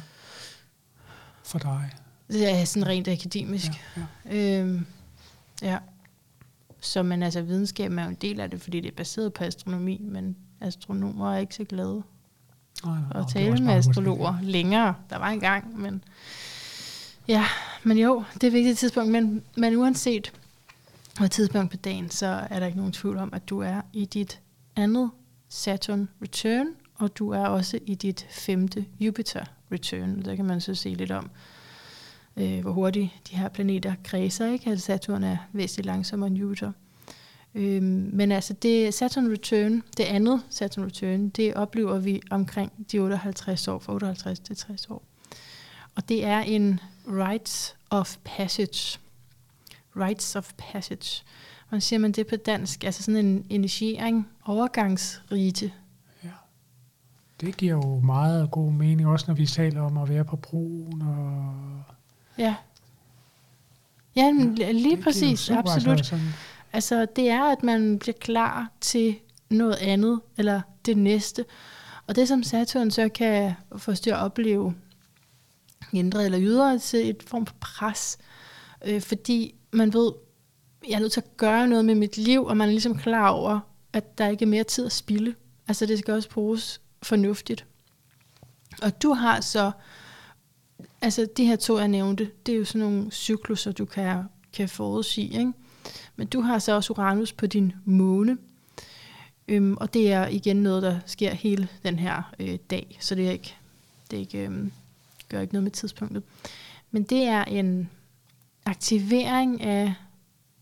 [1.42, 1.90] For dig.
[2.28, 3.70] Det er sådan rent akademisk.
[3.96, 4.60] Ja, ja.
[4.60, 4.86] Øhm,
[5.62, 5.78] ja.
[6.80, 9.44] Så men altså, videnskab er jo en del af det, fordi det er baseret på
[9.44, 12.02] astronomi, men astronomer er ikke så glade
[12.84, 14.94] nej, at tale med astrologer længere.
[15.10, 16.04] Der var en gang, men
[17.28, 17.44] ja,
[17.82, 19.12] men jo, det er et vigtigt tidspunkt.
[19.12, 20.32] Men, men uanset
[21.18, 24.04] hvad tidspunkt på dagen, så er der ikke nogen tvivl om, at du er i
[24.04, 24.40] dit
[24.76, 25.10] andet
[25.48, 30.22] Saturn return, og du er også i dit femte Jupiter return.
[30.24, 31.30] Der kan man så se lidt om,
[32.36, 34.52] øh, hvor hurtigt de her planeter kredser.
[34.52, 34.70] Ikke?
[34.70, 36.72] At Saturn er væsentligt langsommere end Jupiter.
[37.56, 42.98] Øhm, men altså det Saturn Return, det andet Saturn Return, det oplever vi omkring de
[42.98, 45.02] 58 år, fra 58 til 60 år.
[45.94, 48.98] Og det er en rites of passage.
[49.96, 51.24] Rites of passage.
[51.68, 52.84] Hvordan siger man det på dansk?
[52.84, 55.72] Altså sådan en initiering, overgangsrite.
[56.24, 56.30] Ja.
[57.40, 61.02] Det giver jo meget god mening, også når vi taler om at være på broen.
[61.02, 61.54] Og
[62.38, 62.54] ja.
[64.16, 65.88] Ja, ja lige præcis, absolut.
[65.88, 66.32] Altså sådan
[66.76, 69.18] Altså, det er, at man bliver klar til
[69.50, 71.44] noget andet, eller det næste.
[72.06, 74.74] Og det, som Saturn så kan få os til at opleve,
[75.92, 78.18] indre eller ydre, til et form for pres.
[78.86, 80.12] Øh, fordi man ved,
[80.88, 83.28] jeg er nødt til at gøre noget med mit liv, og man er ligesom klar
[83.28, 83.60] over,
[83.92, 85.34] at der ikke er mere tid at spille.
[85.68, 87.66] Altså det skal også bruges fornuftigt.
[88.82, 89.70] Og du har så,
[91.02, 94.22] altså de her to, jeg nævnte, det er jo sådan nogle cykluser, du kan,
[94.52, 95.52] kan forudsige, ikke?
[96.16, 98.38] Men du har så også Uranus på din måne,
[99.48, 103.26] øhm, og det er igen noget, der sker hele den her øh, dag, så det
[103.26, 103.56] er ikke,
[104.10, 104.72] det er ikke, øhm,
[105.28, 106.22] gør ikke noget med tidspunktet.
[106.90, 107.90] Men det er en
[108.66, 109.94] aktivering af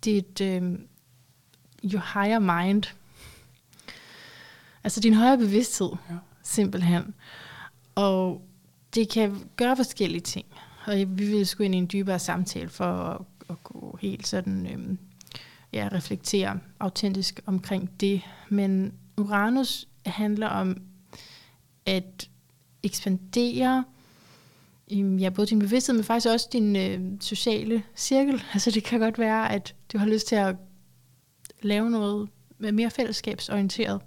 [0.05, 0.87] dit øhm,
[1.85, 2.83] your higher mind,
[4.85, 6.15] altså din højere bevidsthed, ja.
[6.43, 7.15] simpelthen.
[7.95, 8.43] Og
[8.95, 10.47] det kan gøre forskellige ting.
[10.87, 13.21] Og vi vil sgu ind i en dybere samtale for at,
[13.51, 14.99] at gå helt sådan, øhm,
[15.75, 18.21] ja, reflektere autentisk omkring det.
[18.49, 20.77] Men Uranus handler om
[21.87, 22.29] at
[22.83, 23.85] ekspandere
[24.93, 28.43] øhm, ja, både din bevidsthed, men faktisk også din øh, sociale cirkel.
[28.55, 30.57] Altså det kan godt være, at du har lyst til at
[31.63, 32.29] lave noget
[32.59, 34.01] mere fællesskabsorienteret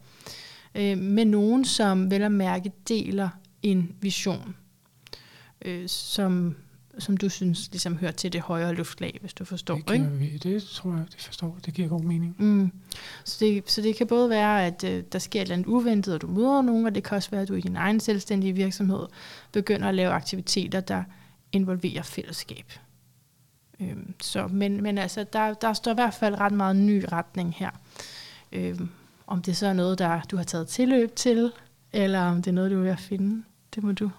[0.75, 3.29] øh, med nogen, som vel at mærke deler
[3.63, 4.55] en vision,
[5.65, 6.55] øh, som,
[6.99, 9.75] som du synes ligesom hører til det højere luftlag, hvis du forstår.
[9.75, 10.37] Det, giver, ikke?
[10.37, 11.57] det tror jeg, det forstår.
[11.65, 12.35] Det giver god mening.
[12.39, 12.71] Mm.
[13.23, 16.13] Så, det, så det kan både være, at øh, der sker et eller andet uventet,
[16.13, 18.53] og du møder nogen, og det kan også være, at du i din egen selvstændige
[18.53, 19.07] virksomhed
[19.51, 21.03] begynder at lave aktiviteter, der
[21.51, 22.73] involverer fællesskab.
[23.79, 27.55] Øhm, så, men, men altså, der, der står i hvert fald ret meget ny retning
[27.57, 27.69] her.
[28.51, 28.89] Øhm,
[29.27, 31.51] om det så er noget, der du har taget tilløb til,
[31.93, 33.43] eller om det er noget, du vil finde,
[33.75, 34.09] det må du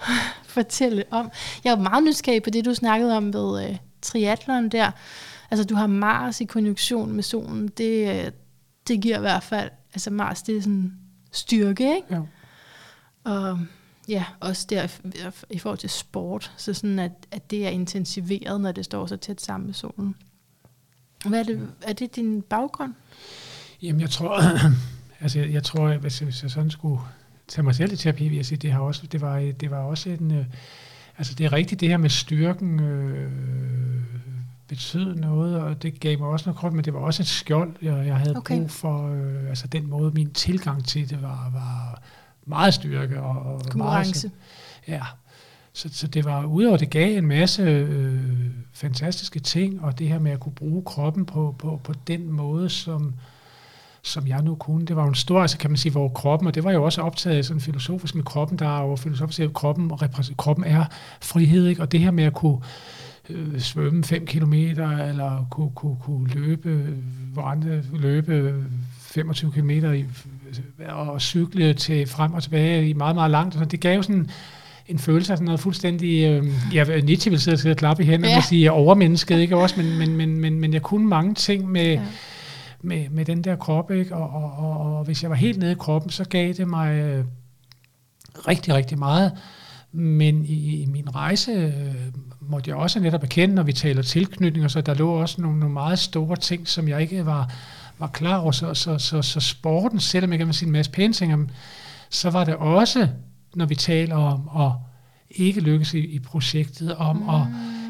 [0.56, 1.30] fortælle om.
[1.64, 4.90] Jeg er meget nysgerrig på det, du snakkede om ved øh, triathlon der.
[5.50, 7.68] Altså, du har Mars i konjunktion med solen.
[7.68, 8.32] Det, øh,
[8.88, 10.92] det giver i hvert fald, altså Mars, det er sådan
[11.32, 12.06] styrke, ikke?
[12.10, 12.20] Ja.
[13.24, 13.58] Og
[14.08, 14.88] ja, også der
[15.50, 19.16] i forhold til sport, så sådan at, at det er intensiveret, når det står så
[19.16, 20.16] tæt sammen med solen.
[21.24, 22.94] Hvad er det, er det din baggrund?
[23.82, 24.42] Jamen, jeg tror,
[25.20, 27.00] altså, jeg, jeg tror, hvis, hvis jeg sådan skulle
[27.48, 29.78] tage mig selv i terapi, vil jeg sige, det, har også, det, var, det var
[29.78, 30.30] også en...
[30.30, 30.44] Øh,
[31.18, 33.32] altså, det er rigtigt, det her med styrken øh,
[34.68, 37.74] betød noget, og det gav mig også noget krop, men det var også et skjold,
[37.82, 38.56] jeg, jeg havde okay.
[38.56, 39.08] brug for.
[39.08, 42.02] Øh, altså, den måde, min tilgang til det var, var
[42.46, 43.22] meget styrke.
[43.22, 44.30] Og, og Konkurrence.
[44.86, 45.06] Meget, ja,
[45.72, 48.20] så, så det var udover det gav en masse øh,
[48.72, 52.68] fantastiske ting, og det her med at kunne bruge kroppen på, på, på den måde,
[52.68, 53.14] som,
[54.06, 54.86] som jeg nu kunne.
[54.86, 56.84] Det var jo en stor, altså kan man sige, hvor kroppen, og det var jo
[56.84, 59.92] også optaget sådan filosofisk med kroppen, der er jo filosofisk, at kroppen,
[60.36, 60.84] kroppen er
[61.20, 61.82] frihed, ikke?
[61.82, 62.58] og det her med at kunne
[63.30, 66.94] øh, svømme 5 kilometer, eller kunne, kunne, kunne løbe,
[67.32, 68.64] hvor andre løbe
[69.00, 70.04] 25 km i,
[70.88, 73.54] og cykle til frem og tilbage i meget, meget langt.
[73.54, 74.30] Så det gav sådan
[74.88, 78.32] en følelse af sådan noget fuldstændig, øh, ja, Nietzsche ville sidde og klappe i hænderne
[78.32, 78.36] ja.
[78.36, 81.92] og sige overmennesket, ikke også, men, men, men, men, men jeg kunne mange ting med,
[81.92, 82.02] ja
[82.86, 84.14] med, med den der krop, ikke?
[84.14, 86.94] Og, og, og, og hvis jeg var helt nede i kroppen, så gav det mig
[86.94, 87.24] øh,
[88.48, 89.32] rigtig, rigtig meget.
[89.92, 91.94] Men i, i min rejse øh,
[92.40, 95.58] måtte jeg også netop erkende, når vi taler tilknytning, og så der lå også nogle,
[95.58, 97.52] nogle meget store ting, som jeg ikke var,
[97.98, 98.52] var klar over.
[98.52, 101.52] Så, så, så, så sporten, selvom jeg kan sige en masse pæne ting,
[102.10, 103.08] så var det også,
[103.54, 104.72] når vi taler om at
[105.30, 107.28] ikke lykkes i, i projektet, om mm.
[107.28, 107.42] at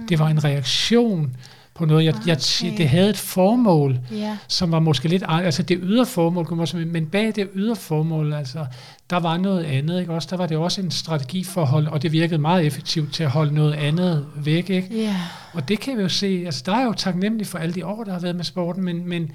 [0.08, 1.36] det var en reaktion
[1.76, 2.04] på noget.
[2.04, 2.26] Jeg, okay.
[2.26, 4.36] jeg, det havde et formål, yeah.
[4.48, 8.66] som var måske lidt, altså det ydre formål, men bag det ydre formål, altså,
[9.10, 10.12] der var noget andet, ikke?
[10.12, 13.14] Også, der var det også en strategi for at holde, og det virkede meget effektivt
[13.14, 14.94] til at holde noget andet væk, ikke?
[14.94, 15.14] Yeah.
[15.52, 18.04] Og det kan vi jo se, altså der er jo taknemmelig for alle de år,
[18.04, 19.32] der har været med sporten, men, men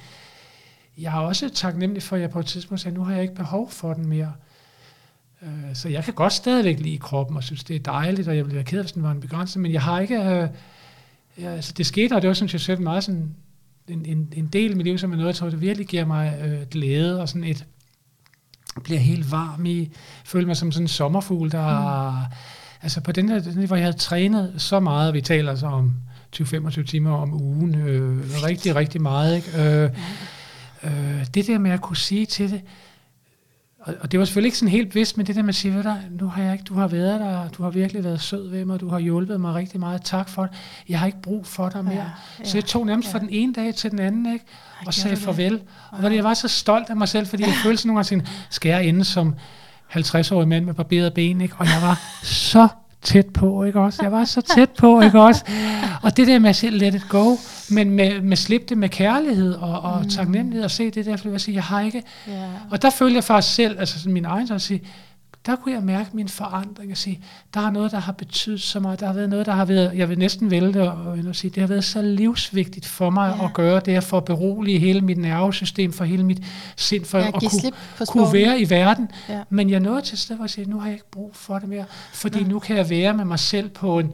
[0.98, 3.36] jeg er også taknemmelig for, at jeg på et tidspunkt sagde, nu har jeg ikke
[3.36, 4.32] behov for den mere.
[5.44, 8.46] Øh, så jeg kan godt stadigvæk lide kroppen, og synes, det er dejligt, og jeg
[8.46, 10.20] ville være ked af, hvis den var en begrænsning, men jeg har ikke...
[10.20, 10.48] Øh,
[11.40, 13.36] ja, altså det skete, og det var, synes jeg selv, meget sådan
[13.88, 16.06] en, en, en del af mit liv, som er noget, jeg tror, det virkelig giver
[16.06, 17.66] mig øh, glæde, og sådan et,
[18.84, 19.92] bliver helt varm i,
[20.26, 22.34] føler mig som sådan en sommerfugl, der mm.
[22.82, 25.94] altså på den der, den, hvor jeg havde trænet så meget, vi taler så om
[26.36, 29.62] 20-25 timer om ugen, øh, rigtig, rigtig meget, ikke?
[29.62, 29.90] Øh,
[30.84, 32.62] øh, det der med at kunne sige til det,
[33.82, 35.76] og, og det var selvfølgelig ikke sådan helt vist, men det der med at sige,
[35.76, 38.50] ved du, nu har jeg ikke, du har været der, du har virkelig været sød
[38.50, 40.52] ved mig, du har hjulpet mig rigtig meget, tak for det.
[40.90, 41.94] Jeg har ikke brug for dig mere.
[41.94, 42.04] Ja,
[42.40, 43.14] ja, så jeg tog nærmest ja.
[43.14, 44.46] fra den ene dag til den anden, ikke?
[44.86, 45.54] og sagde farvel.
[45.54, 45.62] Det.
[45.92, 48.70] Og jeg var så stolt af mig selv, fordi jeg følte sådan nogle gange, skal
[48.70, 49.36] jeg ende som
[49.96, 51.56] 50-årig mand med barberede ben, ikke?
[51.58, 52.68] og jeg var så
[53.02, 54.04] tæt på, ikke også?
[54.04, 55.46] Jeg var så tæt på, ikke også?
[56.04, 57.36] Og det der med at sige, let it go,
[57.70, 60.10] men med, med slip det med kærlighed og, og mm.
[60.10, 62.04] taknemmelighed og se det der, for jeg sige, jeg har ikke.
[62.30, 62.50] Yeah.
[62.72, 64.82] Og der følte jeg faktisk selv, altså min egen så at sige,
[65.46, 67.22] der kunne jeg mærke min forandring og sige,
[67.54, 69.00] der er noget, der har betydet så meget.
[69.00, 71.62] Der har været noget, der har været, jeg vil næsten vælte og, og sige, det
[71.62, 73.46] har været så livsvigtigt for mig ja.
[73.46, 76.44] at gøre det, for at berolige hele mit nervesystem, for hele mit
[76.76, 79.12] sind, for at kunne, kunne være i verden.
[79.30, 79.44] Ja.
[79.50, 81.60] Men jeg nåede til et sted, hvor jeg siger, nu har jeg ikke brug for
[81.60, 84.12] det mere, fordi nu kan jeg være med mig selv på en,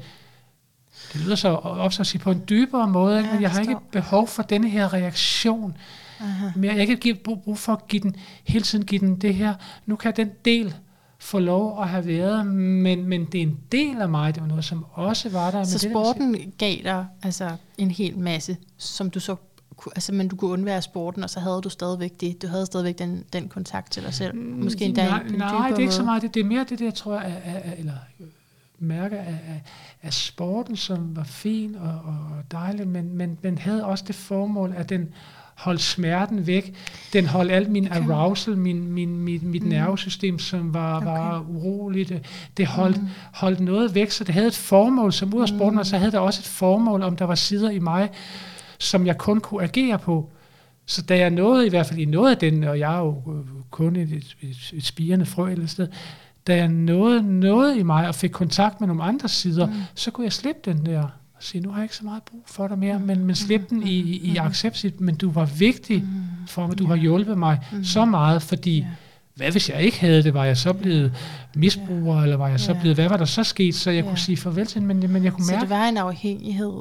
[1.14, 3.20] det lyder så op at sige på en dybere måde?
[3.20, 5.78] Ja, men jeg har ikke behov for denne her reaktion.
[6.20, 6.48] Aha.
[6.56, 9.36] Men jeg ikke give, brug, brug for at give den, hele tiden give den det
[9.36, 9.54] her.
[9.86, 10.76] Nu kan den del
[11.20, 14.36] få lov at have været, men, men det er en del af mig.
[14.36, 15.58] Det var noget, som også var der.
[15.58, 19.36] men Så det der at sporten gav dig altså en hel masse, som du så
[19.76, 22.42] kunne- altså, men du kunne undvære sporten, og så havde du stadigvæk det.
[22.42, 24.36] Du havde stadigvæk den, den kontakt til dig selv.
[24.36, 26.34] Måske endda nej, på en nej, det er ikke så meget det.
[26.34, 28.28] Det er mere det der, tror jeg, af, af, af, eller øh,
[28.80, 29.62] mærker af, af,
[30.02, 32.18] af sporten, som var fin og, og
[32.52, 35.10] dejlig, men, men den havde også det formål, at den
[35.58, 36.76] holdt smerten væk.
[37.14, 38.10] Den holdt alt min Okay.
[38.10, 39.70] arousal, min, min, mit, mit Mm.
[39.70, 41.50] nervesystem, som var, var Okay.
[41.50, 42.14] uroligt.
[42.58, 43.08] Det holdt, Mm.
[43.34, 45.78] holdt noget væk, så det havde et formål som ud af sporten, Mm.
[45.80, 48.10] og så havde det også et formål, om der var sider i mig,
[48.80, 50.30] som jeg kun kunne agere på.
[50.86, 53.10] Så da jeg nåede, i hvert fald i noget af den, og jeg er jo
[53.28, 55.88] øh, kun et, et, et, et spirende frø eller sted,
[56.48, 59.74] da jeg nåede noget i mig og fik kontakt med nogle andre sider, mm.
[59.96, 61.04] så kunne jeg slippe den der
[61.38, 63.66] og sige, nu har jeg ikke så meget brug for dig mere, men, men slippe
[63.70, 64.46] den i, i, i Mm.
[64.46, 66.48] accept, men du var vigtig Mm.
[66.48, 67.84] for mig, du har hjulpet mig Mm.
[67.84, 68.86] så meget, fordi
[69.36, 70.34] hvad hvis jeg ikke havde det?
[70.34, 71.14] Var jeg så blevet
[71.56, 74.38] misbruger, eller var jeg så blevet, hvad var der så sket, så jeg kunne sige
[74.38, 76.72] farvel til men, men jeg kunne Så mærke, det var en afhængighed,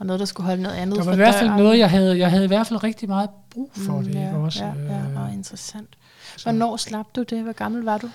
[0.00, 1.62] og noget, der skulle holde noget andet der var for i hvert fald døren.
[1.62, 4.26] noget, jeg havde, jeg havde i hvert fald rigtig meget brug for Mm, det, ja,
[4.26, 4.64] ikke også?
[4.64, 5.88] Ja, ja, Øh, og interessant.
[6.36, 7.42] så- Hvornår slap du det?
[7.42, 8.08] Hvor gammel var du?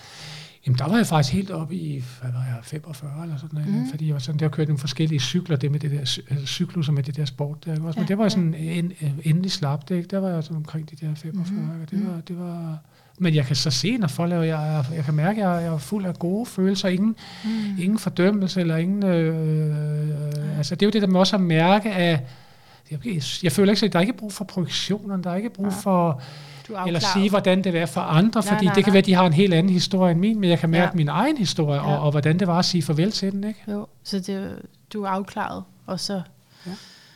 [0.68, 3.70] Jamen, der var jeg faktisk helt oppe i, hvad var jeg, 45 eller sådan noget,
[3.84, 3.90] mm.
[3.90, 6.46] fordi jeg var sådan, der kørte nogle forskellige cykler, det med det der, cy- altså
[6.46, 8.00] cykluser med det der sport der, ikke også?
[8.00, 8.30] Men Ja, det var ja.
[8.30, 10.08] sådan en, en, endelig slap det, ikke?
[10.08, 11.82] Der var jeg sådan omkring de der 45, Mhm, mm.
[11.82, 12.08] og det mhm.
[12.14, 12.78] var, det var,
[13.20, 15.74] men jeg kan så se, når folk laver, jeg, jeg kan mærke, at jeg, jeg
[15.74, 17.16] er fuld af gode følelser, ingen,
[17.46, 17.50] Mm.
[17.80, 21.92] ingen fordømmelse, eller ingen, øh, altså det er jo det der med også at mærke
[21.94, 22.22] af,
[22.92, 23.00] jeg,
[23.44, 25.76] jeg føler ikke, at der er ikke brug for projektioner, der er ikke brug Nej.
[25.84, 26.22] for,
[26.88, 28.94] eller sige, hvordan det er for andre, Nej, fordi nej, det kan nej.
[28.94, 30.96] være, at de har en helt anden historie end min, men jeg kan mærke Ja.
[30.96, 31.96] min egen historie, Ja.
[31.96, 33.64] og, og hvordan det var at sige farvel til den, ikke?
[33.72, 34.62] Jo, så det,
[34.94, 36.22] du er afklaret, og så,
[36.66, 36.72] Ja.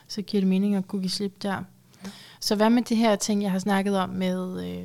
[0.08, 1.50] så giver det mening at kunne give slip der.
[1.54, 2.10] Ja.
[2.40, 4.84] Så hvad med det her ting, jeg har snakket om med øh,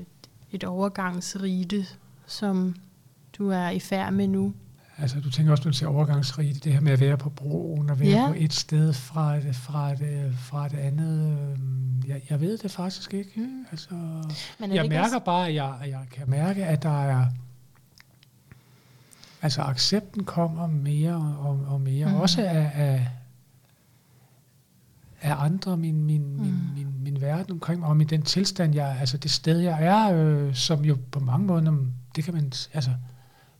[0.53, 1.87] et overgangsrite,
[2.27, 2.75] som
[3.39, 4.53] du er i færd med nu?
[4.99, 7.91] Altså, du tænker også, når du siger overgangsrigt, det her med at være på broen,
[7.91, 8.27] og være Ja.
[8.29, 11.39] på et sted fra et, fra et, fra et andet.
[11.39, 13.31] øhm, Jeg, jeg ved det faktisk ikke.
[13.37, 13.65] Mm.
[13.71, 13.89] Altså,
[14.61, 17.27] Men jeg mærker også- bare, at jeg, jeg kan mærke, at der er...
[19.43, 22.09] Altså, accepten kommer mere og, og mere.
[22.09, 22.15] Mm.
[22.15, 23.09] Også af, af,
[25.23, 26.71] af andre, min, min, min, Mhm.
[26.77, 30.13] min, min verden omkring mig, og min, den tilstand, jeg, altså det sted, jeg er,
[30.13, 31.77] øh, som jo på mange måder,
[32.17, 32.91] det kan man, altså,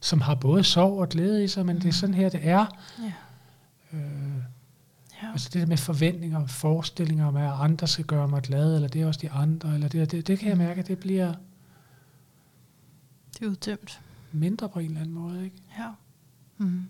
[0.03, 1.79] som har både sorg og glæde i sig, men mm.
[1.81, 1.99] det er Mhm.
[1.99, 2.65] sådan her, det er.
[2.99, 3.13] Ja.
[3.97, 4.01] Øh,
[5.23, 5.31] Ja.
[5.31, 8.87] altså det der med forventninger og forestillinger om, at andre skal gøre mig glad, eller
[8.87, 11.33] det er også de andre, eller det, det, det kan jeg mærke, at det bliver
[13.33, 13.99] Det er uddømt.
[14.31, 15.43] mindre på en eller anden måde.
[15.43, 15.55] Ikke?
[15.79, 15.87] Ja.
[16.57, 16.83] Mm.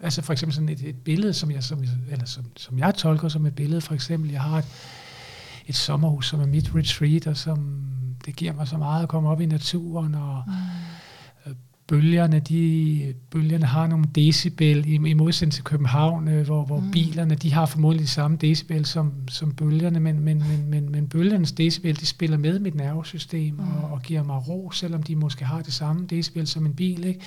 [0.00, 3.28] Altså for eksempel sådan et, et billede, som jeg, som, eller som, som jeg tolker
[3.28, 4.64] som et billede, for eksempel, jeg har et,
[5.66, 7.82] et sommerhus, som er mit retreat, og som
[8.24, 10.52] det giver mig så meget at komme op i naturen, og Mm.
[11.88, 16.90] Bølgerne, de, bølgerne har nogle decibel, i, i modsætning til København, øh, hvor, hvor Mm.
[16.90, 21.08] bilerne, de har formodentlig de samme decibel som, som bølgerne, men, men, men, men, men
[21.08, 23.60] bølgernes decibel, de spiller med mit nervesystem Mm.
[23.60, 27.04] og, og giver mig ro, selvom de måske har det samme decibel som en bil.
[27.04, 27.20] Ikke?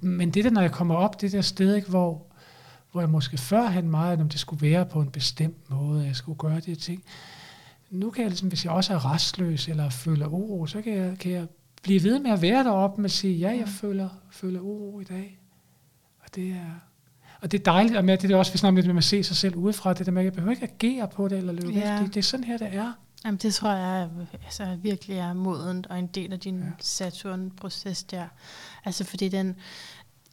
[0.00, 2.22] Men det der, når jeg kommer op, det der sted, ikke, hvor,
[2.92, 6.38] hvor jeg måske førhen meget, om det skulle være på en bestemt måde, jeg skulle
[6.38, 7.02] gøre de her ting.
[7.90, 11.18] Nu kan jeg ligesom, hvis jeg også er restløs eller føler uro, så kan jeg,
[11.18, 11.46] kan jeg
[11.84, 15.04] blive ved med at være deroppe med at sige, ja, jeg føler, føler uro i
[15.04, 15.40] dag.
[16.20, 16.80] Og det er,
[17.40, 19.22] og det er dejligt, og med det er også, vi snakker lidt med at se
[19.22, 21.68] sig selv udefra, det der med, at jeg behøver ikke agere på det eller løbe
[21.68, 21.94] Ja.
[21.94, 22.02] ja.
[22.06, 22.92] det, er sådan her, det er.
[23.24, 24.08] Jamen, det tror jeg
[24.44, 26.64] altså, virkelig er modent og en del af din ja.
[26.80, 28.26] Saturn-proces der.
[28.84, 29.56] Altså, fordi den,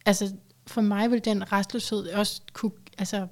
[0.06, 0.34] altså,
[0.66, 3.26] for mig vil den restløshed også kunne, altså,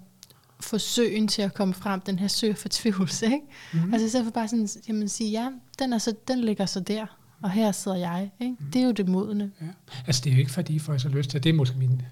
[0.61, 3.47] få søen til at komme frem, den her sø for tvivlelse, ikke?
[3.73, 3.93] Mm.
[3.93, 6.81] Altså, i stedet for bare sådan, jamen, sige, ja, den, er så, den ligger så
[6.81, 7.07] der,
[7.43, 8.57] og her sidder jeg, ikke?
[8.61, 8.67] Mm.
[8.73, 9.51] Det er jo det modne.
[9.61, 9.67] Ja.
[10.07, 12.03] Altså det er jo ikke fordi, for jeg så lyst til, det er måske min,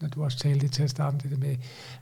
[0.00, 1.58] når du også talte lidt til at starte, det der med, at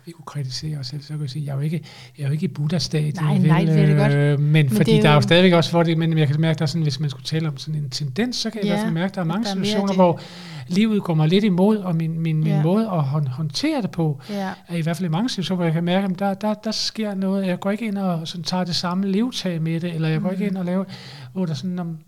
[0.06, 1.82] vi kunne kritisere os selv, så kan jeg sige, jeg er jo ikke,
[2.18, 3.14] jeg er jo ikke i Buddha-stadiet.
[3.16, 4.12] Nej, nej, det er det godt.
[4.12, 6.40] Øh, men, Men fordi det er der er jo stadigvæk også fordele, men jeg kan
[6.40, 8.66] mærke, der er sådan, hvis man skulle tale om sådan en tendens, så kan jeg
[8.66, 9.96] Ja, i hvert fald mærke, at der er mange der er situationer, det.
[9.96, 10.20] hvor
[10.68, 12.62] livet går mig lidt imod, og min, min, min Ja.
[12.62, 15.64] måde at hånd, håndtere det på, Ja, er i hvert fald i mange situationer, hvor
[15.64, 17.46] jeg kan mærke, at der, der, der sker noget.
[17.46, 20.30] Jeg går ikke ind og sådan, tager det samme livtag med det, eller jeg går
[20.30, 20.48] ikke Mhm.
[20.52, 20.84] ind og laver,
[21.32, 21.98] hvor der sådan, om,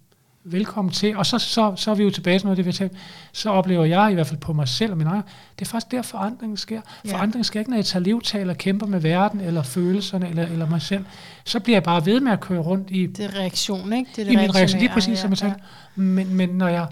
[0.45, 1.17] velkommen til.
[1.17, 2.89] Og så, så, så er vi jo tilbage til noget, det vi har.
[3.33, 5.23] Så oplever jeg i hvert fald på mig selv og min egen,
[5.59, 6.81] det er faktisk der forandringen sker.
[7.05, 7.13] Ja.
[7.13, 10.69] Forandringen sker ikke, når jeg tager livtal og kæmper med verden, eller følelserne, eller, eller
[10.69, 11.05] mig selv.
[11.45, 14.11] Så bliver jeg bare ved med at køre rundt i, Det er reaktion, ikke?
[14.17, 14.81] Det er det i min reaktion.
[14.81, 15.57] Lige præcis, som jeg talte.
[15.95, 16.87] Men, men når, jeg,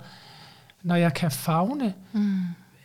[0.82, 2.38] når jeg kan fagne Mm.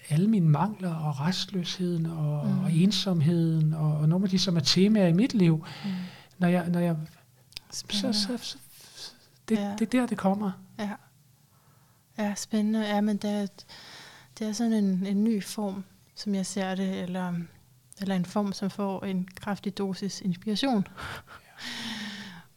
[0.09, 2.63] alle mine mangler og restløsheden og, Mm.
[2.63, 5.89] og ensomheden og, og nogle af de, som er temaer i mit liv, Mm.
[6.37, 6.95] når jeg, når jeg
[7.71, 8.57] så, så, så
[9.49, 9.61] det, Ja.
[9.69, 9.75] ja.
[9.75, 10.51] det er der, det kommer.
[10.79, 10.89] Ja.
[12.17, 12.79] ja, spændende.
[12.79, 13.47] Ja, men det er,
[14.39, 15.83] det er sådan en, en ny form,
[16.15, 17.33] som jeg ser det, eller,
[18.01, 20.87] eller en form, som får en kraftig dosis inspiration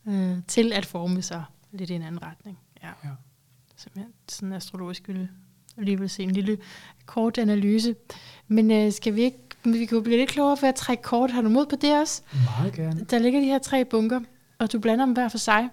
[0.07, 2.59] øh, til at forme sig lidt i en anden retning.
[2.83, 2.89] Ja.
[3.05, 3.11] Ja.
[3.77, 5.29] Som jeg sådan astrologisk ville
[5.77, 6.59] lige vil se en lille
[7.07, 7.95] kort analyse.
[8.49, 11.31] Men øh, skal vi ikke, vi kan jo blive lidt klogere for at trække kort.
[11.31, 12.23] Har du mod på det også?
[12.59, 13.05] Meget gerne.
[13.11, 14.21] Der ligger de her tre bunker,
[14.59, 15.69] og du blander dem hver for sig.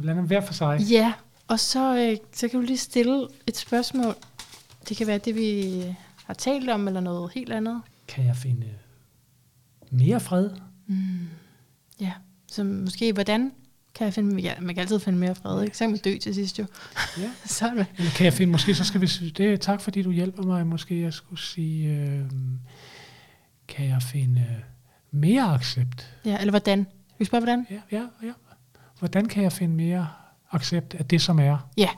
[0.00, 0.80] Jeg blander dem hver for sig.
[0.90, 1.12] Ja,
[1.48, 4.14] og så, øh, så kan du lige stille et spørgsmål.
[4.88, 5.82] Det kan være det, vi
[6.24, 7.82] har talt om, eller noget helt andet.
[8.08, 8.66] Kan jeg finde
[9.90, 10.50] mere fred?
[10.86, 11.28] Mm.
[12.00, 12.12] Ja,
[12.46, 13.52] så måske, hvordan
[13.94, 14.42] kan jeg finde...
[14.42, 15.76] Ja, man kan altid finde mere fred, ikke?
[15.76, 16.66] Så kan man dø til sidst jo.
[17.18, 17.30] Ja.
[17.46, 17.70] så er.
[17.70, 20.66] Eller kan jeg finde, måske så skal vi det er tak fordi du hjælper mig,
[20.66, 22.24] måske jeg skulle sige, øh,
[23.68, 24.46] kan jeg finde
[25.10, 26.16] mere accept?
[26.24, 26.86] Ja, eller hvordan?
[27.18, 27.66] Vi spørger, hvordan?
[27.70, 28.32] Ja, ja, ja.
[29.00, 30.08] Hvordan kan jeg finde mere
[30.52, 31.58] accept af det, som er?
[31.76, 31.88] Ja,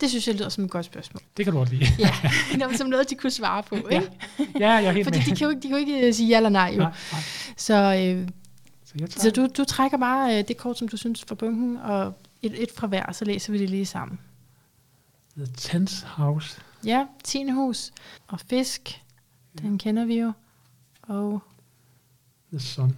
[0.00, 1.20] det synes jeg lyder som et godt spørgsmål.
[1.36, 1.86] Det kan du godt lide.
[1.98, 2.10] Ja,
[2.58, 4.10] Nå, som noget, de kunne svare på, ikke?
[4.38, 5.24] Ja, ja jeg er helt Fordi med.
[5.24, 6.78] de kan, jo, ikke- de kan jo ikke øh, sige ja eller nej, jo.
[6.78, 7.20] Nej, nej.
[7.56, 8.28] Så, øh,
[8.84, 11.76] Så jeg så du, du trækker bare øh, det kort, som du synes fra bunken,
[11.76, 14.18] og et, et fra hver, så læser vi det lige sammen.
[15.36, 16.60] The Tenth House.
[16.84, 17.92] Ja, tiende hus
[18.26, 19.02] og fisk,
[19.62, 20.32] den kender vi jo.
[21.02, 21.42] Og,
[22.52, 22.96] The Sun.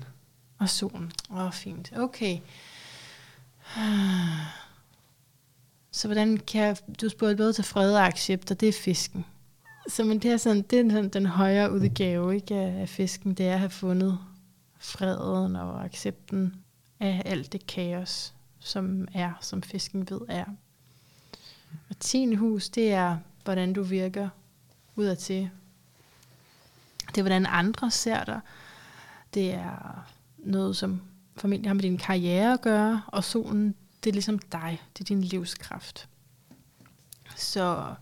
[0.58, 1.12] og solen.
[1.30, 1.92] Åh, oh, fint.
[1.96, 2.38] Okay.
[5.90, 9.24] Så hvordan kan jeg, du spurgte både til fred og accept, og det er fisken.
[9.88, 13.34] Så men det er sådan, det er sådan den højere udgave ikke, af, af fisken,
[13.34, 14.18] det er at have fundet
[14.78, 16.54] freden og accepten
[17.00, 20.44] af alt det kaos, som er, som fisken ved er.
[21.90, 24.28] Og tiende hus, det er, hvordan du virker
[24.96, 25.50] udadtil.
[27.08, 28.40] Det er, hvordan andre ser dig.
[29.34, 30.06] Det er
[30.38, 31.00] noget, som
[31.40, 33.74] formentlig har med din karriere at gøre, og solen,
[34.04, 34.82] det er ligesom dig.
[34.92, 36.08] Det er din livskraft.
[37.36, 37.94] Så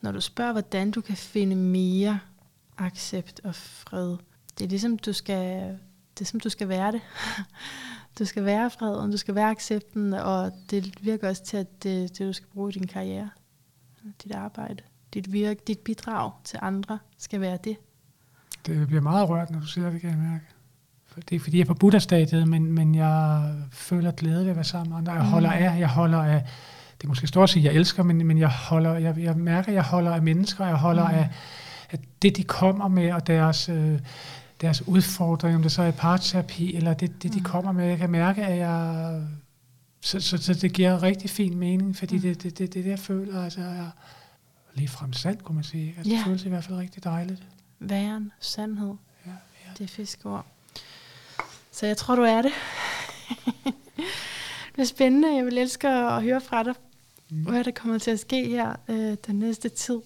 [0.00, 2.20] når du spørger, hvordan du kan finde mere
[2.78, 4.16] accept og fred,
[4.58, 5.78] det er ligesom, du skal,
[6.18, 7.00] det er som du skal være det.
[8.18, 12.18] Du skal være freden, du skal være accepten, og det virker også til, at det,
[12.18, 13.30] det du skal bruge i din karriere,
[14.24, 14.82] dit arbejde,
[15.14, 17.76] dit virke, dit bidrag til andre, skal være det.
[18.66, 20.44] Det bliver meget rørt, når du siger det, kan jeg mærke.
[21.28, 24.64] Det er fordi, jeg er på Buddha-stadiet, men, men jeg føler glæde ved at være
[24.64, 25.12] sammen med andre.
[25.12, 26.42] Jeg holder af, jeg holder af,
[26.98, 29.72] det er måske stort at sige, jeg elsker, men, men jeg, holder, jeg, jeg mærker,
[29.72, 31.14] jeg holder af mennesker, jeg holder Mm.
[31.14, 31.28] af,
[31.90, 33.98] af det, de kommer med, og deres, øh,
[34.60, 37.44] deres udfordringer, om det så er parterapi, eller det, det de Mm.
[37.44, 37.86] kommer med.
[37.86, 39.20] Jeg kan mærke, at jeg...
[40.00, 42.22] Så, så, så det giver rigtig fin mening, fordi Mm.
[42.22, 43.90] det, det, det, det, jeg føler, altså, jeg,
[44.74, 45.94] lige frem sand, kunne man sige.
[45.96, 46.16] Altså, Ja.
[46.16, 47.42] Det føles i hvert fald rigtig dejligt.
[47.80, 48.94] Væren, sandhed,
[49.26, 49.70] Ja, ja.
[49.78, 50.46] det er fiskeord.
[51.72, 52.52] Så jeg tror, du er det.
[54.76, 55.34] det er spændende.
[55.36, 56.74] Jeg vil elske at høre fra dig,
[57.30, 57.42] Mm.
[57.42, 60.00] hvad der kommer til at ske her øh, den næste tid.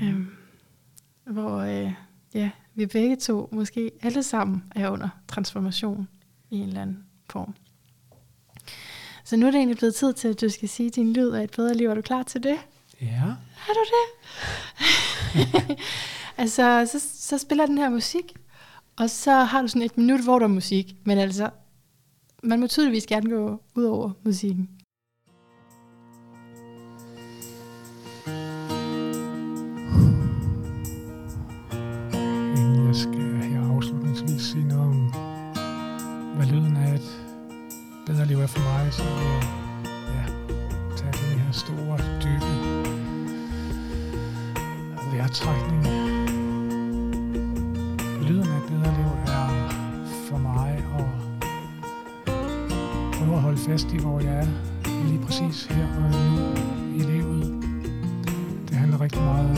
[0.00, 0.06] Mm.
[0.08, 0.28] Øhm,
[1.24, 1.92] hvor øh,
[2.34, 6.08] ja, vi begge to, måske alle sammen, er under transformation
[6.50, 7.54] i en eller anden form.
[9.24, 11.44] Så nu er det egentlig blevet tid til, at du skal sige din lyd af
[11.44, 11.88] et bedre liv.
[11.88, 12.56] Er du klar til det?
[13.00, 13.22] Ja.
[13.68, 14.06] Er du det?
[16.42, 18.32] altså, så, så spiller den her musik,
[18.96, 20.96] og så har du sådan et minut, hvor der er musik.
[21.04, 21.50] Men altså,
[22.42, 24.68] man må tydeligvis gerne gå ud over musikken.
[32.86, 35.12] Jeg skal her afslutningsvis sige noget om,
[36.36, 37.24] hvad lyden af et
[38.06, 39.42] bedre liv er for mig, så jeg
[40.08, 40.24] ja,
[40.96, 42.84] tage den her store, dybe
[45.12, 45.93] vejrtrækning.
[53.66, 54.46] Fast i, hvor jeg er
[55.06, 56.54] lige præcis her og nu
[56.96, 57.62] i livet.
[58.68, 59.56] Det handler rigtig meget om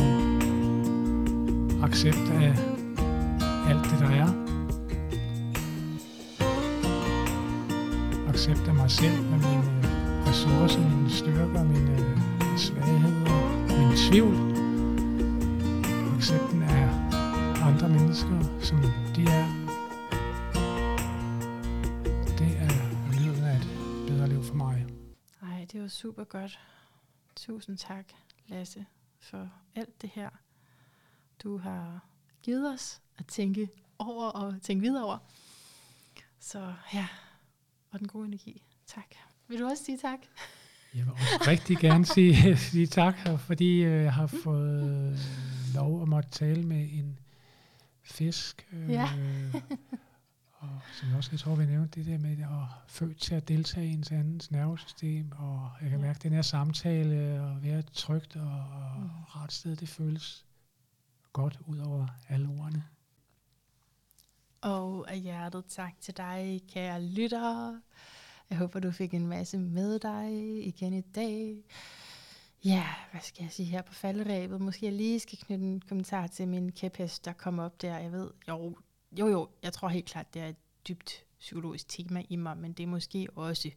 [1.85, 2.55] accept af
[3.69, 4.29] alt det, der er.
[8.29, 9.63] Accept af mig selv med mine
[10.27, 14.37] ressourcer, mine styrker, mine øh, svagheder, min tvivl.
[16.17, 16.89] Accepten af
[17.63, 18.79] andre mennesker, som
[19.17, 19.46] de er.
[26.07, 26.59] Super godt.
[27.37, 28.05] Tusind tak,
[28.49, 28.87] Lasse,
[29.21, 30.31] for alt det her,
[31.43, 32.01] du har
[32.43, 33.69] givet os at tænke
[33.99, 35.19] over og tænke videre over.
[36.41, 37.09] Så ja,
[37.91, 38.63] og den gode energi.
[38.87, 39.15] Tak.
[39.49, 40.19] Vil du også sige tak?
[40.95, 45.19] Jeg vil også rigtig gerne sige, sige tak, fordi jeg har fået
[45.75, 47.19] lov at måtte tale med en
[48.03, 48.69] fisk.
[48.89, 49.09] Ja.
[50.75, 52.49] og som jeg også jeg tror, vi nævnte, det der med at
[52.89, 56.43] født til at deltage i ens andens nervesystem, og jeg kan mærke, at den her
[56.43, 59.09] samtale og være trygt og, og mm.
[59.27, 60.45] ret sted, det føles
[61.33, 62.85] godt ud over alle ordene.
[64.61, 67.81] Og af hjertet tak til dig, kære lyttere.
[68.51, 70.31] Jeg håber, du fik en masse med dig
[70.67, 71.65] igen i dag.
[72.65, 74.61] Ja, hvad skal jeg sige her på falderæbet?
[74.61, 77.99] Måske jeg lige skal knytte en kommentar til min kæphest, der kom op der.
[77.99, 78.77] Jeg ved, jo,
[79.13, 80.57] jo, jo, jeg tror helt klart, det er et
[80.89, 83.71] dybt psykologisk tema i mig, men det er måske også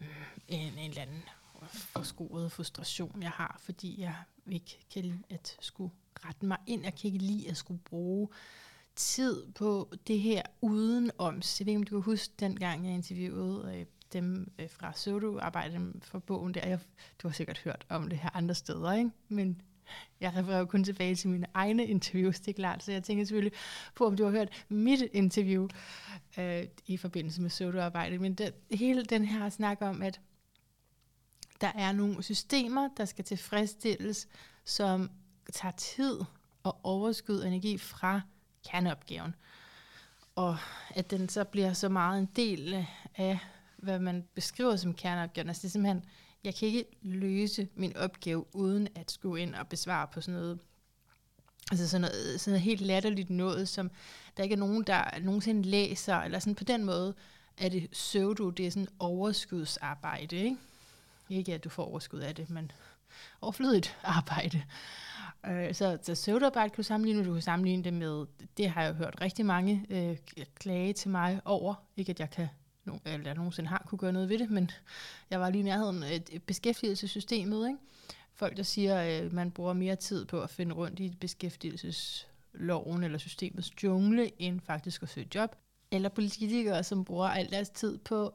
[0.00, 0.06] øh,
[0.48, 1.22] en, en eller anden
[1.72, 4.14] forskruet frustration, jeg har, fordi jeg
[4.46, 5.92] ikke kan lide at skulle
[6.24, 6.84] rette mig ind.
[6.84, 8.28] Jeg kan ikke lide at skulle bruge
[8.96, 11.34] tid på det her udenom.
[11.34, 15.38] Jeg ved ikke, om du kan huske dengang, jeg interviewede øh, dem øh, fra Sodo,
[15.38, 16.68] arbejdede for bogen der.
[16.68, 16.78] Jeg,
[17.22, 19.10] du har sikkert hørt om det her andre steder, ikke?
[19.28, 19.62] men
[20.20, 23.24] jeg refererer jo kun tilbage til mine egne interviews, det er klart, så jeg tænker
[23.24, 23.58] selvfølgelig
[23.94, 25.68] på, om du har hørt mit interview
[26.38, 30.20] øh, i forbindelse med Sodo-arbejdet, men det, hele den her snak om, at
[31.60, 34.28] der er nogle systemer, der skal tilfredsstilles,
[34.64, 35.10] som
[35.52, 36.20] tager tid
[36.62, 38.20] og overskud og energi fra
[38.70, 39.34] kerneopgaven.
[40.36, 40.56] Og
[40.90, 42.86] at den så bliver så meget en del
[43.16, 43.38] af,
[43.76, 45.48] hvad man beskriver som kerneopgaven.
[45.48, 46.04] Altså det er simpelthen,
[46.44, 50.58] jeg kan ikke løse min opgave, uden at skulle ind og besvare på sådan noget,
[51.70, 53.90] altså sådan noget, sådan noget helt latterligt noget, som
[54.36, 57.14] der ikke er nogen, der nogensinde læser, eller sådan på den måde,
[57.58, 60.56] er det pseudo, det er sådan overskudsarbejde, ikke?
[61.28, 62.70] Ikke at du får overskud af det, men
[63.40, 64.62] overflødigt arbejde.
[65.46, 68.26] Øh, så, så søvdearbejde kan du sammenligne, du kan sammenligne det med,
[68.56, 70.16] det har jeg hørt rigtig mange øh,
[70.54, 72.48] klage til mig over, ikke at jeg kan
[73.04, 74.70] eller jeg nogensinde har kunne gøre noget ved det, men
[75.30, 77.68] jeg var lige i nærheden af beskæftigelsessystemet.
[77.68, 77.78] Ikke?
[78.34, 83.18] Folk, der siger, at man bruger mere tid på at finde rundt i beskæftigelsesloven eller
[83.18, 85.56] systemets jungle, end faktisk at søge job.
[85.90, 88.34] Eller politikere, som bruger al deres tid på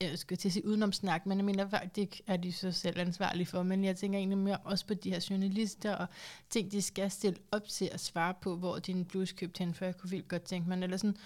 [0.00, 3.46] jeg skal til at sige udenomsnak, men jeg mener faktisk er de så selv ansvarlige
[3.46, 6.06] for, men jeg tænker egentlig mere også på de her journalister og
[6.50, 9.84] ting, de skal stille op til at svare på, hvor din bluse købte hen, for
[9.84, 11.16] jeg kunne vildt godt tænke mig, eller sådan,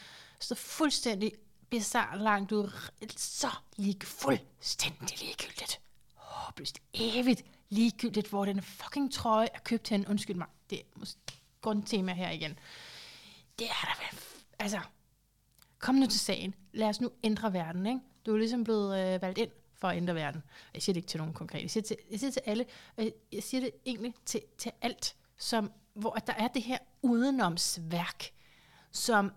[0.41, 1.33] så fuldstændig
[1.71, 2.73] bizarre langt ud,
[3.17, 5.81] så lige fuldstændig ligegyldigt.
[6.15, 10.07] Håbløst, evigt ligegyldigt, hvor den fucking trøje er købt hen.
[10.07, 11.21] Undskyld mig, det er måske
[11.61, 12.59] grundtema her igen.
[13.59, 14.21] Det er der vel,
[14.59, 14.81] altså,
[15.79, 16.55] kom nu til sagen.
[16.73, 18.01] Lad os nu ændre verden, ikke?
[18.27, 20.43] Du er ligesom blevet øh, valgt ind for at ændre verden.
[20.75, 21.63] Jeg siger det ikke til nogen konkret.
[21.63, 22.65] Jeg siger, til, jeg siger til alle.
[23.33, 28.31] Jeg siger det egentlig til, til alt, som, hvor der er det her udenomsværk,
[28.93, 29.33] som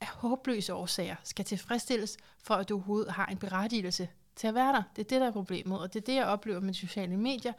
[0.00, 4.72] af håbløse årsager skal tilfredsstilles, for at du overhovedet har en berettigelse til at være
[4.72, 4.82] der.
[4.96, 7.52] Det er det, der er problemet, og det er det, jeg oplever med sociale medier,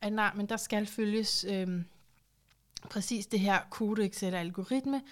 [0.00, 1.82] at nej, men der skal følges øh,
[2.90, 5.02] præcis det her kodex eller algoritme,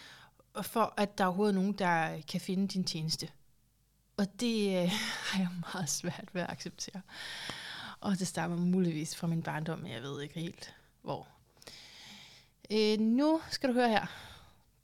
[0.62, 3.28] for at der overhovedet er nogen, der kan finde din tjeneste.
[4.16, 4.88] Og det øh,
[5.28, 7.02] har jeg meget svært ved at acceptere.
[8.00, 11.28] Og det stammer muligvis fra min barndom, men jeg ved ikke helt hvor.
[12.70, 14.06] Øh, nu skal du høre her.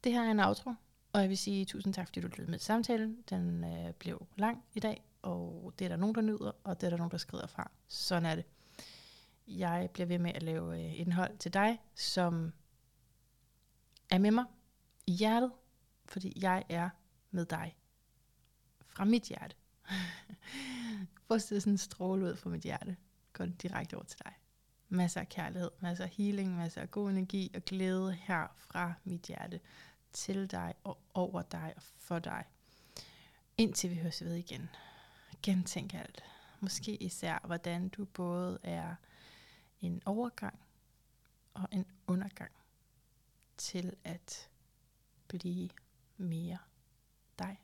[0.04, 0.74] Det her er en outro,
[1.14, 3.24] og jeg vil sige tusind tak, fordi du lyttede med samtalen.
[3.30, 6.86] Den øh, blev lang i dag, og det er der nogen, der nyder, og det
[6.86, 7.70] er der nogen, der skrider fra.
[7.88, 8.44] Sådan er det.
[9.48, 12.52] Jeg bliver ved med at lave øh, indhold til dig, som
[14.10, 14.44] er med mig
[15.06, 15.52] i hjertet,
[16.04, 16.90] fordi jeg er
[17.30, 17.76] med dig
[18.86, 19.56] fra mit hjerte.
[21.26, 22.96] Forestil sådan en stråle ud fra mit hjerte.
[23.32, 24.32] Går direkte over til dig.
[24.88, 29.22] Masser af kærlighed, masser af healing, masser af god energi og glæde her fra mit
[29.22, 29.60] hjerte
[30.14, 32.44] til dig og over dig og for dig.
[33.58, 34.70] Indtil vi høres ved igen.
[35.42, 36.24] Gentænk alt.
[36.60, 38.94] Måske især, hvordan du både er
[39.80, 40.58] en overgang
[41.54, 42.50] og en undergang
[43.56, 44.48] til at
[45.28, 45.70] blive
[46.16, 46.58] mere
[47.38, 47.63] dig.